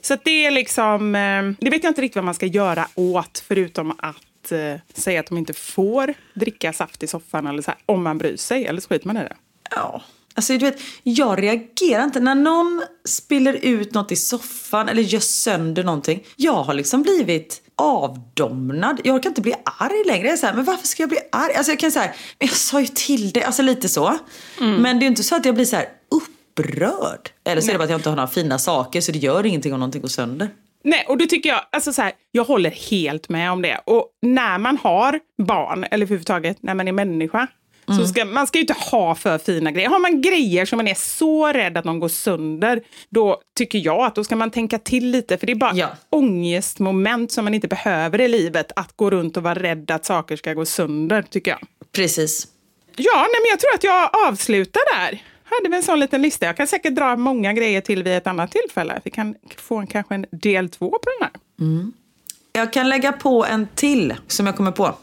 Så 0.02 0.14
att 0.14 0.24
det 0.24 0.46
är 0.46 0.52
liksom, 0.52 1.16
eh, 1.16 1.44
det 1.60 1.70
vet 1.70 1.84
jag 1.84 1.92
inte 1.92 2.02
riktigt 2.02 2.16
vad 2.16 2.26
man 2.26 2.34
ska 2.34 2.46
göra 2.46 2.88
åt 2.96 3.44
förutom 3.48 3.92
att 3.98 4.52
eh, 4.52 4.76
säga 4.94 5.20
att 5.20 5.26
de 5.28 5.38
inte 5.38 5.54
får 5.54 6.14
dricka 6.34 6.74
saft 6.74 7.04
i 7.04 7.08
soffan 7.08 7.48
eller 7.48 7.62
så 7.62 7.72
här, 7.72 7.80
om 7.86 8.04
man 8.04 8.18
bryr 8.18 8.38
sig. 8.38 8.66
Eller 8.66 8.82
så 8.82 8.88
skiter 8.90 9.08
man 9.08 9.18
i 9.18 9.20
det. 9.20 9.36
Ja. 9.72 10.02
Alltså 10.34 10.54
du 10.54 10.66
vet, 10.66 10.82
jag 11.04 11.44
reagerar 11.44 12.04
inte. 12.04 12.20
När 12.20 12.36
någon 12.36 12.84
spiller 13.06 13.54
ut 13.54 13.94
något 13.94 14.12
i 14.12 14.16
soffan 14.16 14.90
eller 14.90 15.02
gör 15.02 15.20
sönder 15.20 15.84
någonting. 15.84 16.24
Jag 16.36 16.64
har 16.64 16.74
liksom 16.74 17.02
blivit 17.02 17.62
avdomnad. 17.76 19.02
Jag 19.04 19.24
kan 19.24 19.30
inte 19.30 19.42
bli 19.42 19.54
arg 19.80 20.04
längre. 20.06 20.28
Jag 20.28 20.34
är 20.34 20.38
så 20.38 20.46
här, 20.46 20.54
men 20.54 20.66
varför 20.66 20.88
ska 20.88 21.04
jag 21.04 21.10
bli 21.10 21.20
arg? 21.32 21.54
Alltså 21.54 21.72
jag 21.72 21.80
kan 21.80 21.92
säga, 21.92 22.12
men 22.40 22.48
jag 22.48 22.58
sa 22.58 22.82
ju 22.82 22.88
till 22.88 23.32
dig. 23.32 23.44
Alltså 23.44 23.62
lite 23.62 23.90
så. 23.90 24.18
Men 24.60 25.00
det 25.00 25.06
är 25.06 25.08
inte 25.08 25.24
så 25.24 25.36
att 25.36 25.46
jag 25.46 25.56
blir 25.56 25.66
så 25.66 25.76
här 25.76 25.86
upprörd. 26.12 27.30
Eller 27.44 27.62
så 27.62 27.68
är 27.68 27.72
det 27.72 27.78
bara 27.78 27.84
att 27.84 27.90
jag 27.90 28.00
inte 28.00 28.10
har 28.10 28.16
några 28.16 28.28
fina 28.28 28.60
saker 28.60 29.02
så 29.02 29.12
det 29.12 29.20
gör 29.20 29.46
ingenting 29.46 29.74
om 29.74 29.80
någonting 29.80 30.02
går 30.02 30.10
sönder. 30.10 30.50
Nej, 30.84 31.06
och 31.08 31.18
då 31.18 31.26
tycker 31.26 31.50
jag, 31.50 31.62
alltså 31.72 31.94
så 31.94 32.02
här, 32.02 32.14
jag 32.32 32.44
håller 32.44 32.70
helt 32.70 33.30
med 33.30 33.52
om 33.52 33.62
det. 33.62 33.82
Och 33.86 34.08
när 34.22 34.58
man 34.58 34.78
har 34.78 35.20
barn, 35.44 35.84
eller 35.84 36.06
överhuvudtaget 36.06 36.58
när 36.64 36.74
man 36.74 36.88
är 36.88 36.92
människa, 36.92 37.48
så 37.88 38.08
ska, 38.08 38.26
man 38.26 38.48
ska 38.48 38.58
ju 38.58 38.62
inte 38.62 38.76
ha 38.92 39.16
för 39.16 39.38
fina 39.38 39.72
grejer. 39.72 39.90
Har 39.90 40.00
man 40.00 40.22
grejer 40.22 40.66
som 40.66 40.78
man 40.78 40.88
är 40.88 40.94
så 40.96 41.48
rädd 41.48 41.78
att 41.78 41.84
de 41.84 42.00
går 42.00 42.08
sönder, 42.10 42.82
då 43.10 43.42
tycker 43.58 43.80
jag 43.80 44.00
att 44.06 44.16
då 44.16 44.24
ska 44.24 44.36
man 44.36 44.52
tänka 44.52 44.80
till 44.80 45.10
lite. 45.12 45.38
För 45.38 45.46
det 45.48 45.54
är 45.54 45.56
bara 45.56 45.72
Ja. 45.76 45.88
ångestmoment 46.10 47.32
som 47.32 47.44
man 47.46 47.54
inte 47.54 47.68
behöver 47.68 48.22
i 48.22 48.28
livet, 48.28 48.72
att 48.76 48.98
gå 48.98 49.10
runt 49.10 49.38
och 49.38 49.44
vara 49.44 49.56
rädd 49.56 49.92
att 49.92 50.06
saker 50.06 50.36
ska 50.36 50.54
gå 50.54 50.66
sönder, 50.66 51.22
tycker 51.22 51.52
jag. 51.52 51.60
Precis. 51.92 52.48
Ja, 52.96 53.16
nej, 53.18 53.42
men 53.44 53.50
jag 53.50 53.60
tror 53.60 53.74
att 53.76 53.84
jag 53.84 54.28
avslutar 54.28 54.82
där. 55.00 55.24
Hade 55.44 55.70
vi 55.70 55.76
en 55.76 55.84
sån 55.84 56.00
liten 56.00 56.22
lista. 56.22 56.46
Jag 56.46 56.58
kan 56.58 56.68
säkert 56.68 56.96
dra 56.96 57.16
många 57.16 57.54
grejer 57.54 57.82
till 57.82 58.04
vid 58.04 58.14
ett 58.18 58.28
annat 58.28 58.52
tillfälle. 58.52 59.00
Vi 59.04 59.12
kan 59.12 59.36
få 59.58 59.78
en, 59.78 59.88
kanske 59.88 60.16
en 60.16 60.26
del 60.32 60.70
två 60.70 60.90
på 60.90 61.10
den 61.20 61.28
här. 61.28 61.32
Jag 62.54 62.74
kan 62.74 62.90
lägga 62.90 63.12
på 63.12 63.46
en 63.46 63.68
till 63.76 64.14
som 64.28 64.46
jag 64.46 64.56
kommer 64.58 64.72
på. 64.72 64.96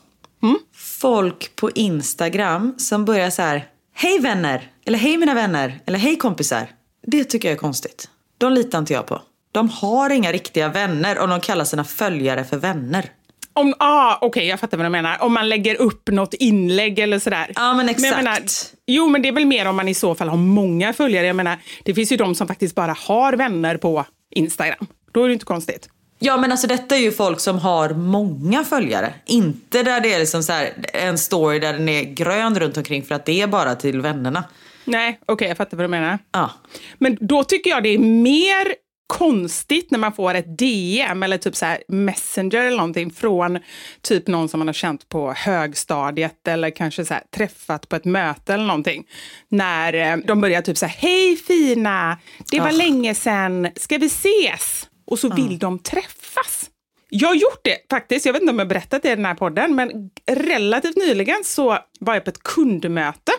Folk 1.00 1.56
på 1.56 1.70
Instagram 1.70 2.74
som 2.78 3.04
börjar 3.04 3.30
så 3.30 3.42
här. 3.42 3.66
Hej 3.94 4.18
vänner! 4.18 4.70
Eller 4.86 4.98
hej 4.98 5.16
mina 5.16 5.34
vänner! 5.34 5.80
Eller 5.86 5.98
hej 5.98 6.16
kompisar! 6.16 6.68
Det 7.06 7.24
tycker 7.24 7.48
jag 7.48 7.54
är 7.54 7.58
konstigt. 7.60 8.08
De 8.38 8.52
litar 8.52 8.78
inte 8.78 8.92
jag 8.92 9.06
på. 9.06 9.22
De 9.52 9.68
har 9.68 10.10
inga 10.10 10.32
riktiga 10.32 10.68
vänner 10.68 11.18
och 11.18 11.28
de 11.28 11.40
kallar 11.40 11.64
sina 11.64 11.84
följare 11.84 12.44
för 12.44 12.56
vänner. 12.56 13.10
Om, 13.52 13.74
ah, 13.78 14.18
Okej, 14.20 14.46
jag 14.46 14.60
fattar 14.60 14.76
vad 14.76 14.86
du 14.86 14.90
menar. 14.90 15.22
Om 15.22 15.32
man 15.32 15.48
lägger 15.48 15.80
upp 15.80 16.08
något 16.08 16.34
inlägg 16.34 16.98
eller 16.98 17.18
sådär. 17.18 17.52
Ja, 17.54 17.74
men 17.74 17.88
exakt. 17.88 18.06
jag 18.06 18.16
menar, 18.16 18.38
jo, 18.86 19.08
men 19.08 19.22
det 19.22 19.28
är 19.28 19.32
väl 19.32 19.46
mer 19.46 19.66
om 19.66 19.76
man 19.76 19.88
i 19.88 19.94
så 19.94 20.14
fall 20.14 20.28
har 20.28 20.36
många 20.36 20.92
följare. 20.92 21.26
Jag 21.26 21.36
menar, 21.36 21.58
det 21.84 21.94
finns 21.94 22.12
ju 22.12 22.16
de 22.16 22.34
som 22.34 22.48
faktiskt 22.48 22.74
bara 22.74 22.92
har 22.92 23.32
vänner 23.32 23.76
på 23.76 24.04
Instagram. 24.30 24.86
Då 25.12 25.24
är 25.24 25.28
det 25.28 25.32
inte 25.32 25.44
konstigt. 25.44 25.88
Ja 26.18 26.36
men 26.36 26.52
alltså 26.52 26.66
detta 26.66 26.96
är 26.96 27.00
ju 27.00 27.12
folk 27.12 27.40
som 27.40 27.58
har 27.58 27.90
många 27.90 28.64
följare. 28.64 29.14
Inte 29.26 29.82
där 29.82 30.00
det 30.00 30.14
är 30.14 30.18
liksom 30.18 30.42
så 30.42 30.52
här, 30.52 30.72
en 30.92 31.18
story 31.18 31.58
där 31.58 31.72
den 31.72 31.88
är 31.88 32.02
grön 32.02 32.60
runt 32.60 32.76
omkring 32.76 33.02
för 33.02 33.14
att 33.14 33.24
det 33.26 33.40
är 33.40 33.46
bara 33.46 33.74
till 33.74 34.00
vännerna. 34.00 34.44
Nej, 34.84 35.20
okej, 35.26 35.48
jag 35.48 35.56
fattar 35.56 35.76
vad 35.76 35.84
du 35.84 35.88
menar. 35.88 36.18
Ja. 36.32 36.50
Men 36.98 37.16
då 37.20 37.44
tycker 37.44 37.70
jag 37.70 37.82
det 37.82 37.88
är 37.88 37.98
mer 37.98 38.74
konstigt 39.06 39.90
när 39.90 39.98
man 39.98 40.12
får 40.12 40.34
ett 40.34 40.58
DM 40.58 41.22
eller 41.22 41.38
typ 41.38 41.56
så 41.56 41.66
här 41.66 41.82
Messenger 41.88 42.58
eller 42.64 42.76
någonting 42.76 43.10
från 43.10 43.58
typ 44.02 44.26
någon 44.26 44.48
som 44.48 44.58
man 44.60 44.68
har 44.68 44.72
känt 44.72 45.08
på 45.08 45.32
högstadiet 45.32 46.48
eller 46.48 46.70
kanske 46.70 47.04
så 47.04 47.14
träffat 47.36 47.88
på 47.88 47.96
ett 47.96 48.04
möte 48.04 48.54
eller 48.54 48.64
någonting. 48.64 49.04
När 49.48 49.92
eh, 49.94 50.16
de 50.16 50.40
börjar 50.40 50.62
typ 50.62 50.78
så 50.78 50.86
här, 50.86 50.96
hej 50.98 51.36
fina, 51.36 52.18
det 52.50 52.60
var 52.60 52.68
Ah. 52.68 52.70
länge 52.70 53.14
sedan, 53.14 53.68
ska 53.76 53.98
vi 53.98 54.06
ses? 54.06 54.86
Och 55.10 55.18
så 55.18 55.34
vill 55.34 55.58
de 55.58 55.78
träffas. 55.78 56.70
Jag 57.08 57.28
har 57.28 57.34
gjort 57.34 57.60
det 57.64 57.76
faktiskt, 57.90 58.26
jag 58.26 58.32
vet 58.32 58.42
inte 58.42 58.52
om 58.52 58.58
jag 58.58 58.68
berättat 58.68 59.02
det 59.02 59.12
i 59.12 59.16
den 59.16 59.24
här 59.24 59.34
podden, 59.34 59.74
men 59.74 60.10
relativt 60.26 60.96
nyligen 60.96 61.44
så 61.44 61.78
var 62.00 62.14
jag 62.14 62.24
på 62.24 62.30
ett 62.30 62.42
kundmöte. 62.42 63.32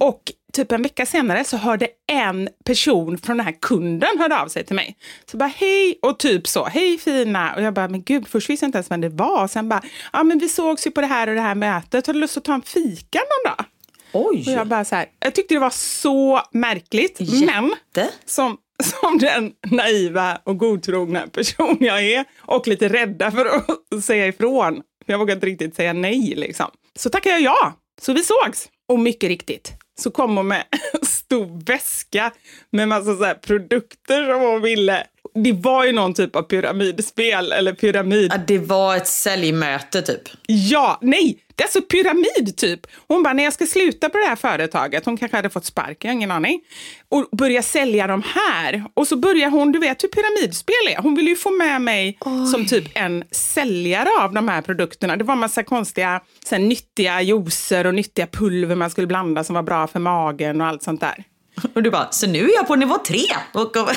Och 0.00 0.22
typ 0.52 0.72
en 0.72 0.82
vecka 0.82 1.06
senare 1.06 1.44
så 1.44 1.56
hörde 1.56 1.88
en 2.12 2.48
person 2.64 3.18
från 3.18 3.36
den 3.36 3.46
här 3.46 3.56
kunden 3.60 4.18
hörde 4.18 4.40
av 4.40 4.48
sig 4.48 4.64
till 4.64 4.76
mig. 4.76 4.96
Så 5.30 5.36
bara 5.36 5.52
hej 5.56 5.98
och 6.02 6.18
typ 6.18 6.48
så, 6.48 6.64
hej 6.64 6.98
fina. 6.98 7.54
Och 7.54 7.62
jag 7.62 7.74
bara, 7.74 7.88
men 7.88 8.02
gud, 8.02 8.28
först 8.28 8.50
visste 8.50 8.64
jag 8.64 8.68
inte 8.68 8.78
ens 8.78 8.90
vem 8.90 9.00
det 9.00 9.08
var. 9.08 9.48
Sen 9.48 9.68
bara, 9.68 9.82
ja 10.12 10.22
men 10.22 10.38
vi 10.38 10.48
sågs 10.48 10.86
ju 10.86 10.90
på 10.90 11.00
det 11.00 11.06
här 11.06 11.28
och 11.28 11.34
det 11.34 11.40
här 11.40 11.54
mötet. 11.54 12.06
Har 12.06 12.14
du 12.14 12.20
lust 12.20 12.36
att 12.36 12.44
ta 12.44 12.54
en 12.54 12.62
fika 12.62 13.18
någon 13.18 13.56
dag? 13.56 13.64
Oj! 14.12 14.44
Och 14.46 14.52
jag 14.52 14.66
bara 14.66 14.84
så 14.84 14.94
här, 14.94 15.06
jag 15.20 15.34
tyckte 15.34 15.54
det 15.54 15.60
var 15.60 15.70
så 15.70 16.42
märkligt. 16.52 17.20
Men 17.20 17.74
Jätte. 17.96 18.10
som, 18.24 18.56
som 19.00 19.18
den 19.18 19.52
naiva 19.70 20.38
och 20.44 20.58
godtrogna 20.58 21.26
person 21.26 21.76
jag 21.80 22.02
är 22.02 22.24
och 22.38 22.68
lite 22.68 22.88
rädda 22.88 23.30
för 23.30 23.46
att 23.46 24.04
säga 24.04 24.26
ifrån. 24.26 24.82
Jag 25.06 25.18
vågar 25.18 25.34
inte 25.34 25.46
riktigt 25.46 25.74
säga 25.74 25.92
nej 25.92 26.34
liksom. 26.36 26.66
Så 26.96 27.10
tackar 27.10 27.30
jag 27.30 27.40
ja. 27.40 27.72
Så 28.00 28.12
vi 28.12 28.22
sågs. 28.24 28.68
Och 28.88 28.98
mycket 28.98 29.28
riktigt 29.28 29.72
så 30.00 30.10
kom 30.10 30.36
hon 30.36 30.48
med 30.48 30.64
en 30.70 31.06
stor 31.06 31.64
väska 31.66 32.32
med 32.70 32.88
massa 32.88 33.16
så 33.16 33.24
här 33.24 33.34
produkter 33.34 34.32
som 34.32 34.40
hon 34.40 34.62
ville. 34.62 35.06
Det 35.34 35.52
var 35.52 35.84
ju 35.84 35.92
någon 35.92 36.14
typ 36.14 36.36
av 36.36 36.42
pyramidspel 36.42 37.52
eller 37.52 37.72
pyramid. 37.72 38.32
Ja, 38.34 38.38
det 38.46 38.58
var 38.58 38.96
ett 38.96 39.06
säljmöte 39.06 40.02
typ. 40.02 40.22
Ja, 40.46 40.98
nej, 41.02 41.38
det 41.56 41.62
är 41.62 41.66
alltså 41.66 41.82
pyramid 41.82 42.56
typ. 42.56 42.80
Hon 43.08 43.22
bara, 43.22 43.34
när 43.34 43.44
jag 43.44 43.52
ska 43.52 43.66
sluta 43.66 44.08
på 44.08 44.18
det 44.18 44.24
här 44.24 44.36
företaget, 44.36 45.04
hon 45.04 45.16
kanske 45.16 45.36
hade 45.36 45.50
fått 45.50 45.64
sparken, 45.64 46.08
jag 46.08 46.08
har 46.08 46.16
ingen 46.16 46.30
aning, 46.30 46.60
och 47.08 47.28
börja 47.32 47.62
sälja 47.62 48.06
de 48.06 48.22
här. 48.34 48.84
Och 48.94 49.08
så 49.08 49.16
börjar 49.16 49.50
hon, 49.50 49.72
du 49.72 49.78
vet 49.78 50.04
hur 50.04 50.08
pyramidspel 50.08 50.96
är, 50.96 51.02
hon 51.02 51.14
ville 51.14 51.30
ju 51.30 51.36
få 51.36 51.50
med 51.50 51.80
mig 51.80 52.18
som 52.52 52.66
typ 52.66 52.84
en 52.94 53.24
säljare 53.30 54.08
av 54.20 54.32
de 54.32 54.48
här 54.48 54.62
produkterna. 54.62 55.16
Det 55.16 55.24
var 55.24 55.36
massa 55.36 55.62
konstiga, 55.62 56.20
så 56.44 56.54
här, 56.54 56.62
nyttiga 56.62 57.22
juicer 57.22 57.86
och 57.86 57.94
nyttiga 57.94 58.26
pulver 58.26 58.76
man 58.76 58.90
skulle 58.90 59.06
blanda 59.06 59.44
som 59.44 59.54
var 59.54 59.62
bra 59.62 59.86
för 59.86 59.98
magen 60.00 60.60
och 60.60 60.66
allt 60.66 60.82
sånt 60.82 61.00
där. 61.00 61.24
Och 61.74 61.82
du 61.82 61.90
bara, 61.90 62.10
så 62.10 62.26
nu 62.26 62.50
är 62.50 62.54
jag 62.54 62.66
på 62.66 62.76
nivå 62.76 62.98
tre. 63.06 63.24
Och, 63.52 63.76
och, 63.76 63.88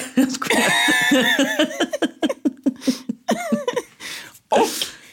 Och 4.49 4.68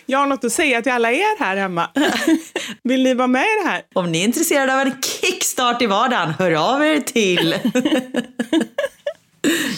jag 0.06 0.18
har 0.18 0.26
något 0.26 0.44
att 0.44 0.52
säga 0.52 0.82
till 0.82 0.92
alla 0.92 1.12
er 1.12 1.38
här 1.38 1.56
hemma. 1.56 1.90
Vill 2.82 3.02
ni 3.02 3.14
vara 3.14 3.28
med 3.28 3.42
i 3.42 3.62
det 3.64 3.68
här? 3.70 3.82
om 3.94 4.12
ni 4.12 4.20
är 4.20 4.24
intresserade 4.24 4.74
av 4.74 4.80
en 4.80 5.02
kickstart 5.02 5.82
i 5.82 5.86
vardagen, 5.86 6.34
hör 6.38 6.74
av 6.74 6.84
er 6.84 7.00
till 7.00 7.54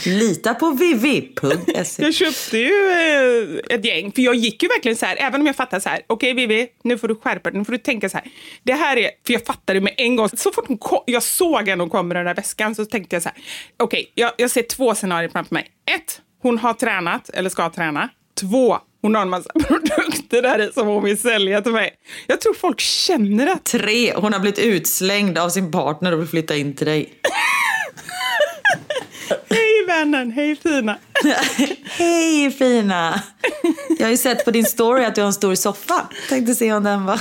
lita 0.06 0.54
på 0.54 0.70
vivi.se. 0.70 2.02
Jag 2.02 2.14
köpte 2.14 2.58
ju 2.58 2.90
eh, 2.90 3.76
ett 3.76 3.84
gäng, 3.84 4.12
för 4.12 4.22
jag 4.22 4.34
gick 4.34 4.62
ju 4.62 4.68
verkligen 4.68 4.96
så 4.96 5.06
här, 5.06 5.16
även 5.20 5.40
om 5.40 5.46
jag 5.46 5.56
fattar 5.56 5.80
så 5.80 5.88
här, 5.88 6.00
okej 6.06 6.34
Vivi, 6.34 6.68
nu 6.82 6.98
får 6.98 7.08
du 7.08 7.14
skärpa 7.14 7.50
dig, 7.50 7.58
nu 7.58 7.64
får 7.64 7.72
du 7.72 7.78
tänka 7.78 8.08
så 8.08 8.16
här. 8.16 8.26
Det 8.62 8.72
här 8.72 8.96
är, 8.96 9.10
för 9.26 9.32
jag 9.32 9.46
fattade 9.46 9.80
med 9.80 9.94
en 9.96 10.16
gång, 10.16 10.28
så 10.28 10.52
fort 10.52 10.80
kom, 10.80 11.02
jag 11.06 11.22
såg 11.22 11.68
henne 11.68 11.88
komma 11.88 12.02
med 12.02 12.16
den 12.16 12.26
där 12.26 12.34
väskan 12.34 12.74
så 12.74 12.84
tänkte 12.84 13.16
jag 13.16 13.22
så 13.22 13.28
här, 13.28 13.38
okej, 13.76 14.12
jag, 14.14 14.32
jag 14.36 14.50
ser 14.50 14.62
två 14.62 14.94
scenarier 14.94 15.28
framför 15.28 15.54
mig. 15.54 15.66
Ett, 15.96 16.20
hon 16.42 16.58
har 16.58 16.74
tränat 16.74 17.28
eller 17.28 17.50
ska 17.50 17.70
träna. 17.70 18.08
Två, 18.40 18.78
hon 19.02 19.14
har 19.14 19.22
en 19.22 19.30
massa 19.30 19.50
produkter 19.68 20.42
där 20.42 20.68
i 20.68 20.72
som 20.72 20.86
hon 20.86 21.04
vill 21.04 21.18
sälja 21.18 21.62
till 21.62 21.72
mig. 21.72 21.94
Jag 22.26 22.40
tror 22.40 22.54
folk 22.54 22.80
känner 22.80 23.46
att 23.46 23.64
Tre, 23.64 24.14
hon 24.14 24.32
har 24.32 24.40
blivit 24.40 24.58
utslängd 24.58 25.38
av 25.38 25.48
sin 25.48 25.72
partner 25.72 26.12
och 26.12 26.20
vill 26.20 26.28
flytta 26.28 26.56
in 26.56 26.76
till 26.76 26.86
dig. 26.86 27.14
hej 29.28 29.86
vännen, 29.86 30.30
hej 30.30 30.56
fina. 30.56 30.98
Hej 31.84 32.50
fina! 32.50 33.22
Jag 33.98 34.06
har 34.06 34.10
ju 34.10 34.16
sett 34.16 34.44
på 34.44 34.50
din 34.50 34.64
story 34.64 35.04
att 35.04 35.14
du 35.14 35.20
har 35.20 35.26
en 35.26 35.32
stor 35.32 35.54
soffa. 35.54 36.08
Tänkte 36.28 36.54
se 36.54 36.72
om 36.72 36.82
den 36.82 37.04
var... 37.04 37.20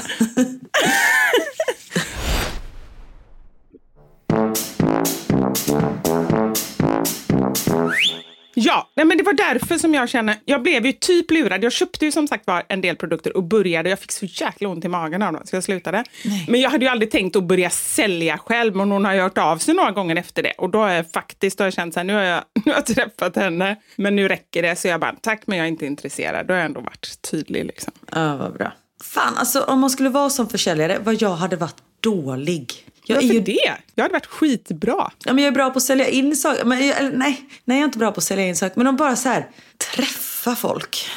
Ja, 8.54 8.90
nej, 8.96 9.06
men 9.06 9.18
det 9.18 9.24
var 9.24 9.34
därför 9.34 9.78
som 9.78 9.94
jag 9.94 10.10
känner, 10.10 10.36
jag 10.46 10.64
blev 10.64 10.86
ju 10.86 10.92
typ 10.92 11.32
lurad. 11.32 11.64
Jag 11.64 11.72
köpte 11.72 12.06
ju 12.06 12.12
som 12.12 12.28
sagt 12.28 12.48
var 12.48 12.64
en 12.68 12.82
del 12.82 12.96
produkter 12.96 13.38
och 13.38 13.44
började, 13.44 13.90
jag 13.90 14.00
fick 14.00 14.12
så 14.12 14.26
jäkla 14.26 14.70
ont 14.70 14.86
i 14.86 14.88
magen 14.88 15.22
av 15.22 15.34
dem 15.34 15.42
så 15.46 15.56
jag 15.56 15.64
slutade. 15.64 16.04
Men 16.48 16.62
jag 16.62 16.70
hade 16.70 16.86
ju 16.86 16.92
aldrig 16.92 17.12
tänkt 17.12 17.36
att 17.36 17.44
börja 17.44 17.70
sälja 17.70 18.38
själv, 18.38 18.76
men 18.76 18.92
hon 18.92 19.06
har 19.06 19.14
ju 19.14 19.22
hört 19.22 19.38
av 19.38 19.58
sig 19.58 19.74
några 19.74 19.92
gånger 19.92 20.16
efter 20.16 20.44
det. 20.44 20.54
Och 20.58 20.70
då 20.70 20.80
har 20.80 20.90
jag 20.90 21.12
faktiskt 21.12 21.58
då 21.58 21.62
har 21.62 21.66
jag 21.66 21.74
känt 21.74 21.94
så 21.94 22.00
här, 22.00 22.06
nu 22.06 22.14
har 22.14 22.22
jag, 22.22 22.44
nu 22.66 22.72
har 22.72 22.74
jag 22.74 22.86
träffat 22.86 23.36
henne, 23.36 23.76
men 23.96 24.16
nu 24.16 24.28
räcker 24.28 24.62
det. 24.62 24.76
Så 24.76 24.88
jag 24.88 25.00
bara, 25.00 25.16
tack 25.22 25.42
men 25.46 25.58
jag 25.58 25.66
är 25.66 25.70
inte 25.70 25.86
intresserad. 25.86 26.48
Då 26.48 26.54
har 26.54 26.60
jag 26.60 26.66
ändå 26.66 26.82
varit 26.82 27.22
tydlig 27.32 27.66
liksom. 27.66 27.94
Ja, 28.12 28.38
vad 28.38 28.54
bra. 28.54 28.74
Fan, 29.04 29.38
alltså 29.38 29.62
om 29.62 29.80
man 29.80 29.90
skulle 29.90 30.10
vara 30.10 30.30
som 30.30 30.50
försäljare, 30.50 30.98
vad 31.04 31.22
jag 31.22 31.36
hade 31.36 31.56
varit 31.56 31.78
dålig. 32.00 32.74
Jag 33.06 33.18
är 33.18 33.22
Varför 33.22 33.34
ju 33.34 33.40
det? 33.42 33.72
Jag 33.96 34.04
hade 34.04 34.14
varit 34.14 34.26
skitbra. 34.26 35.12
Ja, 35.26 35.34
men 35.34 35.44
jag 35.44 35.52
är 35.52 35.56
bra 35.56 35.70
på 35.70 35.78
att 35.78 35.84
sälja 35.84 36.08
in 36.08 36.36
saker. 36.36 36.66
Men 36.66 36.88
jag, 36.88 36.98
eller, 36.98 37.12
nej, 37.12 37.42
nej, 37.66 37.78
jag 37.78 37.82
är 37.82 37.86
inte 37.86 37.98
bra 37.98 38.12
på 38.12 38.18
att 38.18 38.24
sälja 38.24 38.46
in 38.46 38.56
saker. 38.56 38.74
Men 38.78 38.86
de 38.86 38.96
bara 38.96 39.16
så 39.16 39.30
här, 39.30 39.48
träffa 39.94 40.56
folk. 40.56 41.10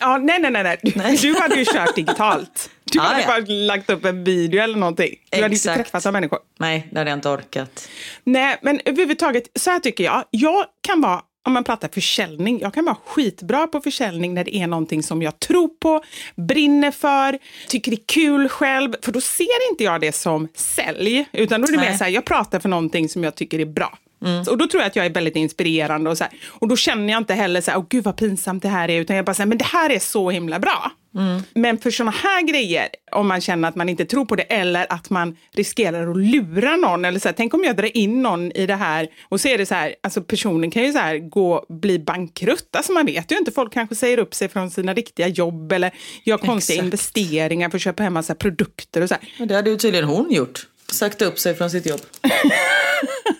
Ja, 0.00 0.18
nej, 0.18 0.38
nej, 0.40 0.50
nej. 0.50 0.62
nej. 0.62 0.78
Du, 0.82 0.92
Nej. 0.96 1.16
du 1.16 1.34
hade 1.40 1.54
ju 1.54 1.64
kört 1.64 1.94
digitalt. 1.96 2.70
Du 2.84 2.98
Ja, 2.98 3.02
hade 3.02 3.20
ja. 3.20 3.26
bara 3.26 3.44
lagt 3.48 3.90
upp 3.90 4.04
en 4.04 4.24
video 4.24 4.62
eller 4.62 4.76
någonting. 4.76 5.14
Du 5.30 5.36
hade 5.36 5.46
inte 5.46 5.54
Exakt. 5.70 5.76
träffat 5.76 6.06
av 6.06 6.12
människor. 6.12 6.38
Nej, 6.58 6.88
det 6.92 6.98
hade 6.98 7.10
jag 7.10 7.16
inte 7.16 7.28
orkat. 7.28 7.88
Nej, 8.24 8.58
men 8.62 8.80
överhuvudtaget, 8.84 9.44
så 9.60 9.70
här 9.70 9.78
tycker 9.78 10.04
jag. 10.04 10.24
Jag 10.30 10.64
kan 10.80 11.00
vara, 11.00 11.20
om 11.50 11.54
man 11.54 11.64
pratar 11.64 11.88
försäljning. 11.88 12.60
Jag 12.60 12.74
kan 12.74 12.84
vara 12.84 12.96
skitbra 13.06 13.66
på 13.66 13.80
försäljning 13.80 14.34
när 14.34 14.44
det 14.44 14.56
är 14.56 14.66
någonting 14.66 15.02
som 15.02 15.22
jag 15.22 15.38
tror 15.40 15.68
på, 15.68 16.02
brinner 16.36 16.90
för, 16.90 17.38
tycker 17.68 17.90
det 17.90 17.96
är 17.96 18.06
kul 18.06 18.48
själv. 18.48 18.94
För 19.02 19.12
då 19.12 19.20
ser 19.20 19.70
inte 19.70 19.84
jag 19.84 20.00
det 20.00 20.12
som 20.12 20.48
sälj, 20.54 21.28
utan 21.32 21.60
då 21.60 21.68
är 21.68 21.72
det 21.72 21.78
mer 21.78 21.96
så 21.96 22.04
här, 22.04 22.10
jag 22.10 22.24
pratar 22.24 22.60
för 22.60 22.68
någonting 22.68 23.08
som 23.08 23.24
jag 23.24 23.34
tycker 23.34 23.58
är 23.58 23.64
bra. 23.64 23.98
Mm. 24.24 24.40
Och 24.40 24.58
då 24.58 24.66
tror 24.66 24.82
jag 24.82 24.88
att 24.88 24.96
jag 24.96 25.06
är 25.06 25.10
väldigt 25.10 25.36
inspirerande 25.36 26.10
och 26.10 26.18
så 26.18 26.24
här. 26.24 26.32
Och 26.48 26.68
då 26.68 26.76
känner 26.76 27.12
jag 27.12 27.20
inte 27.20 27.34
heller 27.34 27.60
så 27.60 27.70
här, 27.70 27.78
åh 27.78 27.86
gud 27.88 28.04
vad 28.04 28.16
pinsamt 28.16 28.62
det 28.62 28.68
här 28.68 28.90
är, 28.90 29.00
utan 29.00 29.16
jag 29.16 29.24
bara 29.24 29.34
säger, 29.34 29.48
men 29.48 29.58
det 29.58 29.64
här 29.64 29.90
är 29.90 29.98
så 29.98 30.30
himla 30.30 30.58
bra. 30.58 30.92
Mm. 31.14 31.42
Men 31.54 31.78
för 31.78 31.90
såna 31.90 32.10
här 32.10 32.42
grejer, 32.42 32.88
om 33.12 33.28
man 33.28 33.40
känner 33.40 33.68
att 33.68 33.76
man 33.76 33.88
inte 33.88 34.04
tror 34.04 34.24
på 34.24 34.36
det 34.36 34.42
eller 34.42 34.86
att 34.92 35.10
man 35.10 35.36
riskerar 35.52 36.10
att 36.10 36.16
lura 36.16 36.76
någon, 36.76 37.04
eller 37.04 37.20
så 37.20 37.28
här, 37.28 37.34
tänk 37.36 37.54
om 37.54 37.64
jag 37.64 37.76
drar 37.76 37.96
in 37.96 38.22
någon 38.22 38.52
i 38.52 38.66
det 38.66 38.74
här 38.74 39.08
och 39.28 39.40
så 39.40 39.48
är 39.48 39.58
det 39.58 39.66
så 39.66 39.74
här, 39.74 39.94
alltså 40.02 40.22
personen 40.22 40.70
kan 40.70 40.82
ju 40.82 40.92
så 40.92 40.98
här 40.98 41.18
gå, 41.18 41.66
bli 41.68 41.98
bankrutt, 41.98 42.76
alltså 42.76 42.92
man 42.92 43.06
vet 43.06 43.32
ju 43.32 43.38
inte, 43.38 43.52
folk 43.52 43.72
kanske 43.72 43.94
säger 43.94 44.18
upp 44.18 44.34
sig 44.34 44.48
från 44.48 44.70
sina 44.70 44.94
riktiga 44.94 45.28
jobb 45.28 45.72
eller 45.72 45.90
gör 46.24 46.38
konstiga 46.38 46.74
Exakt. 46.74 46.84
investeringar 46.84 47.70
för 47.70 47.78
att 47.78 47.82
köpa 47.82 48.02
hem 48.02 48.14
massa 48.14 48.34
produkter 48.34 49.00
och 49.00 49.08
så 49.08 49.14
här. 49.14 49.42
Och 49.42 49.46
det 49.46 49.54
hade 49.54 49.70
ju 49.70 49.76
tydligen 49.76 50.08
hon 50.08 50.32
gjort, 50.32 50.66
sagt 50.92 51.22
upp 51.22 51.38
sig 51.38 51.54
från 51.54 51.70
sitt 51.70 51.86
jobb. 51.86 52.00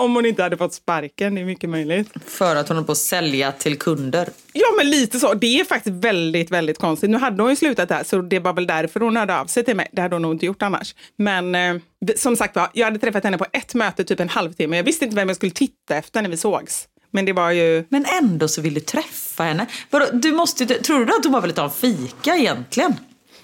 Om 0.00 0.14
hon 0.14 0.26
inte 0.26 0.42
hade 0.42 0.56
fått 0.56 0.74
sparken, 0.74 1.34
det 1.34 1.40
är 1.40 1.44
mycket 1.44 1.70
möjligt. 1.70 2.08
För 2.26 2.56
att 2.56 2.68
hon 2.68 2.76
håller 2.76 2.86
på 2.86 2.92
att 2.92 2.98
sälja 2.98 3.52
till 3.52 3.78
kunder. 3.78 4.28
Ja, 4.52 4.66
men 4.76 4.90
lite 4.90 5.20
så. 5.20 5.34
Det 5.34 5.60
är 5.60 5.64
faktiskt 5.64 5.96
väldigt, 5.96 6.50
väldigt 6.50 6.78
konstigt. 6.78 7.10
Nu 7.10 7.18
hade 7.18 7.42
hon 7.42 7.50
ju 7.50 7.56
slutat 7.56 7.88
där, 7.88 8.04
så 8.04 8.22
det 8.22 8.38
var 8.38 8.52
väl 8.52 8.66
därför 8.66 9.00
hon 9.00 9.16
hörde 9.16 9.40
av 9.40 9.46
sig 9.46 9.64
till 9.64 9.76
mig. 9.76 9.88
Det 9.92 10.02
hade 10.02 10.14
hon 10.14 10.22
nog 10.22 10.32
inte 10.32 10.46
gjort 10.46 10.62
annars. 10.62 10.94
Men 11.16 11.54
eh, 11.54 11.76
som 12.16 12.36
sagt 12.36 12.56
var, 12.56 12.68
jag 12.72 12.84
hade 12.84 12.98
träffat 12.98 13.24
henne 13.24 13.38
på 13.38 13.46
ett 13.52 13.74
möte, 13.74 14.04
typ 14.04 14.20
en 14.20 14.28
halvtimme. 14.28 14.76
Jag 14.76 14.84
visste 14.84 15.04
inte 15.04 15.16
vem 15.16 15.28
jag 15.28 15.36
skulle 15.36 15.52
titta 15.52 15.96
efter 15.96 16.22
när 16.22 16.28
vi 16.28 16.36
sågs. 16.36 16.88
Men 17.10 17.24
det 17.24 17.32
var 17.32 17.50
ju... 17.50 17.84
Men 17.88 18.04
ändå 18.22 18.48
så 18.48 18.60
vill 18.60 18.74
du 18.74 18.80
träffa 18.80 19.42
henne. 19.42 19.66
Du 20.12 20.32
måste, 20.32 20.66
tror 20.66 21.04
du 21.04 21.12
att 21.12 21.24
hon 21.24 21.32
bara 21.32 21.42
ville 21.42 21.54
ta 21.54 21.64
en 21.64 21.70
fika 21.70 22.36
egentligen? 22.36 22.94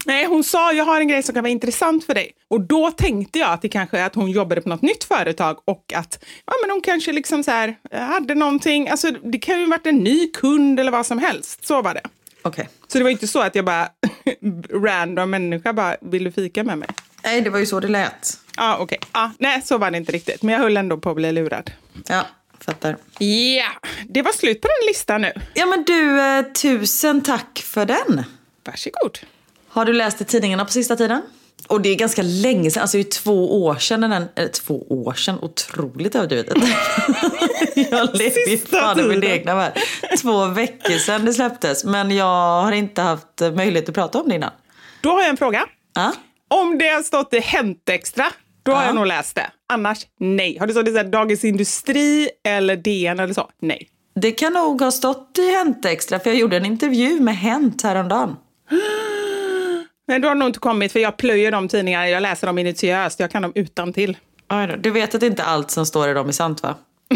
Nej, 0.06 0.26
hon 0.26 0.44
sa 0.44 0.72
jag 0.72 0.84
har 0.84 1.00
en 1.00 1.08
grej 1.08 1.22
som 1.22 1.34
kan 1.34 1.44
vara 1.44 1.50
intressant 1.50 2.04
för 2.04 2.14
dig. 2.14 2.32
Och 2.48 2.60
då 2.60 2.90
tänkte 2.90 3.38
jag 3.38 3.52
att 3.52 3.62
det 3.62 3.68
kanske 3.68 3.98
är 3.98 4.06
att 4.06 4.14
hon 4.14 4.30
jobbade 4.30 4.60
på 4.60 4.68
något 4.68 4.82
nytt 4.82 5.04
företag 5.04 5.58
och 5.64 5.92
att 5.94 6.24
ja, 6.46 6.52
men 6.62 6.70
hon 6.70 6.80
kanske 6.80 7.12
liksom 7.12 7.44
så 7.44 7.50
här, 7.50 7.76
hade 7.92 8.34
någonting, 8.34 8.88
alltså 8.88 9.10
det 9.10 9.38
kan 9.38 9.58
ju 9.58 9.64
ha 9.64 9.70
varit 9.70 9.86
en 9.86 9.98
ny 9.98 10.30
kund 10.30 10.80
eller 10.80 10.90
vad 10.90 11.06
som 11.06 11.18
helst. 11.18 11.66
Så 11.66 11.82
var 11.82 11.94
det. 11.94 12.02
Okay. 12.44 12.64
Så 12.88 12.98
det 12.98 13.04
var 13.04 13.10
inte 13.10 13.26
så 13.26 13.40
att 13.40 13.54
jag 13.54 13.64
bara, 13.64 13.88
random 14.72 15.30
människa 15.30 15.72
bara, 15.72 15.96
vill 16.00 16.24
du 16.24 16.32
fika 16.32 16.64
med 16.64 16.78
mig? 16.78 16.88
Nej, 17.24 17.40
det 17.40 17.50
var 17.50 17.58
ju 17.58 17.66
så 17.66 17.80
det 17.80 17.88
lät. 17.88 18.40
Ja, 18.56 18.78
okej. 18.80 18.98
Okay. 19.00 19.08
Ah, 19.12 19.30
nej, 19.38 19.62
så 19.64 19.78
var 19.78 19.90
det 19.90 19.96
inte 19.96 20.12
riktigt. 20.12 20.42
Men 20.42 20.52
jag 20.52 20.60
höll 20.60 20.76
ändå 20.76 20.98
på 20.98 21.10
att 21.10 21.16
bli 21.16 21.32
lurad. 21.32 21.70
Ja, 22.08 22.26
fattar. 22.60 22.96
Ja, 23.18 23.26
yeah. 23.26 23.72
det 24.08 24.22
var 24.22 24.32
slut 24.32 24.60
på 24.60 24.68
den 24.68 24.88
listan 24.88 25.20
nu. 25.20 25.32
Ja, 25.54 25.66
men 25.66 25.84
du, 25.84 26.20
eh, 26.20 26.42
tusen 26.42 27.22
tack 27.22 27.58
för 27.58 27.86
den. 27.86 28.24
Varsågod. 28.64 29.18
Har 29.76 29.84
du 29.84 29.92
läst 29.92 30.20
i 30.20 30.24
tidningarna 30.24 30.64
på 30.64 30.70
sista 30.70 30.96
tiden? 30.96 31.22
Och 31.66 31.80
det 31.80 31.88
är 31.88 31.94
ganska 31.94 32.22
länge 32.22 32.70
sedan, 32.70 32.80
alltså 32.80 32.96
det 32.96 33.02
är 33.02 33.10
två 33.10 33.64
år 33.64 33.74
sedan 33.74 34.00
den, 34.00 34.12
eller 34.36 34.48
två 34.48 34.86
år 34.88 35.14
sedan, 35.14 35.38
otroligt 35.42 36.14
överdrivet. 36.14 36.54
jag 37.74 38.14
lever 38.14 38.50
ju 38.50 38.58
fan 38.58 39.00
i 39.00 39.02
min 39.02 39.24
egna 39.24 39.54
värld. 39.54 39.78
Två 40.22 40.46
veckor 40.46 40.98
sedan 40.98 41.24
det 41.24 41.32
släpptes, 41.32 41.84
men 41.84 42.10
jag 42.10 42.62
har 42.62 42.72
inte 42.72 43.02
haft 43.02 43.40
möjlighet 43.40 43.88
att 43.88 43.94
prata 43.94 44.20
om 44.20 44.28
det 44.28 44.34
innan. 44.34 44.50
Då 45.00 45.10
har 45.10 45.20
jag 45.20 45.30
en 45.30 45.36
fråga. 45.36 45.66
Ah? 45.94 46.12
Om 46.48 46.78
det 46.78 46.88
har 46.88 47.02
stått 47.02 47.34
i 47.34 47.40
Hänt 47.40 47.88
Extra, 47.88 48.26
då 48.62 48.72
har 48.72 48.84
jag 48.84 48.94
nog 48.94 49.06
läst 49.06 49.34
det. 49.34 49.50
Annars, 49.68 50.06
nej. 50.20 50.58
Har 50.58 50.66
det 50.66 50.72
stått 50.72 50.88
i 50.88 51.02
Dagens 51.02 51.44
Industri 51.44 52.28
eller 52.44 52.76
DN 52.76 53.20
eller 53.20 53.34
så? 53.34 53.50
Nej. 53.62 53.88
Det 54.20 54.32
kan 54.32 54.52
nog 54.52 54.80
ha 54.80 54.90
stått 54.90 55.38
i 55.38 55.50
Hänt 55.50 55.84
Extra, 55.84 56.18
för 56.18 56.30
jag 56.30 56.38
gjorde 56.38 56.56
en 56.56 56.66
intervju 56.66 57.20
med 57.20 57.36
Hänt 57.36 57.82
häromdagen. 57.82 58.36
Nej, 60.08 60.20
du 60.20 60.28
har 60.28 60.34
nog 60.34 60.48
inte 60.48 60.58
kommit, 60.58 60.92
för 60.92 61.00
jag 61.00 61.16
plöjer 61.16 61.52
de 61.52 61.68
tidningar, 61.68 62.06
jag 62.06 62.22
läser 62.22 62.46
dem 62.46 62.56
minutiöst, 62.56 63.20
jag 63.20 63.30
kan 63.30 63.42
dem 63.42 63.52
utan 63.54 63.92
till. 63.92 64.16
Du 64.78 64.90
vet 64.90 65.14
att 65.14 65.22
inte 65.22 65.42
allt 65.42 65.70
som 65.70 65.86
står 65.86 66.08
i 66.08 66.14
dem 66.14 66.28
är 66.28 66.32
sant, 66.32 66.62
va? 66.62 66.74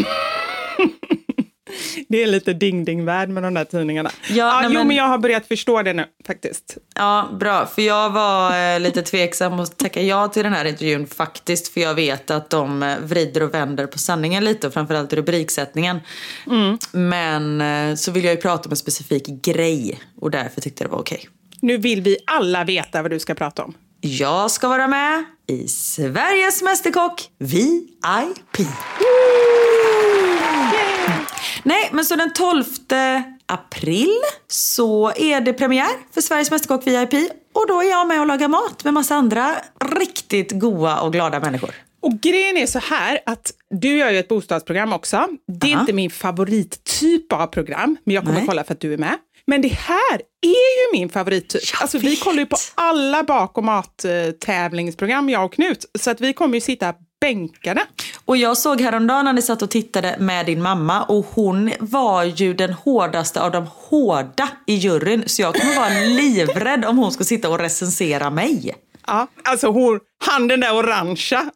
det 2.09 2.23
är 2.23 2.27
lite 2.27 2.53
ding-ding-värld 2.53 3.29
med 3.29 3.43
de 3.43 3.53
där 3.53 3.65
tidningarna. 3.65 4.11
Ja, 4.29 4.35
ja, 4.35 4.61
nej, 4.61 4.69
jo, 4.73 4.83
men 4.83 4.95
jag 4.95 5.03
har 5.03 5.17
börjat 5.17 5.47
förstå 5.47 5.81
det 5.81 5.93
nu 5.93 6.05
faktiskt. 6.27 6.77
Ja, 6.95 7.29
bra. 7.39 7.65
För 7.65 7.81
jag 7.81 8.09
var 8.09 8.73
eh, 8.73 8.79
lite 8.79 9.01
tveksam 9.01 9.59
att 9.59 9.77
tacka 9.77 10.01
ja 10.01 10.27
till 10.27 10.43
den 10.43 10.53
här 10.53 10.65
intervjun 10.65 11.07
faktiskt. 11.07 11.73
För 11.73 11.81
jag 11.81 11.93
vet 11.93 12.31
att 12.31 12.49
de 12.49 12.83
eh, 12.83 12.97
vrider 12.99 13.43
och 13.43 13.53
vänder 13.53 13.87
på 13.87 13.97
sanningen 13.97 14.43
lite 14.43 14.67
och 14.67 14.73
framförallt 14.73 15.13
rubriksättningen. 15.13 15.99
Mm. 16.47 16.77
Men 16.91 17.61
eh, 17.61 17.95
så 17.95 18.11
vill 18.11 18.23
jag 18.23 18.33
ju 18.33 18.41
prata 18.41 18.69
om 18.69 18.71
en 18.71 18.77
specifik 18.77 19.27
grej 19.27 19.99
och 20.19 20.31
därför 20.31 20.61
tyckte 20.61 20.83
jag 20.83 20.91
det 20.91 20.93
var 20.93 21.01
okej. 21.01 21.17
Okay. 21.17 21.40
Nu 21.61 21.77
vill 21.77 22.01
vi 22.01 22.17
alla 22.27 22.63
veta 22.63 23.01
vad 23.01 23.11
du 23.11 23.19
ska 23.19 23.35
prata 23.35 23.63
om. 23.63 23.73
Jag 23.99 24.51
ska 24.51 24.67
vara 24.67 24.87
med 24.87 25.23
i 25.47 25.67
Sveriges 25.67 26.61
Mästerkock 26.61 27.29
VIP. 27.39 28.67
Nej, 31.63 31.89
men 31.91 32.05
så 32.05 32.15
den 32.15 32.33
12 32.33 32.63
april 33.45 34.17
så 34.47 35.11
är 35.15 35.41
det 35.41 35.53
premiär 35.53 36.13
för 36.13 36.21
Sveriges 36.21 36.51
Mästerkock 36.51 36.87
VIP. 36.87 37.31
Och 37.53 37.67
då 37.67 37.81
är 37.81 37.89
jag 37.89 38.07
med 38.07 38.21
och 38.21 38.27
lagar 38.27 38.47
mat 38.47 38.83
med 38.83 38.93
massa 38.93 39.15
andra 39.15 39.55
riktigt 39.99 40.51
goa 40.51 41.01
och 41.01 41.13
glada 41.13 41.39
människor. 41.39 41.71
Och 42.01 42.21
grejen 42.21 42.57
är 42.57 42.65
så 42.65 42.79
här 42.79 43.19
att 43.25 43.51
du 43.69 43.97
gör 43.97 44.11
ju 44.11 44.19
ett 44.19 44.27
bostadsprogram 44.27 44.93
också. 44.93 45.27
Det 45.47 45.67
är 45.67 45.73
Aha. 45.73 45.81
inte 45.81 45.93
min 45.93 46.11
favorittyp 46.11 47.33
av 47.33 47.47
program, 47.47 47.97
men 48.03 48.15
jag 48.15 48.23
kommer 48.23 48.37
Nej. 48.37 48.47
kolla 48.47 48.63
för 48.63 48.73
att 48.73 48.79
du 48.79 48.93
är 48.93 48.97
med. 48.97 49.17
Men 49.51 49.61
det 49.61 49.67
här 49.67 50.21
är 50.41 50.81
ju 50.81 50.99
min 50.99 51.09
favorittyp. 51.09 51.61
Alltså, 51.81 51.97
vi 51.97 52.15
kollar 52.15 52.39
ju 52.39 52.45
på 52.45 52.57
alla 52.75 53.23
bak 53.23 53.57
och 53.57 53.63
mat-tävlingsprogram, 53.63 55.29
jag 55.29 55.45
och 55.45 55.53
Knut. 55.53 55.85
Så 55.99 56.11
att 56.11 56.21
vi 56.21 56.33
kommer 56.33 56.55
ju 56.55 56.61
sitta 56.61 56.93
bänkade. 57.21 57.85
Och 58.25 58.37
jag 58.37 58.57
såg 58.57 58.81
häromdagen 58.81 59.25
när 59.25 59.33
ni 59.33 59.41
satt 59.41 59.61
och 59.61 59.69
tittade 59.69 60.15
med 60.19 60.45
din 60.45 60.61
mamma 60.61 61.03
och 61.03 61.25
hon 61.25 61.71
var 61.79 62.23
ju 62.23 62.53
den 62.53 62.73
hårdaste 62.73 63.41
av 63.41 63.51
de 63.51 63.67
hårda 63.73 64.49
i 64.67 64.73
juryn. 64.73 65.23
Så 65.25 65.41
jag 65.41 65.55
kommer 65.55 65.75
vara 65.75 65.89
livrädd 65.89 66.85
om 66.85 66.97
hon 66.97 67.11
ska 67.11 67.23
sitta 67.23 67.49
och 67.49 67.59
recensera 67.59 68.29
mig. 68.29 68.75
Ja, 69.07 69.27
alltså 69.43 69.67
hon, 69.67 69.99
han 70.25 70.47
den 70.47 70.59
där 70.59 70.75
orangea. 70.75 71.51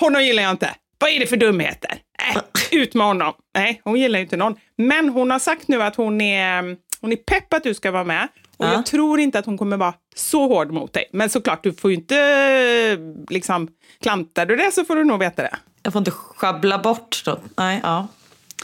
Honom 0.00 0.24
gillar 0.24 0.42
jag 0.42 0.50
inte. 0.50 0.70
Vad 0.98 1.10
är 1.10 1.20
det 1.20 1.26
för 1.26 1.36
dumheter? 1.36 1.98
Äh, 2.34 2.42
ut 2.72 2.94
med 2.94 3.06
honom. 3.06 3.34
Nej, 3.54 3.80
hon 3.84 4.00
gillar 4.00 4.18
ju 4.18 4.22
inte 4.22 4.36
någon. 4.36 4.56
Men 4.76 5.08
hon 5.08 5.30
har 5.30 5.38
sagt 5.38 5.68
nu 5.68 5.82
att 5.82 5.96
hon 5.96 6.20
är, 6.20 6.76
hon 7.00 7.12
är 7.12 7.16
pepp 7.16 7.52
att 7.52 7.62
du 7.62 7.74
ska 7.74 7.90
vara 7.90 8.04
med. 8.04 8.28
Och 8.56 8.66
ja. 8.66 8.72
jag 8.72 8.86
tror 8.86 9.20
inte 9.20 9.38
att 9.38 9.46
hon 9.46 9.58
kommer 9.58 9.76
vara 9.76 9.94
så 10.14 10.48
hård 10.48 10.70
mot 10.70 10.92
dig. 10.92 11.08
Men 11.12 11.30
såklart, 11.30 11.62
du 11.62 11.72
får 11.72 11.90
ju 11.90 11.96
inte 11.96 12.98
liksom, 13.28 13.68
klantar 14.02 14.46
du 14.46 14.56
det 14.56 14.72
så 14.72 14.84
får 14.84 14.96
du 14.96 15.04
nog 15.04 15.18
veta 15.18 15.42
det. 15.42 15.56
Jag 15.82 15.92
får 15.92 16.00
inte 16.00 16.10
schabbla 16.10 16.78
bort 16.78 17.22
då. 17.24 17.38
Nej, 17.56 17.80
ja. 17.82 18.08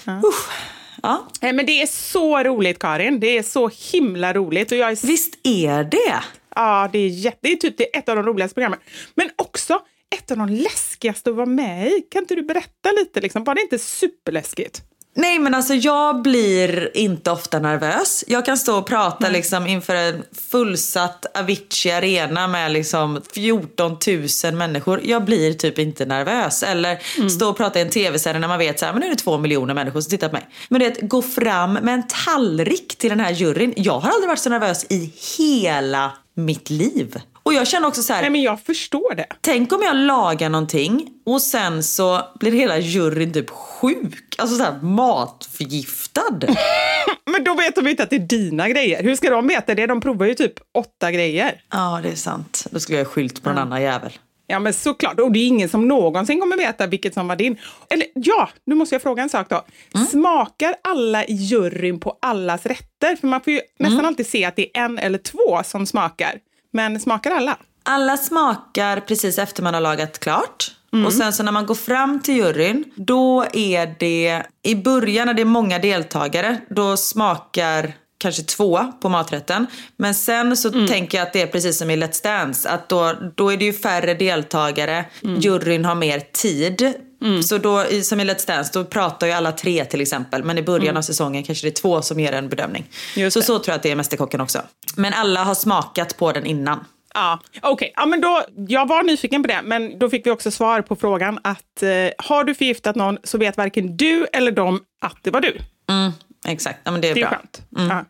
ja. 0.05 0.21
Usch. 0.25 0.51
Ja. 1.03 1.27
Men 1.41 1.67
det 1.67 1.83
är 1.83 1.87
så 1.87 2.43
roligt 2.43 2.79
Karin. 2.79 3.21
Det 3.21 3.39
är 3.39 3.43
så 3.43 3.71
himla 3.93 4.33
roligt. 4.33 4.73
Och 4.73 4.79
jag 4.79 4.91
är... 4.91 5.07
Visst 5.07 5.39
är 5.43 5.85
det? 5.85 6.23
Ja, 6.55 6.89
det 6.93 6.99
är, 6.99 7.09
jätte... 7.09 7.39
det 7.41 7.53
är 7.53 7.57
typ 7.57 7.79
det 7.79 7.97
är 7.97 7.99
ett 7.99 8.09
av 8.09 8.17
de 8.17 8.27
roligaste 8.27 8.55
programmen. 8.55 8.79
Men 9.15 9.31
också 9.37 9.81
ett 10.13 10.31
av 10.31 10.37
de 10.37 10.49
läskigaste 10.49 11.31
att 11.31 11.37
vara 11.37 11.47
med 11.47 11.89
i. 11.89 12.01
Kan 12.11 12.23
inte 12.23 12.35
du 12.35 12.43
berätta 12.43 12.93
lite? 12.93 13.21
Liksom? 13.21 13.45
Var 13.45 13.55
det 13.55 13.63
inte 13.63 13.79
superläskigt? 13.79 14.83
Nej 15.15 15.39
men 15.39 15.55
alltså 15.55 15.75
jag 15.75 16.23
blir 16.23 16.97
inte 16.97 17.31
ofta 17.31 17.59
nervös. 17.59 18.25
Jag 18.27 18.45
kan 18.45 18.59
stå 18.59 18.79
och 18.79 18.87
prata 18.87 19.27
mm. 19.27 19.33
liksom 19.33 19.67
inför 19.67 19.95
en 19.95 20.23
fullsatt 20.51 21.39
Avicii 21.39 21.93
Arena 21.93 22.49
med 22.49 22.73
liksom 22.73 23.21
14 23.35 23.97
000 24.45 24.55
människor. 24.55 25.01
Jag 25.05 25.25
blir 25.25 25.53
typ 25.53 25.79
inte 25.79 26.05
nervös. 26.05 26.63
Eller 26.63 27.03
mm. 27.19 27.31
stå 27.31 27.51
och 27.51 27.57
prata 27.57 27.79
i 27.79 27.83
en 27.83 27.91
tv-serie 27.91 28.41
när 28.41 28.49
man 28.49 28.59
vet 28.59 28.83
att 28.83 28.99
nu 28.99 29.07
är 29.07 29.11
det 29.11 29.17
två 29.17 29.39
miljoner 29.39 29.75
människor 29.75 30.01
som 30.01 30.11
tittar 30.11 30.29
på 30.29 30.35
mig. 30.35 30.49
Men 30.69 30.81
det 30.81 31.01
gå 31.01 31.23
fram 31.23 31.73
med 31.73 31.95
en 31.95 32.09
tallrik 32.25 32.99
till 32.99 33.11
den 33.11 33.21
här 33.21 33.33
juryn. 33.33 33.73
Jag 33.77 34.01
har 34.01 34.11
aldrig 34.11 34.29
varit 34.29 34.39
så 34.39 34.51
nervös 34.51 34.87
i 34.89 35.13
hela 35.39 36.13
mitt 36.35 36.71
liv. 36.71 37.21
Och 37.43 37.55
jag 37.55 37.67
känner 37.67 37.89
också 37.89 38.03
så 38.03 38.13
här. 38.13 38.21
Nej 38.21 38.31
men 38.31 38.43
jag 38.43 38.61
förstår 38.61 39.15
det. 39.15 39.27
Tänk 39.41 39.73
om 39.73 39.83
jag 39.83 39.97
lagar 39.97 40.49
någonting 40.49 41.09
och 41.27 41.43
sen 41.43 41.83
så 41.83 42.21
blir 42.41 42.53
hela 42.53 42.79
juryn 42.79 43.33
typ 43.33 43.51
sjuk. 43.51 44.35
Alltså 44.39 44.57
så 44.57 44.63
här 44.63 44.81
matförgiftad. 44.83 46.41
men 47.33 47.45
då 47.45 47.55
vet 47.55 47.75
de 47.75 47.89
inte 47.89 48.03
att 48.03 48.11
det 48.11 48.17
är 48.17 48.21
dina 48.21 48.69
grejer. 48.69 49.03
Hur 49.03 49.17
ska 49.17 49.31
de 49.31 49.47
veta 49.47 49.75
det? 49.75 49.87
De 49.87 50.01
provar 50.01 50.27
ju 50.27 50.35
typ 50.35 50.55
åtta 50.75 51.13
grejer. 51.13 51.63
Ja 51.71 52.01
det 52.03 52.09
är 52.09 52.15
sant. 52.15 52.67
Då 52.71 52.81
skulle 52.81 52.99
jag 52.99 53.05
ha 53.05 53.13
skylt 53.13 53.43
på 53.43 53.51
en 53.51 53.59
annan 53.59 53.83
jävel. 53.83 54.13
Ja 54.47 54.59
men 54.59 54.73
såklart, 54.73 55.21
och 55.21 55.33
det 55.33 55.39
är 55.39 55.47
ingen 55.47 55.69
som 55.69 55.89
någonsin 55.89 56.41
kommer 56.41 56.57
veta 56.57 56.87
vilket 56.87 57.15
som 57.15 57.29
var 57.29 57.37
din. 57.37 57.57
Eller 57.91 58.07
ja, 58.15 58.49
nu 58.67 58.75
måste 58.75 58.95
jag 58.95 59.03
fråga 59.03 59.23
en 59.23 59.29
sak 59.29 59.49
då. 59.51 59.65
Mm. 59.95 60.07
Smakar 60.07 60.75
alla 60.83 61.25
i 61.25 61.33
juryn 61.33 62.01
på 62.01 62.19
allas 62.23 62.67
rätter? 62.67 63.17
För 63.17 63.27
man 63.27 63.41
får 63.41 63.53
ju 63.53 63.61
nästan 63.79 63.99
mm. 63.99 64.07
alltid 64.07 64.27
se 64.27 64.45
att 64.45 64.57
det 64.57 64.77
är 64.77 64.85
en 64.85 64.99
eller 64.99 65.19
två 65.19 65.63
som 65.65 65.87
smakar. 65.87 66.39
Men 66.73 67.01
smakar 67.01 67.31
alla? 67.31 67.57
Alla 67.83 68.17
smakar 68.17 69.01
precis 69.01 69.39
efter 69.39 69.63
man 69.63 69.75
har 69.75 69.81
lagat 69.81 70.19
klart. 70.19 70.73
Mm. 70.93 71.07
Och 71.07 71.13
sen 71.13 71.33
så 71.33 71.43
när 71.43 71.53
man 71.53 71.67
går 71.67 71.75
fram 71.75 72.21
till 72.21 72.37
juryn, 72.37 72.85
då 72.95 73.47
är 73.53 73.95
det 73.99 74.43
i 74.63 74.75
början 74.75 75.27
när 75.27 75.35
det 75.35 75.43
är 75.43 75.47
många 75.47 75.79
deltagare, 75.79 76.61
då 76.69 76.97
smakar 76.97 77.93
kanske 78.19 78.43
två 78.43 78.93
på 79.01 79.09
maträtten. 79.09 79.67
Men 79.97 80.15
sen 80.15 80.57
så 80.57 80.69
mm. 80.73 80.87
tänker 80.87 81.19
jag 81.19 81.27
att 81.27 81.33
det 81.33 81.43
är 81.43 81.47
precis 81.47 81.79
som 81.79 81.91
i 81.91 81.97
Let's 81.97 82.23
Dance. 82.23 82.71
Att 82.71 82.89
då, 82.89 83.15
då 83.35 83.53
är 83.53 83.57
det 83.57 83.65
ju 83.65 83.73
färre 83.73 84.15
deltagare, 84.15 85.05
mm. 85.23 85.41
juryn 85.41 85.85
har 85.85 85.95
mer 85.95 86.21
tid. 86.21 86.95
Mm. 87.23 87.43
Så 87.43 87.59
då, 87.59 87.85
som 88.03 88.21
i 88.21 88.25
Let's 88.25 88.47
Dance, 88.47 88.71
då 88.75 88.85
pratar 88.85 89.27
ju 89.27 89.33
alla 89.33 89.53
tre 89.53 89.85
till 89.85 90.01
exempel. 90.01 90.45
Men 90.45 90.59
i 90.59 90.63
början 90.63 90.89
mm. 90.89 90.97
av 90.97 91.03
säsongen 91.03 91.43
kanske 91.43 91.67
det 91.67 91.71
är 91.71 91.81
två 91.81 92.03
som 92.03 92.21
ger 92.21 92.33
en 92.33 92.49
bedömning. 92.49 92.85
Just 93.17 93.35
så 93.35 93.41
det. 93.41 93.47
så 93.47 93.59
tror 93.59 93.73
jag 93.73 93.77
att 93.77 93.83
det 93.83 93.91
är 93.91 93.97
Mästerkocken 93.97 94.41
också. 94.41 94.63
Men 94.97 95.13
alla 95.13 95.45
har 95.45 95.55
smakat 95.55 96.17
på 96.17 96.33
den 96.33 96.47
innan. 96.47 96.85
Ja, 97.15 97.39
okej. 97.57 97.71
Okay. 97.73 97.91
Ja, 97.95 98.07
men 98.07 98.21
då, 98.21 98.43
jag 98.69 98.89
var 98.89 99.03
nyfiken 99.03 99.43
på 99.43 99.49
det, 99.49 99.61
men 99.65 99.99
då 99.99 100.11
fick 100.11 100.27
vi 100.27 100.31
också 100.31 100.51
svar 100.51 100.83
på 100.83 100.97
frågan 100.97 101.39
att 101.45 101.83
eh, 101.83 101.89
har 102.19 102.45
du 102.45 102.55
förgiftat 102.55 102.97
någon 102.97 103.19
så 103.25 103.39
vet 103.39 103.57
varken 103.57 103.97
du 103.97 104.27
eller 104.33 104.53
de 104.53 104.81
att 105.01 105.17
det 105.23 105.31
var 105.31 105.41
du. 105.41 105.59
Mm, 105.89 106.13
exakt, 106.49 106.79
ja, 106.85 106.91
men 106.91 107.01
det 107.01 107.09
är, 107.09 107.15
det 107.15 107.21
är 107.21 107.29
bra. 107.29 107.39
Skönt. 107.39 107.63
Mm. 107.79 108.05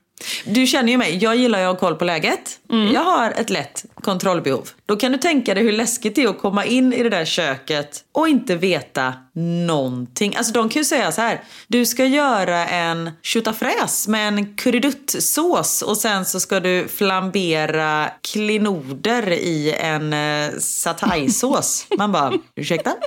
Du 0.45 0.67
känner 0.67 0.93
ju 0.93 0.99
mig, 0.99 1.17
jag 1.17 1.37
gillar 1.37 1.59
ju 1.59 1.65
att 1.65 1.81
ha 1.81 1.89
koll 1.89 1.97
på 1.97 2.05
läget. 2.05 2.61
Mm. 2.71 2.93
Jag 2.95 3.05
har 3.05 3.31
ett 3.31 3.51
lätt 3.51 3.85
kontrollbehov. 3.95 4.69
Då 4.87 4.97
kan 4.97 5.13
du 5.13 5.19
tänka 5.19 5.55
dig 5.55 5.63
hur 5.65 5.73
läskigt 5.73 6.15
det 6.15 6.23
är 6.23 6.29
att 6.29 6.39
komma 6.39 6.65
in 6.65 6.93
i 6.93 7.03
det 7.03 7.09
där 7.09 7.25
köket 7.25 8.05
och 8.13 8.29
inte 8.29 8.57
veta 8.57 9.15
någonting. 9.35 10.37
Alltså 10.37 10.53
de 10.53 10.69
kan 10.69 10.81
ju 10.81 10.85
säga 10.85 11.13
så 11.13 11.21
här, 11.21 11.41
du 11.67 11.87
ska 11.87 12.05
göra 12.05 12.67
en 12.67 13.11
köttafräs 13.23 14.09
med 14.09 14.29
en 14.29 14.57
kurriduttsås 14.57 15.83
och 15.83 15.97
sen 15.97 16.25
så 16.25 16.41
ska 16.41 16.61
du 16.61 16.89
flambera 16.89 18.11
klinoder 18.23 19.31
i 19.31 19.75
en 19.79 20.13
uh, 20.13 20.59
sataysås. 20.59 21.87
Man 21.99 22.13
bara, 22.13 22.33
ursäkta? 22.57 22.95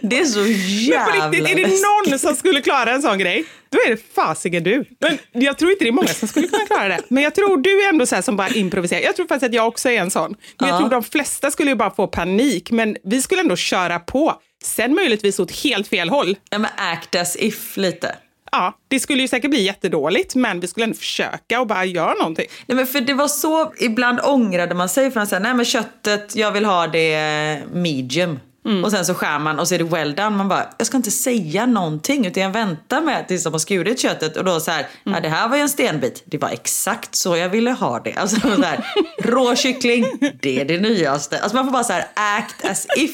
det 0.00 0.18
är 0.18 0.24
så 0.24 0.46
jävla 0.90 1.28
Men 1.28 1.30
på 1.30 1.36
riktigt, 1.36 1.58
är 1.58 1.70
det 1.70 2.10
någon 2.10 2.18
som 2.18 2.36
skulle 2.36 2.60
klara 2.60 2.90
en 2.90 3.02
sån 3.02 3.18
grej? 3.18 3.44
Då 3.70 3.78
är 3.78 3.90
det 3.90 4.14
fasiken 4.14 4.64
du. 4.64 4.84
Men 5.00 5.18
jag 5.32 5.58
tror 5.58 5.70
inte 5.70 5.84
det 5.84 5.88
är 5.88 5.92
många 5.92 6.08
som 6.08 6.28
skulle 6.28 6.48
kunna 6.48 6.66
klara 6.66 6.88
det. 6.88 7.00
Men 7.08 7.22
jag 7.22 7.34
tror 7.34 7.56
du 7.56 7.84
är 7.84 7.88
ändå 7.88 8.06
så 8.06 8.22
som 8.22 8.36
bara 8.36 8.48
improviserar. 8.48 9.00
Jag 9.00 9.16
tror 9.16 9.26
faktiskt 9.26 9.48
att 9.48 9.54
jag 9.54 9.68
också 9.68 9.88
är 9.88 10.00
en 10.00 10.10
sån. 10.10 10.30
Men 10.30 10.68
ja. 10.68 10.68
jag 10.68 10.78
tror 10.78 10.90
de 10.90 11.02
flesta 11.02 11.50
skulle 11.50 11.70
ju 11.70 11.76
bara 11.76 11.90
få 11.90 12.06
panik. 12.06 12.70
Men 12.70 12.96
vi 13.04 13.22
skulle 13.22 13.40
ändå 13.40 13.56
köra 13.56 13.98
på. 13.98 14.25
Sen 14.66 14.94
möjligtvis 14.94 15.40
åt 15.40 15.50
helt 15.50 15.88
fel 15.88 16.08
håll. 16.08 16.36
Ja 16.50 16.58
men 16.58 16.70
act 16.76 17.14
as 17.14 17.36
if 17.36 17.76
lite. 17.76 18.16
Ja, 18.52 18.78
det 18.88 19.00
skulle 19.00 19.22
ju 19.22 19.28
säkert 19.28 19.50
bli 19.50 19.62
jättedåligt, 19.62 20.34
men 20.34 20.60
vi 20.60 20.66
skulle 20.66 20.84
ändå 20.84 20.96
försöka 20.96 21.60
och 21.60 21.66
bara 21.66 21.84
göra 21.84 22.14
någonting. 22.14 22.46
Nej, 22.66 22.76
men 22.76 22.86
för 22.86 23.00
det 23.00 23.14
var 23.14 23.28
så, 23.28 23.72
ibland 23.80 24.20
ångrade 24.22 24.74
man 24.74 24.88
sig 24.88 25.10
för 25.10 25.20
att 25.20 25.28
säga, 25.28 25.40
nej 25.40 25.54
men 25.54 25.64
köttet, 25.64 26.36
jag 26.36 26.52
vill 26.52 26.64
ha 26.64 26.86
det 26.86 27.62
medium. 27.72 28.38
Mm. 28.66 28.84
Och 28.84 28.90
sen 28.90 29.04
så 29.04 29.14
skär 29.14 29.38
man 29.38 29.58
och 29.58 29.68
så 29.68 29.74
är 29.74 29.78
det 29.78 29.84
well 29.84 30.14
done. 30.14 30.30
Man 30.30 30.48
bara, 30.48 30.66
jag 30.78 30.86
ska 30.86 30.96
inte 30.96 31.10
säga 31.10 31.66
någonting 31.66 32.26
utan 32.26 32.42
jag 32.42 32.50
väntar 32.50 33.00
med 33.00 33.28
tills 33.28 33.44
de 33.44 33.52
har 33.52 33.58
skurit 33.58 34.00
köttet 34.00 34.36
och 34.36 34.44
då 34.44 34.60
så 34.60 34.70
här, 34.70 34.78
mm. 35.06 35.14
ja 35.16 35.20
det 35.20 35.28
här 35.28 35.48
var 35.48 35.56
ju 35.56 35.62
en 35.62 35.68
stenbit. 35.68 36.22
Det 36.26 36.38
var 36.38 36.48
exakt 36.48 37.14
så 37.14 37.36
jag 37.36 37.48
ville 37.48 37.70
ha 37.70 38.00
det. 38.00 38.14
Alltså 38.14 38.40
så 38.40 38.62
här, 38.62 38.86
rå 39.22 39.56
kyckling, 39.56 40.06
det 40.40 40.60
är 40.60 40.64
det 40.64 40.80
nyaste. 40.80 41.38
Alltså 41.38 41.56
man 41.56 41.64
får 41.64 41.72
bara 41.72 41.84
så 41.84 41.92
här 41.92 42.06
act 42.14 42.64
as 42.64 42.86
if. 42.96 43.10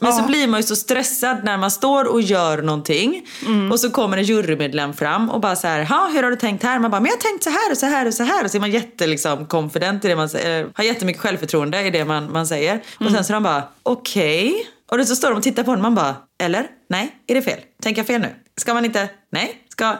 Men 0.00 0.10
oh. 0.10 0.18
så 0.18 0.26
blir 0.26 0.46
man 0.46 0.60
ju 0.60 0.66
så 0.66 0.76
stressad 0.76 1.44
när 1.44 1.56
man 1.56 1.70
står 1.70 2.04
och 2.04 2.22
gör 2.22 2.62
någonting 2.62 3.26
mm. 3.46 3.72
och 3.72 3.80
så 3.80 3.90
kommer 3.90 4.16
en 4.16 4.24
jurymedlem 4.24 4.94
fram 4.94 5.30
och 5.30 5.40
bara 5.40 5.56
så 5.56 5.66
här, 5.66 5.84
ha 5.84 6.08
hur 6.08 6.22
har 6.22 6.30
du 6.30 6.36
tänkt 6.36 6.62
här? 6.62 6.78
Man 6.78 6.90
bara, 6.90 7.00
men 7.00 7.10
jag 7.10 7.16
har 7.16 7.30
tänkt 7.30 7.44
så 7.44 7.50
här 7.50 7.70
och 7.70 7.78
så 7.78 7.86
här 7.86 8.06
och 8.06 8.14
så 8.14 8.22
här. 8.22 8.44
Och 8.44 8.50
så 8.50 8.56
är 8.56 8.60
man 8.60 8.70
jätte 8.70 9.06
liksom 9.06 9.46
confident 9.46 10.04
i 10.04 10.08
det 10.08 10.16
man 10.16 10.28
säger, 10.28 10.68
har 10.74 10.84
jättemycket 10.84 11.22
självförtroende 11.22 11.82
i 11.82 11.90
det 11.90 12.04
man, 12.04 12.32
man 12.32 12.46
säger. 12.46 12.76
Och 12.76 13.04
sen 13.04 13.08
mm. 13.08 13.24
så 13.24 13.32
är 13.32 13.34
de 13.34 13.42
bara, 13.42 13.62
okej. 13.82 14.50
Okay. 14.50 14.64
Och 14.86 14.98
då 14.98 15.04
så 15.04 15.16
står 15.16 15.28
de 15.30 15.36
och 15.36 15.42
tittar 15.42 15.62
på 15.62 15.70
honom 15.70 15.82
man 15.82 15.94
bara, 15.94 16.16
eller? 16.38 16.66
Nej, 16.88 17.16
är 17.26 17.34
det 17.34 17.42
fel? 17.42 17.60
Tänker 17.82 18.00
jag 18.00 18.06
fel 18.06 18.20
nu? 18.20 18.34
Ska 18.56 18.74
man 18.74 18.84
inte? 18.84 19.08
Nej? 19.30 19.62
Ska... 19.68 19.96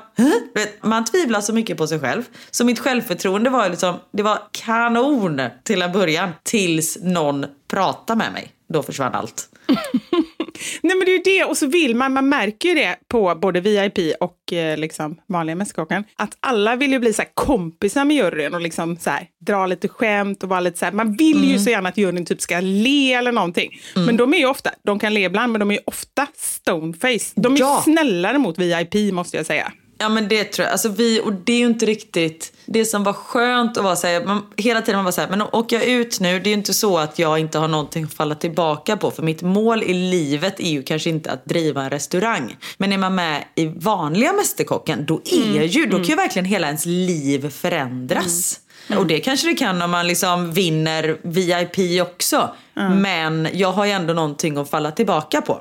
Vet, 0.55 0.83
man 0.83 1.05
tvivlar 1.05 1.41
så 1.41 1.53
mycket 1.53 1.79
på 1.79 1.87
sig 1.87 2.01
själv. 2.01 2.23
Så 2.51 2.65
mitt 2.65 2.79
självförtroende 2.79 3.51
var 3.51 3.69
liksom, 3.69 3.95
det 4.13 4.23
var 4.23 4.39
kanon 4.51 5.41
till 5.65 5.83
en 5.83 5.93
början. 5.93 6.31
Tills 6.43 6.99
någon 7.03 7.47
pratade 7.69 8.19
med 8.19 8.33
mig. 8.33 8.53
Då 8.69 8.83
försvann 8.83 9.15
allt. 9.15 9.49
Nej 10.83 10.97
men 10.97 11.05
det 11.05 11.11
är 11.11 11.17
ju 11.17 11.23
det, 11.39 11.45
och 11.45 11.57
så 11.57 11.67
vill 11.67 11.97
man, 11.97 12.13
man 12.13 12.29
märker 12.29 12.69
ju 12.69 12.75
det 12.75 12.97
på 13.09 13.35
både 13.35 13.61
VIP 13.61 13.99
och 14.21 14.53
eh, 14.53 14.77
liksom 14.77 15.17
vanliga 15.27 15.57
Mästerkocken, 15.57 16.05
att 16.17 16.37
alla 16.41 16.77
vill 16.77 16.93
ju 16.93 16.99
bli 16.99 17.13
så 17.13 17.23
här 17.23 17.31
kompisar 17.35 18.05
med 18.05 18.17
juryn 18.17 18.55
och 18.55 18.61
liksom 18.61 18.97
så 18.97 19.11
här, 19.11 19.27
dra 19.47 19.67
lite 19.67 19.89
skämt 19.89 20.43
och 20.43 20.49
vara 20.49 20.61
lite 20.61 20.79
så 20.79 20.85
här, 20.85 20.93
man 20.93 21.13
vill 21.13 21.37
mm. 21.37 21.51
ju 21.51 21.59
så 21.59 21.71
gärna 21.71 21.89
att 21.89 21.99
juryn 21.99 22.27
typ 22.27 22.41
ska 22.41 22.61
le 22.61 23.13
eller 23.13 23.33
någonting. 23.33 23.81
Mm. 23.97 24.07
Men 24.07 24.17
de 24.17 24.35
är 24.35 24.39
ju 24.39 24.47
ofta, 24.47 24.71
de 24.85 24.99
kan 24.99 25.15
le 25.15 25.25
ibland, 25.25 25.53
men 25.53 25.59
de 25.61 25.71
är 25.71 25.75
ju 25.75 25.81
ofta 25.85 26.27
stoneface. 26.37 27.33
De 27.35 27.55
är 27.55 27.61
ja. 27.61 27.81
snällare 27.85 28.39
mot 28.39 28.59
VIP 28.59 29.13
måste 29.13 29.37
jag 29.37 29.47
säga. 29.47 29.73
Ja 29.99 30.09
men 30.09 30.29
det 30.29 30.45
tror 30.45 30.65
jag. 30.65 30.73
Alltså 30.73 30.89
vi, 30.89 31.21
och 31.21 31.33
det 31.33 31.53
är 31.53 31.59
ju 31.59 31.67
inte 31.67 31.87
riktigt 31.87 32.53
det 32.67 32.85
som 32.85 33.05
var 33.05 33.13
skönt 33.13 33.77
att 33.77 33.85
vara 33.85 33.97
så 33.97 34.07
här, 34.07 34.25
man, 34.25 34.43
hela 34.57 34.83
tiden 34.83 34.97
man 34.99 35.05
var 35.05 35.13
så 35.13 35.21
här, 35.21 35.29
men 35.29 35.43
åker 35.43 35.77
jag 35.77 35.87
ut 35.87 36.21
nu, 36.21 36.41
det 36.41 36.49
är 36.49 36.51
ju 36.51 36.57
inte 36.57 36.75
så 36.75 36.99
att 36.99 37.19
jag 37.19 37.39
inte 37.39 37.59
har 37.59 37.69
någonting 37.69 38.05
att 38.05 38.15
falla 38.15 38.35
tillbaka 38.35 38.97
på. 38.97 39.11
För 39.11 39.23
mitt 39.23 39.43
mål 39.43 39.83
i 39.83 39.95
livet 39.95 40.61
är 40.61 40.71
ju 40.71 40.83
kanske 40.83 41.11
inte 41.11 41.31
att 41.31 41.45
driva 41.45 41.83
en 41.83 41.91
restaurang. 41.91 42.57
Men 42.79 42.93
är 42.93 42.99
man 42.99 43.15
med 43.15 43.45
i 43.55 43.67
vanliga 43.67 44.33
Mästerkocken, 44.33 45.07
då 45.07 45.21
är 45.25 45.57
mm. 45.57 45.67
ju, 45.67 45.87
då 45.87 45.97
kan 45.97 46.05
ju 46.05 46.13
mm. 46.13 46.25
verkligen 46.25 46.47
hela 46.47 46.67
ens 46.67 46.87
liv 46.87 47.51
förändras. 47.51 48.61
Mm. 48.89 48.99
Och 48.99 49.07
det 49.07 49.21
kanske 49.21 49.49
det 49.49 49.55
kan 49.55 49.83
om 49.83 49.91
man 49.91 50.07
liksom 50.07 50.53
vinner 50.53 51.19
VIP 51.23 52.03
också. 52.03 52.55
Mm. 52.77 53.03
Men 53.03 53.49
jag 53.53 53.73
har 53.73 53.85
ju 53.85 53.91
ändå 53.91 54.15
någonting 54.15 54.57
att 54.57 54.71
falla 54.71 54.91
tillbaka 54.91 55.41
på. 55.41 55.61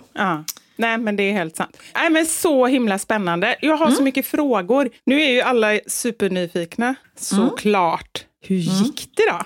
Nej, 0.76 0.98
men 0.98 1.16
det 1.16 1.24
är 1.24 1.34
helt 1.34 1.56
sant. 1.56 1.78
Nej, 1.96 2.10
men 2.10 2.26
så 2.26 2.68
himla 2.68 3.00
spännande. 3.00 3.56
Jag 3.62 3.78
har 3.78 3.86
mm. 3.86 3.98
så 3.98 4.04
mycket 4.04 4.26
frågor. 4.26 4.90
Nu 5.06 5.22
är 5.22 5.30
ju 5.30 5.42
alla 5.42 5.80
supernyfikna, 5.88 6.96
såklart. 7.16 8.26
Mm. 8.48 8.62
Hur 8.62 8.72
mm. 8.72 8.84
gick 8.84 9.10
det 9.16 9.24
då? 9.30 9.42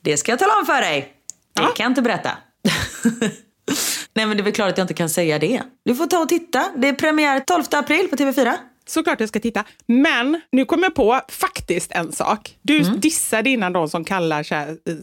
Det 0.00 0.16
ska 0.16 0.32
jag 0.32 0.38
tala 0.38 0.58
om 0.60 0.66
för 0.66 0.80
dig. 0.80 1.12
Det 1.54 1.62
ja. 1.62 1.68
kan 1.68 1.84
jag 1.84 1.90
inte 1.90 2.02
berätta. 2.02 2.30
Nej, 4.14 4.26
men 4.26 4.36
det 4.36 4.40
är 4.40 4.44
väl 4.44 4.52
klart 4.52 4.68
att 4.72 4.78
jag 4.78 4.84
inte 4.84 4.94
kan 4.94 5.10
säga 5.10 5.38
det. 5.38 5.62
Du 5.84 5.94
får 5.94 6.06
ta 6.06 6.18
och 6.18 6.28
titta. 6.28 6.64
Det 6.76 6.88
är 6.88 6.92
premiär 6.92 7.40
12 7.40 7.64
april 7.70 8.08
på 8.08 8.16
TV4. 8.16 8.52
Såklart 8.88 9.20
jag 9.20 9.28
ska 9.28 9.40
titta. 9.40 9.64
Men 9.86 10.40
nu 10.52 10.64
kom 10.64 10.82
jag 10.82 10.94
på 10.94 11.20
faktiskt 11.28 11.92
en 11.92 12.12
sak. 12.12 12.56
Du 12.62 12.78
mm. 12.80 13.00
dissade 13.00 13.50
innan 13.50 13.72
de 13.72 13.88
som 13.88 14.04
kallar 14.04 14.46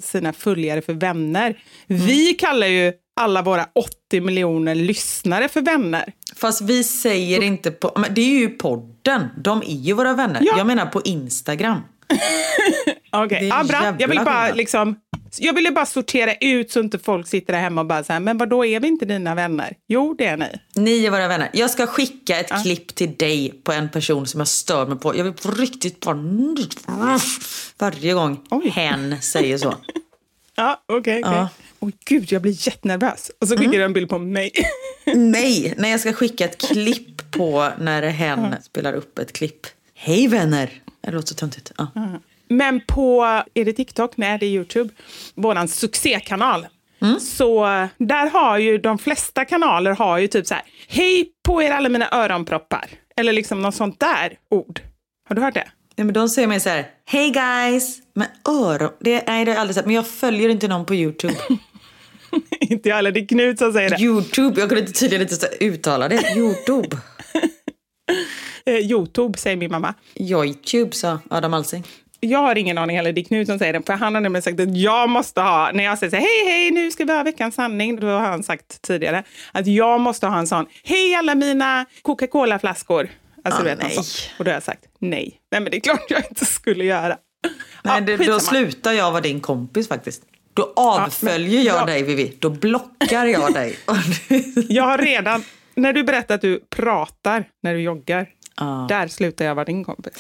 sina 0.02 0.34
följare 0.34 0.82
för 0.82 0.94
vänner. 0.94 1.60
Mm. 1.88 2.06
Vi 2.06 2.34
kallar 2.34 2.68
ju 2.68 2.94
alla 3.22 3.42
våra 3.42 3.68
80 4.10 4.22
miljoner 4.22 4.76
lyssnare 4.76 5.48
för 5.48 5.62
vänner. 5.62 6.14
Fast 6.36 6.62
vi 6.62 6.84
säger 6.84 7.44
inte 7.44 7.72
på... 7.72 8.04
Det 8.10 8.22
är 8.22 8.40
ju 8.40 8.50
podden. 8.50 9.28
De 9.38 9.62
är 9.62 9.76
ju 9.76 9.94
våra 9.94 10.14
vänner. 10.14 10.42
Ja. 10.42 10.58
Jag 10.58 10.68
menar 10.68 10.86
på 10.86 11.02
Instagram. 11.02 11.82
Okej, 13.12 13.26
okay. 13.26 13.48
ja, 13.48 13.64
bra. 13.64 13.96
Jag 14.00 14.08
vill 14.08 14.22
bara 14.26 14.54
liksom... 14.54 14.96
Jag 15.40 15.54
ville 15.54 15.72
bara 15.72 15.86
sortera 15.86 16.36
ut 16.36 16.72
så 16.72 16.80
inte 16.80 17.00
folk 17.00 17.28
sitter 17.28 17.54
där 17.54 17.60
hemma 17.60 17.82
och 17.82 17.88
bara 17.88 18.04
säger 18.04 18.20
men 18.20 18.38
vad 18.38 18.50
då 18.50 18.66
är 18.66 18.80
vi 18.80 18.88
inte 18.88 19.06
dina 19.06 19.36
vänner? 19.36 19.76
Jo, 19.88 20.16
det 20.18 20.26
är 20.26 20.38
ni. 20.38 20.60
Ni 20.76 21.06
är 21.06 21.12
våra 21.12 21.28
vänner. 21.28 21.50
Jag 21.54 21.70
ska 21.70 21.88
skicka 21.88 22.40
ett 22.40 22.48
ja. 22.50 22.58
klipp 22.64 22.96
till 22.96 23.16
dig 23.16 23.62
på 23.64 23.72
en 23.72 23.90
person 23.90 24.28
som 24.28 24.40
jag 24.40 24.48
stör 24.48 24.86
mig 24.86 24.98
på. 24.98 25.18
Jag 25.18 25.24
vill 25.24 25.34
på 25.34 25.52
riktigt 25.52 26.00
bara... 26.00 27.20
Varje 27.78 28.14
gång 28.14 28.40
Oj. 28.50 28.70
hen 28.70 29.22
säger 29.22 29.58
så. 29.58 29.76
ja, 30.56 30.84
okej. 30.88 31.00
Okay, 31.00 31.20
okay. 31.20 31.34
ja 31.34 31.50
oj 31.86 31.94
gud, 32.06 32.32
jag 32.32 32.42
blir 32.42 32.68
jättenervös. 32.68 33.32
Och 33.40 33.48
så 33.48 33.58
skickar 33.58 33.74
mm. 33.74 33.80
du 33.80 33.84
en 33.84 33.94
bild 33.94 34.10
på 34.10 34.20
mig. 34.20 34.52
Nej, 35.16 35.74
när 35.78 35.90
jag 35.90 36.00
ska 36.00 36.14
skicka 36.14 36.46
ett 36.46 36.58
klipp 36.58 37.32
på 37.32 37.70
när 37.80 38.02
hen 38.02 38.40
mm. 38.40 38.62
spelar 38.62 38.94
upp 38.94 39.20
ett 39.20 39.34
klipp. 39.34 39.68
Hej 39.94 40.28
vänner! 40.28 40.82
Det 41.02 41.12
låter 41.12 41.28
så 41.28 41.36
töntigt. 41.36 41.72
Ja. 41.78 41.88
Mm. 41.96 42.20
Men 42.50 42.82
på, 42.88 43.24
är 43.54 43.66
det 43.66 43.74
TikTok? 43.74 44.18
Nej, 44.18 44.38
det 44.40 44.46
är 44.46 44.50
YouTube. 44.50 44.94
Vår 45.36 45.68
succékanal. 45.68 46.68
Mm. 47.02 47.20
Så 47.20 47.66
där 47.98 48.30
har 48.30 48.58
ju 48.58 48.78
de 48.78 48.98
flesta 48.98 49.46
kanaler 49.46 49.92
har 49.92 50.18
ju 50.18 50.28
typ 50.28 50.48
så 50.48 50.54
här, 50.54 50.64
hej 50.88 51.30
på 51.44 51.64
er 51.64 51.72
alla 51.72 51.90
mina 51.90 52.10
öronproppar. 52.12 52.90
Eller 53.18 53.34
liksom 53.34 53.62
något 53.62 53.76
sånt 53.76 54.00
där 54.00 54.38
ord. 54.50 54.82
Har 55.30 55.36
du 55.36 55.42
hört 55.42 55.54
det? 55.54 55.68
Nej, 55.96 56.06
men 56.06 56.14
de 56.14 56.30
säger 56.30 56.48
mig 56.48 56.60
så 56.60 56.70
här, 56.70 56.88
hej 57.06 57.32
guys! 57.32 57.98
Men 58.14 58.28
öron, 58.50 58.92
det, 59.00 59.24
nej 59.28 59.46
det 59.46 59.52
har 59.52 59.56
jag 59.56 59.62
aldrig 59.62 59.76
sett. 59.76 59.86
Men 59.86 59.96
jag 59.96 60.08
följer 60.08 60.50
inte 60.50 60.68
någon 60.68 60.86
på 60.86 60.96
YouTube. 60.96 61.36
inte 62.60 62.90
jag 62.90 62.96
heller, 62.96 63.12
det 63.12 63.20
är 63.20 63.28
Knut 63.28 63.60
som 63.60 63.74
säger 63.74 63.90
det. 63.90 64.02
YouTube, 64.02 64.62
jag 64.62 64.70
kunde 64.70 64.92
tydligen 64.92 65.22
inte 65.22 65.48
uttala 65.60 66.08
det. 66.08 66.38
Youtube. 66.38 66.98
eh, 68.66 68.76
Youtube 68.76 69.38
säger 69.38 69.58
min 69.58 69.72
mamma. 69.72 69.94
Youtube 70.16 70.92
sa 70.92 71.20
Adam 71.30 71.54
Alsing. 71.54 71.84
Jag 72.20 72.40
har 72.40 72.58
ingen 72.58 72.78
aning 72.78 72.98
heller, 72.98 73.14
det 73.14 73.22
är 73.22 73.26
Knut 73.26 73.48
som 73.48 73.60
säger 73.60 73.74
det. 73.74 73.82
För 73.86 73.94
han 73.94 74.14
har 74.16 74.22
nämligen 74.22 74.42
sagt 74.42 74.60
att 74.60 74.78
jag 74.78 75.10
måste 75.10 75.42
ha, 75.42 75.72
när 75.72 75.84
jag 75.84 75.98
säger 75.98 76.10
så 76.10 76.16
här, 76.16 76.24
hej 76.24 76.54
hej 76.54 76.72
nu 76.72 76.92
ska 76.92 77.06
vi 77.06 77.14
ha 77.14 77.24
veckans 77.24 77.56
sanning, 77.56 77.96
då 78.00 78.08
har 78.08 78.20
han 78.20 78.44
sagt 78.44 78.82
tidigare 78.82 79.24
att 79.52 79.68
jag 79.68 80.02
måste 80.02 80.28
ha 80.28 80.40
en 80.40 80.48
sån, 80.48 80.66
hej 80.84 81.16
alla 81.16 81.36
mina 81.36 81.86
Coca-Cola-flaskor. 82.02 83.10
Alltså, 83.44 83.62
ah, 83.62 83.64
vet, 83.64 83.82
nej. 83.82 83.98
Och 84.40 84.46
då 84.46 84.52
har 84.52 84.54
jag 84.54 84.64
sagt 84.64 84.86
nej. 85.00 85.40
Nej 85.52 85.62
men 85.62 85.72
det 85.72 85.78
är 85.78 85.82
klart 85.82 86.06
jag 86.10 86.26
inte 86.30 86.46
skulle 86.46 86.84
göra. 86.84 87.18
Nej, 87.84 87.96
ja, 87.96 88.02
det, 88.02 88.18
då 88.18 88.40
slutar 88.40 88.92
jag 88.92 89.12
vara 89.12 89.22
din 89.22 89.40
kompis 89.40 89.88
faktiskt. 89.88 90.24
Då 90.54 90.74
avföljer 90.76 91.62
jag 91.62 91.82
ja. 91.82 91.86
dig 91.86 92.04
Vivi. 92.04 92.38
Då 92.40 92.50
blockar 92.50 93.26
jag 93.26 93.54
dig. 93.54 93.78
Jag 94.70 94.84
har 94.84 94.98
redan, 94.98 95.44
när 95.76 95.94
du 95.94 96.04
berättar 96.04 96.36
att 96.36 96.42
du 96.42 96.60
pratar 96.70 97.46
när 97.64 97.74
du 97.74 97.82
joggar, 97.82 98.28
Ja. 98.58 98.86
där 98.90 99.08
slutar 99.08 99.46
jag 99.46 99.56
vara 99.56 99.66
din 99.66 99.84
kompis. 99.84 100.14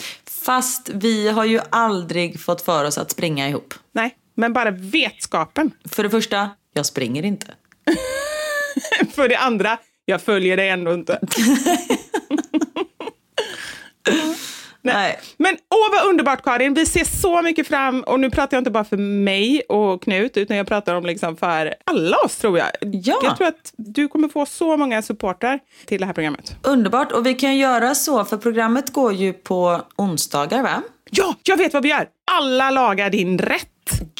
Fast 0.45 0.89
vi 0.93 1.29
har 1.29 1.45
ju 1.45 1.59
aldrig 1.69 2.39
fått 2.39 2.61
för 2.61 2.85
oss 2.85 2.97
att 2.97 3.11
springa 3.11 3.49
ihop. 3.49 3.73
Nej, 3.91 4.15
men 4.35 4.53
bara 4.53 4.71
vetskapen. 4.71 5.71
För 5.85 6.03
det 6.03 6.09
första, 6.09 6.49
jag 6.73 6.85
springer 6.85 7.25
inte. 7.25 7.47
För 9.15 9.29
det 9.29 9.37
andra, 9.37 9.77
jag 10.05 10.21
följer 10.21 10.57
dig 10.57 10.69
ändå 10.69 10.93
inte. 10.93 11.19
Nej. 14.93 15.19
Men 15.37 15.53
åh 15.53 15.99
vad 15.99 16.09
underbart 16.09 16.43
Karin, 16.43 16.73
vi 16.73 16.85
ser 16.85 17.03
så 17.03 17.41
mycket 17.41 17.67
fram 17.67 18.01
och 18.01 18.19
nu 18.19 18.29
pratar 18.29 18.57
jag 18.57 18.61
inte 18.61 18.71
bara 18.71 18.83
för 18.83 18.97
mig 18.97 19.61
och 19.69 20.03
Knut 20.03 20.37
utan 20.37 20.57
jag 20.57 20.67
pratar 20.67 20.95
om 20.95 21.05
liksom 21.05 21.37
för 21.37 21.75
alla 21.85 22.17
oss 22.17 22.37
tror 22.37 22.57
jag. 22.57 22.67
Ja. 22.81 23.19
Jag 23.23 23.37
tror 23.37 23.47
att 23.47 23.73
du 23.77 24.07
kommer 24.07 24.27
få 24.27 24.45
så 24.45 24.77
många 24.77 25.01
supportrar 25.01 25.59
till 25.85 25.99
det 25.99 26.05
här 26.05 26.13
programmet. 26.13 26.55
Underbart. 26.63 27.11
Och 27.11 27.25
vi 27.25 27.33
kan 27.33 27.57
göra 27.57 27.95
så, 27.95 28.25
för 28.25 28.37
programmet 28.37 28.93
går 28.93 29.13
ju 29.13 29.33
på 29.33 29.81
onsdagar 29.95 30.63
va? 30.63 30.81
Ja, 31.11 31.35
jag 31.43 31.57
vet 31.57 31.73
vad 31.73 31.83
vi 31.83 31.89
gör! 31.89 32.07
Alla 32.31 32.71
lagar 32.71 33.09
din 33.09 33.39
rätt. 33.39 33.69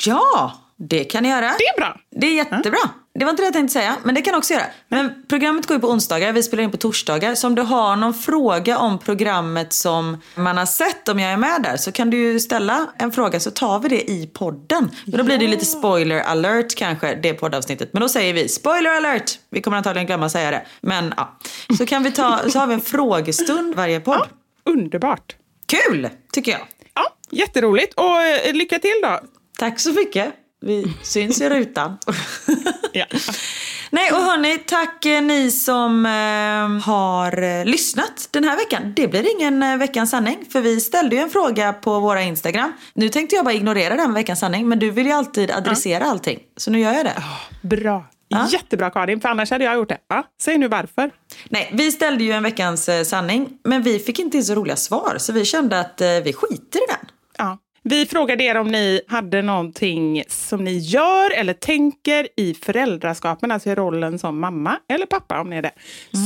Ja, 0.05 0.53
det 0.75 1.03
kan 1.03 1.23
ni 1.23 1.29
göra. 1.29 1.41
Det 1.59 1.65
är 1.65 1.77
bra. 1.77 1.97
Det 2.11 2.27
är 2.27 2.33
jättebra. 2.33 2.79
Det 3.19 3.25
var 3.25 3.29
inte 3.31 3.41
det 3.43 3.45
jag 3.45 3.53
tänkte 3.53 3.73
säga, 3.73 3.95
men 4.03 4.15
det 4.15 4.21
kan 4.21 4.31
jag 4.31 4.37
också 4.37 4.53
göra. 4.53 4.65
Men 4.87 5.13
programmet 5.27 5.65
går 5.65 5.77
ju 5.77 5.81
på 5.81 5.87
onsdagar, 5.89 6.31
vi 6.33 6.43
spelar 6.43 6.63
in 6.63 6.71
på 6.71 6.77
torsdagar. 6.77 7.35
Så 7.35 7.47
om 7.47 7.55
du 7.55 7.61
har 7.61 7.95
någon 7.95 8.13
fråga 8.13 8.77
om 8.77 8.99
programmet 8.99 9.73
som 9.73 10.21
man 10.35 10.57
har 10.57 10.65
sett, 10.65 11.09
om 11.09 11.19
jag 11.19 11.31
är 11.31 11.37
med 11.37 11.61
där, 11.63 11.77
så 11.77 11.91
kan 11.91 12.09
du 12.09 12.17
ju 12.17 12.39
ställa 12.39 12.87
en 12.97 13.11
fråga 13.11 13.39
så 13.39 13.51
tar 13.51 13.79
vi 13.79 13.89
det 13.89 14.11
i 14.11 14.27
podden. 14.33 14.91
Men 15.05 15.17
då 15.17 15.23
blir 15.23 15.37
det 15.37 15.47
lite 15.47 15.65
spoiler 15.65 16.19
alert 16.19 16.75
kanske, 16.75 17.15
det 17.15 17.33
poddavsnittet. 17.33 17.89
Men 17.93 18.01
då 18.01 18.09
säger 18.09 18.33
vi 18.33 18.47
spoiler 18.49 18.89
alert! 18.89 19.39
Vi 19.49 19.61
kommer 19.61 19.77
antagligen 19.77 20.07
glömma 20.07 20.29
säga 20.29 20.51
det. 20.51 20.65
Men 20.81 21.13
ja, 21.17 21.37
så 21.77 21.85
kan 21.85 22.03
vi 22.03 22.11
ta, 22.11 22.39
så 22.49 22.59
har 22.59 22.67
vi 22.67 22.73
en 22.73 22.81
frågestund 22.81 23.75
varje 23.75 23.99
podd. 23.99 24.27
Underbart. 24.65 25.35
Kul, 25.65 26.09
tycker 26.33 26.51
jag. 26.51 26.61
Ja, 26.93 27.15
jätteroligt. 27.31 27.93
Och 27.93 28.21
eh, 28.21 28.53
lycka 28.53 28.79
till 28.79 28.99
då. 29.03 29.19
Tack 29.59 29.79
så 29.79 29.91
mycket. 29.91 30.33
Vi 30.61 30.93
syns 31.03 31.41
i 31.41 31.49
rutan. 31.49 31.97
Ja. 32.91 33.05
Nej, 33.89 34.11
och 34.11 34.17
hörni, 34.17 34.57
tack 34.57 35.05
eh, 35.05 35.21
ni 35.21 35.51
som 35.51 36.05
eh, 36.05 36.85
har 36.85 37.41
eh, 37.41 37.65
lyssnat 37.65 38.27
den 38.31 38.43
här 38.43 38.57
veckan. 38.57 38.93
Det 38.95 39.07
blir 39.07 39.35
ingen 39.35 39.63
eh, 39.63 39.77
veckans 39.77 40.09
sanning, 40.09 40.45
för 40.51 40.61
vi 40.61 40.79
ställde 40.79 41.15
ju 41.15 41.21
en 41.21 41.29
fråga 41.29 41.73
på 41.73 41.99
våra 41.99 42.21
Instagram. 42.21 42.73
Nu 42.93 43.09
tänkte 43.09 43.35
jag 43.35 43.45
bara 43.45 43.53
ignorera 43.53 43.95
den 43.95 44.13
veckans 44.13 44.39
sanning, 44.39 44.67
men 44.69 44.79
du 44.79 44.91
vill 44.91 45.05
ju 45.05 45.11
alltid 45.11 45.51
adressera 45.51 46.05
allting. 46.05 46.39
Så 46.57 46.71
nu 46.71 46.79
gör 46.79 46.93
jag 46.93 47.05
det. 47.05 47.23
Bra. 47.61 48.05
Ja. 48.27 48.47
Jättebra 48.49 48.89
Karin, 48.89 49.21
för 49.21 49.29
annars 49.29 49.51
hade 49.51 49.63
jag 49.63 49.75
gjort 49.75 49.89
det. 49.89 49.97
Ja, 50.07 50.23
säg 50.41 50.57
nu 50.57 50.67
varför. 50.67 51.11
Nej, 51.49 51.69
vi 51.73 51.91
ställde 51.91 52.23
ju 52.23 52.31
en 52.31 52.43
veckans 52.43 52.89
eh, 52.89 53.03
sanning, 53.03 53.49
men 53.63 53.81
vi 53.81 53.99
fick 53.99 54.19
inte 54.19 54.37
in 54.37 54.45
så 54.45 54.55
roliga 54.55 54.75
svar, 54.75 55.15
så 55.19 55.33
vi 55.33 55.45
kände 55.45 55.79
att 55.79 56.01
eh, 56.01 56.07
vi 56.07 56.33
skiter 56.33 56.79
i 56.79 56.85
den. 56.87 57.09
Vi 57.89 58.05
frågade 58.05 58.43
er 58.43 58.57
om 58.57 58.67
ni 58.67 59.01
hade 59.07 59.41
någonting 59.41 60.23
som 60.27 60.63
ni 60.63 60.77
gör 60.77 61.31
eller 61.31 61.53
tänker 61.53 62.27
i 62.37 62.53
föräldraskapen, 62.53 63.51
alltså 63.51 63.69
i 63.69 63.75
rollen 63.75 64.19
som 64.19 64.39
mamma 64.39 64.79
eller 64.87 65.05
pappa 65.05 65.41
om 65.41 65.49
ni 65.49 65.55
är 65.55 65.61
det, 65.61 65.71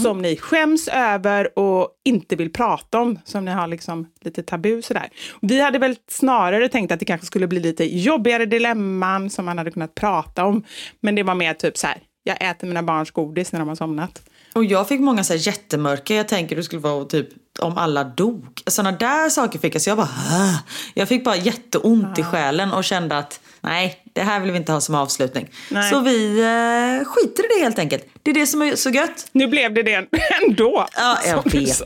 som 0.04 0.22
ni 0.22 0.38
skäms 0.38 0.88
över 0.88 1.60
och 1.60 1.90
inte 2.06 2.36
vill 2.36 2.54
prata 2.54 3.00
om, 3.00 3.20
som 3.26 3.46
ni 3.46 3.52
har 3.52 3.68
liksom 3.68 4.08
lite 4.22 4.44
tabu 4.44 4.82
sådär. 4.82 5.10
Vi 5.42 5.62
hade 5.62 5.80
väl 5.80 5.96
snarare 6.08 6.70
tänkt 6.70 6.92
att 6.92 7.00
det 7.00 7.06
kanske 7.06 7.28
skulle 7.28 7.48
bli 7.48 7.60
lite 7.60 7.98
jobbigare 7.98 8.46
dilemman 8.46 9.30
som 9.30 9.46
man 9.46 9.58
hade 9.58 9.72
kunnat 9.72 9.96
prata 9.96 10.46
om, 10.46 10.64
men 11.00 11.16
det 11.16 11.24
var 11.24 11.36
mer 11.36 11.54
typ 11.54 11.78
så 11.78 11.88
här, 11.88 11.98
jag 12.24 12.50
äter 12.50 12.68
mina 12.68 12.84
barns 12.84 13.12
godis 13.12 13.52
när 13.52 13.60
de 13.60 13.68
har 13.68 13.76
somnat. 13.76 14.22
Och 14.60 14.66
jag 14.66 14.88
fick 14.88 15.00
många 15.00 15.24
så 15.24 15.34
här 15.34 15.48
jättemörka, 15.48 16.16
jag 16.16 16.28
tänker 16.28 16.56
det 16.56 16.64
skulle 16.64 16.82
vara 16.82 17.06
typ 17.06 17.28
om 17.60 17.78
alla 17.78 18.04
dog. 18.04 18.62
Sådana 18.68 18.98
där 18.98 19.30
saker 19.30 19.60
fick 19.60 19.76
jag, 19.76 19.82
så 19.82 19.90
jag 19.90 19.98
bara 19.98 20.10
"Åh." 20.32 20.56
Jag 20.94 21.08
fick 21.08 21.24
bara 21.24 21.36
jätteont 21.36 22.20
i 22.20 22.24
själen 22.24 22.74
och 22.74 22.84
kände 22.84 23.18
att 23.18 23.40
nej, 23.62 24.04
det 24.14 24.22
här 24.22 24.40
vill 24.40 24.52
vi 24.52 24.58
inte 24.58 24.72
ha 24.72 24.82
som 24.82 24.96
avslutning. 24.96 25.50
Nej. 25.70 25.92
Så 25.92 26.00
vi 26.00 26.40
eh, 26.40 27.06
skiter 27.08 27.44
i 27.46 27.48
det 27.58 27.64
helt 27.64 27.80
enkelt. 27.80 28.06
Det 28.24 28.32
är 28.32 28.36
det 28.36 28.48
som 28.48 28.62
är 28.62 28.76
så 28.76 28.90
gött. 28.90 29.28
Nu 29.32 29.48
blev 29.48 29.74
det 29.74 29.84
det 29.84 30.06
ändå. 30.44 30.88
Ja, 30.98 31.18
jag 31.28 31.52
vet. 31.52 31.84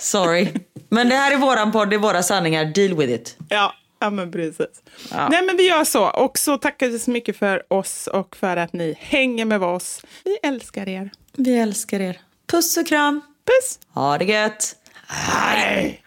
Sorry. 0.00 0.48
Men 0.88 1.08
det 1.08 1.14
här 1.14 1.32
är 1.32 1.36
våran 1.36 1.72
podd, 1.72 1.90
det 1.90 1.96
är 1.96 1.98
våra 1.98 2.22
sanningar. 2.22 2.64
Deal 2.64 2.94
with 2.96 3.12
it. 3.12 3.36
Ja, 3.48 3.72
ja 4.00 4.10
men 4.10 4.32
precis. 4.32 4.66
Ja. 5.10 5.28
Nej, 5.28 5.42
men 5.42 5.56
vi 5.56 5.68
gör 5.68 5.84
så. 5.84 6.04
Och 6.10 6.38
så 6.38 6.56
tackar 6.58 6.88
vi 6.88 6.98
så 6.98 7.10
mycket 7.10 7.36
för 7.36 7.62
oss 7.72 8.06
och 8.06 8.36
för 8.36 8.56
att 8.56 8.72
ni 8.72 8.96
hänger 8.98 9.44
med 9.44 9.62
oss. 9.62 10.00
Vi 10.24 10.36
älskar 10.42 10.88
er. 10.88 11.10
Vi 11.36 11.58
älskar 11.58 12.00
er. 12.00 12.20
Puss 12.46 12.76
och 12.76 12.86
kram. 12.86 13.20
Puss! 13.44 13.78
Ha 13.88 14.18
det 14.18 14.24
gött. 14.24 14.76
Hej! 15.06 16.02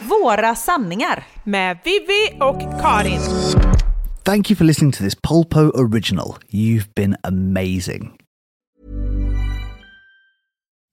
Våra 0.00 0.54
sanningar. 0.54 1.26
Med 1.44 1.78
Vivi 1.84 2.40
och 2.40 2.80
Karin. 2.80 3.20
Thank 4.24 4.50
you 4.50 4.56
for 4.56 4.64
listening 4.64 4.92
to 4.92 5.02
this 5.02 5.14
Polpo 5.14 5.70
original. 5.74 6.36
You've 6.50 6.94
been 6.94 7.16
amazing. 7.24 8.19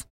details. 0.00 0.19